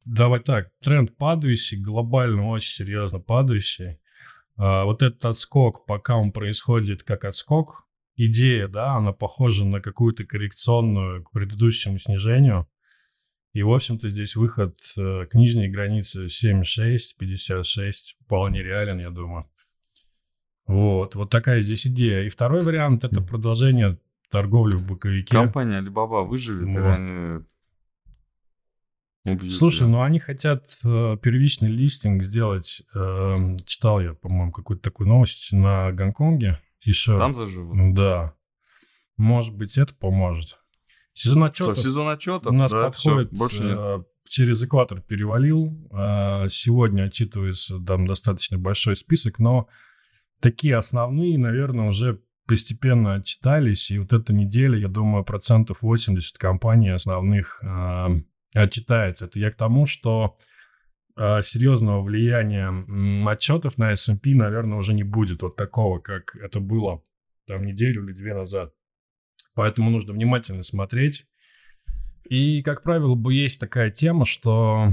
давай 0.04 0.40
так, 0.40 0.68
тренд 0.82 1.16
падающий, 1.16 1.80
глобально 1.80 2.48
очень 2.48 2.84
серьезно 2.84 3.18
падающий. 3.18 3.98
Э, 4.58 4.84
вот 4.84 5.02
этот 5.02 5.24
отскок, 5.24 5.86
пока 5.86 6.16
он 6.16 6.32
происходит 6.32 7.02
как 7.02 7.24
отскок, 7.24 7.86
идея, 8.16 8.68
да, 8.68 8.96
она 8.96 9.12
похожа 9.12 9.64
на 9.64 9.80
какую-то 9.80 10.24
коррекционную 10.24 11.24
к 11.24 11.30
предыдущему 11.30 11.98
снижению. 11.98 12.68
И, 13.54 13.62
в 13.62 13.72
общем-то, 13.72 14.08
здесь 14.08 14.36
выход 14.36 14.76
э, 14.98 15.26
к 15.30 15.34
нижней 15.34 15.68
границе 15.68 16.26
7,6, 16.26 16.98
56 17.18 18.16
вполне 18.24 18.62
реален, 18.62 18.98
я 18.98 19.10
думаю. 19.10 19.48
Вот, 20.66 21.14
вот 21.14 21.30
такая 21.30 21.60
здесь 21.60 21.86
идея. 21.86 22.22
И 22.22 22.28
второй 22.28 22.62
вариант– 22.62 23.04
это 23.04 23.20
продолжение 23.20 23.98
торговли 24.30 24.76
в 24.76 24.86
боковике. 24.86 25.30
Компания 25.30 25.80
Alibaba 25.80 26.26
выживет, 26.26 26.66
вот. 26.66 26.80
или 26.80 26.86
они 26.86 27.44
убьют 29.24 29.52
Слушай, 29.52 29.88
ну 29.88 30.02
они 30.02 30.18
хотят 30.18 30.78
э, 30.82 31.16
первичный 31.22 31.68
листинг 31.68 32.22
сделать. 32.22 32.82
Э, 32.94 33.56
читал 33.66 34.00
я, 34.00 34.14
по-моему, 34.14 34.52
какую-то 34.52 34.82
такую 34.82 35.08
новость 35.08 35.52
на 35.52 35.92
Гонконге. 35.92 36.60
Еще. 36.82 37.16
Там 37.18 37.34
заживут? 37.34 37.94
Да. 37.94 38.34
Может 39.16 39.54
быть, 39.56 39.78
это 39.78 39.94
поможет. 39.94 40.58
Сезон 41.12 41.44
отчетов. 41.44 41.78
Что, 41.78 41.88
сезон 41.88 42.08
отчетов? 42.08 42.52
У 42.52 42.54
нас 42.54 42.72
да, 42.72 42.84
подходит, 42.84 43.28
все, 43.28 43.38
больше 43.38 43.64
нет. 43.64 43.78
Э, 43.78 44.02
через 44.28 44.62
экватор 44.62 45.00
перевалил. 45.00 45.88
Э, 45.92 46.48
сегодня 46.48 47.04
отчитывается 47.04 47.78
там 47.78 48.06
достаточно 48.06 48.58
большой 48.58 48.96
список, 48.96 49.38
но 49.38 49.68
такие 50.44 50.76
основные, 50.76 51.38
наверное, 51.38 51.88
уже 51.88 52.20
постепенно 52.46 53.14
отчитались. 53.14 53.90
И 53.90 53.98
вот 53.98 54.12
эта 54.12 54.34
неделя, 54.34 54.78
я 54.78 54.88
думаю, 54.88 55.24
процентов 55.24 55.78
80 55.80 56.36
компаний 56.36 56.90
основных 56.90 57.58
э, 57.62 58.20
отчитается. 58.52 59.24
Это 59.24 59.38
я 59.38 59.50
к 59.50 59.56
тому, 59.56 59.86
что 59.86 60.36
серьезного 61.16 62.02
влияния 62.02 62.70
отчетов 63.26 63.78
на 63.78 63.92
S&P, 63.92 64.34
наверное, 64.34 64.76
уже 64.76 64.92
не 64.92 65.04
будет 65.04 65.40
вот 65.40 65.56
такого, 65.56 65.98
как 65.98 66.36
это 66.36 66.60
было 66.60 67.02
там 67.46 67.64
неделю 67.64 68.04
или 68.04 68.12
две 68.12 68.34
назад. 68.34 68.74
Поэтому 69.54 69.88
нужно 69.90 70.12
внимательно 70.12 70.62
смотреть. 70.62 71.26
И, 72.28 72.62
как 72.62 72.82
правило, 72.82 73.16
есть 73.30 73.60
такая 73.60 73.90
тема, 73.90 74.26
что 74.26 74.92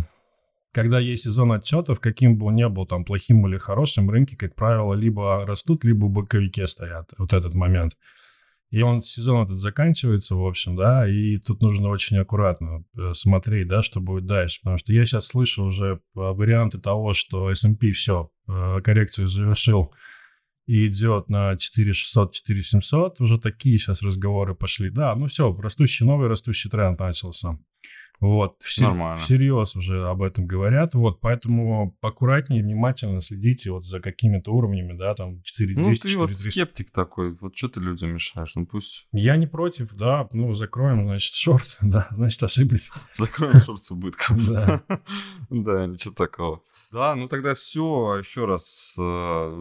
когда 0.71 0.99
есть 0.99 1.23
сезон 1.23 1.51
отчетов, 1.51 1.99
каким 1.99 2.37
бы 2.37 2.47
он 2.47 2.55
ни 2.55 2.67
был, 2.67 2.85
там, 2.85 3.03
плохим 3.03 3.45
или 3.47 3.57
хорошим, 3.57 4.09
рынки, 4.09 4.35
как 4.35 4.55
правило, 4.55 4.93
либо 4.93 5.45
растут, 5.45 5.83
либо 5.83 6.05
в 6.05 6.11
боковике 6.11 6.67
стоят. 6.67 7.09
Вот 7.17 7.33
этот 7.33 7.53
момент. 7.55 7.93
И 8.71 8.81
он 8.83 9.01
сезон 9.01 9.43
этот 9.43 9.59
заканчивается, 9.59 10.35
в 10.35 10.45
общем, 10.45 10.77
да, 10.77 11.05
и 11.05 11.37
тут 11.37 11.61
нужно 11.61 11.89
очень 11.89 12.17
аккуратно 12.17 12.85
э, 12.97 13.11
смотреть, 13.13 13.67
да, 13.67 13.81
что 13.81 13.99
будет 13.99 14.25
дальше. 14.25 14.61
Потому 14.61 14.77
что 14.77 14.93
я 14.93 15.03
сейчас 15.05 15.27
слышу 15.27 15.65
уже 15.65 15.99
варианты 16.13 16.79
того, 16.79 17.13
что 17.13 17.51
S&P 17.51 17.91
все, 17.91 18.31
э, 18.47 18.79
коррекцию 18.81 19.27
завершил 19.27 19.93
и 20.67 20.87
идет 20.87 21.27
на 21.27 21.57
4600, 21.57 22.33
4700, 22.33 23.19
уже 23.19 23.37
такие 23.39 23.77
сейчас 23.77 24.01
разговоры 24.01 24.55
пошли. 24.55 24.89
Да, 24.89 25.13
ну 25.15 25.25
все, 25.25 25.53
растущий, 25.53 26.05
новый 26.05 26.29
растущий 26.29 26.69
тренд 26.69 26.97
начался. 26.97 27.59
Вот, 28.21 28.61
все, 28.61 28.83
Нормально. 28.83 29.17
всерьез 29.17 29.75
уже 29.75 30.07
об 30.07 30.21
этом 30.21 30.45
говорят, 30.45 30.93
вот, 30.93 31.19
поэтому 31.21 31.97
аккуратнее, 32.01 32.61
внимательно 32.61 33.19
следите 33.19 33.71
вот 33.71 33.83
за 33.83 33.99
какими-то 33.99 34.51
уровнями, 34.53 34.93
да, 34.93 35.15
там 35.15 35.41
4200, 35.41 35.81
Ну, 35.81 35.95
ты 35.95 36.07
4300. 36.07 36.19
вот 36.19 36.51
скептик 36.53 36.91
такой, 36.91 37.35
вот 37.41 37.57
что 37.57 37.69
ты 37.69 37.79
людям 37.79 38.13
мешаешь, 38.13 38.55
ну 38.55 38.67
пусть... 38.67 39.07
Я 39.11 39.37
не 39.37 39.47
против, 39.47 39.95
да, 39.95 40.29
ну, 40.33 40.53
закроем, 40.53 41.07
значит, 41.07 41.33
шорт, 41.33 41.77
да, 41.81 42.09
значит, 42.11 42.43
ошиблись. 42.43 42.91
Закроем 43.13 43.59
шорт 43.59 43.79
с 43.79 43.89
убытком. 43.89 44.45
Да. 44.45 44.83
Да, 45.49 45.85
ничего 45.85 46.13
такого. 46.13 46.61
Да, 46.91 47.15
ну 47.15 47.27
тогда 47.27 47.55
все, 47.55 48.17
еще 48.19 48.45
раз, 48.45 48.95
э, 48.99 49.59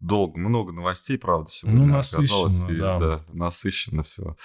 долго, 0.00 0.38
много 0.38 0.72
новостей, 0.72 1.18
правда, 1.18 1.50
сегодня 1.50 1.80
ну, 1.80 1.86
насыщенно, 1.92 2.78
да. 2.78 2.98
да, 2.98 3.24
насыщенно 3.32 4.02
все. 4.02 4.36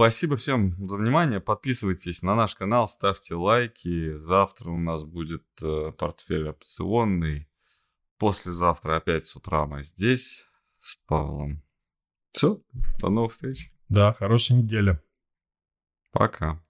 Спасибо 0.00 0.36
всем 0.36 0.74
за 0.82 0.96
внимание. 0.96 1.40
Подписывайтесь 1.40 2.22
на 2.22 2.34
наш 2.34 2.54
канал, 2.54 2.88
ставьте 2.88 3.34
лайки. 3.34 4.14
Завтра 4.14 4.70
у 4.70 4.78
нас 4.78 5.04
будет 5.04 5.44
э, 5.60 5.92
портфель 5.92 6.48
опционный. 6.48 7.50
Послезавтра 8.16 8.96
опять 8.96 9.26
с 9.26 9.36
утра 9.36 9.66
мы 9.66 9.82
здесь 9.82 10.46
с 10.78 10.96
Павлом. 11.06 11.62
Все, 12.32 12.62
до 12.98 13.10
новых 13.10 13.32
встреч. 13.32 13.74
Да, 13.90 14.14
хорошей 14.14 14.56
недели. 14.56 14.98
Пока. 16.12 16.64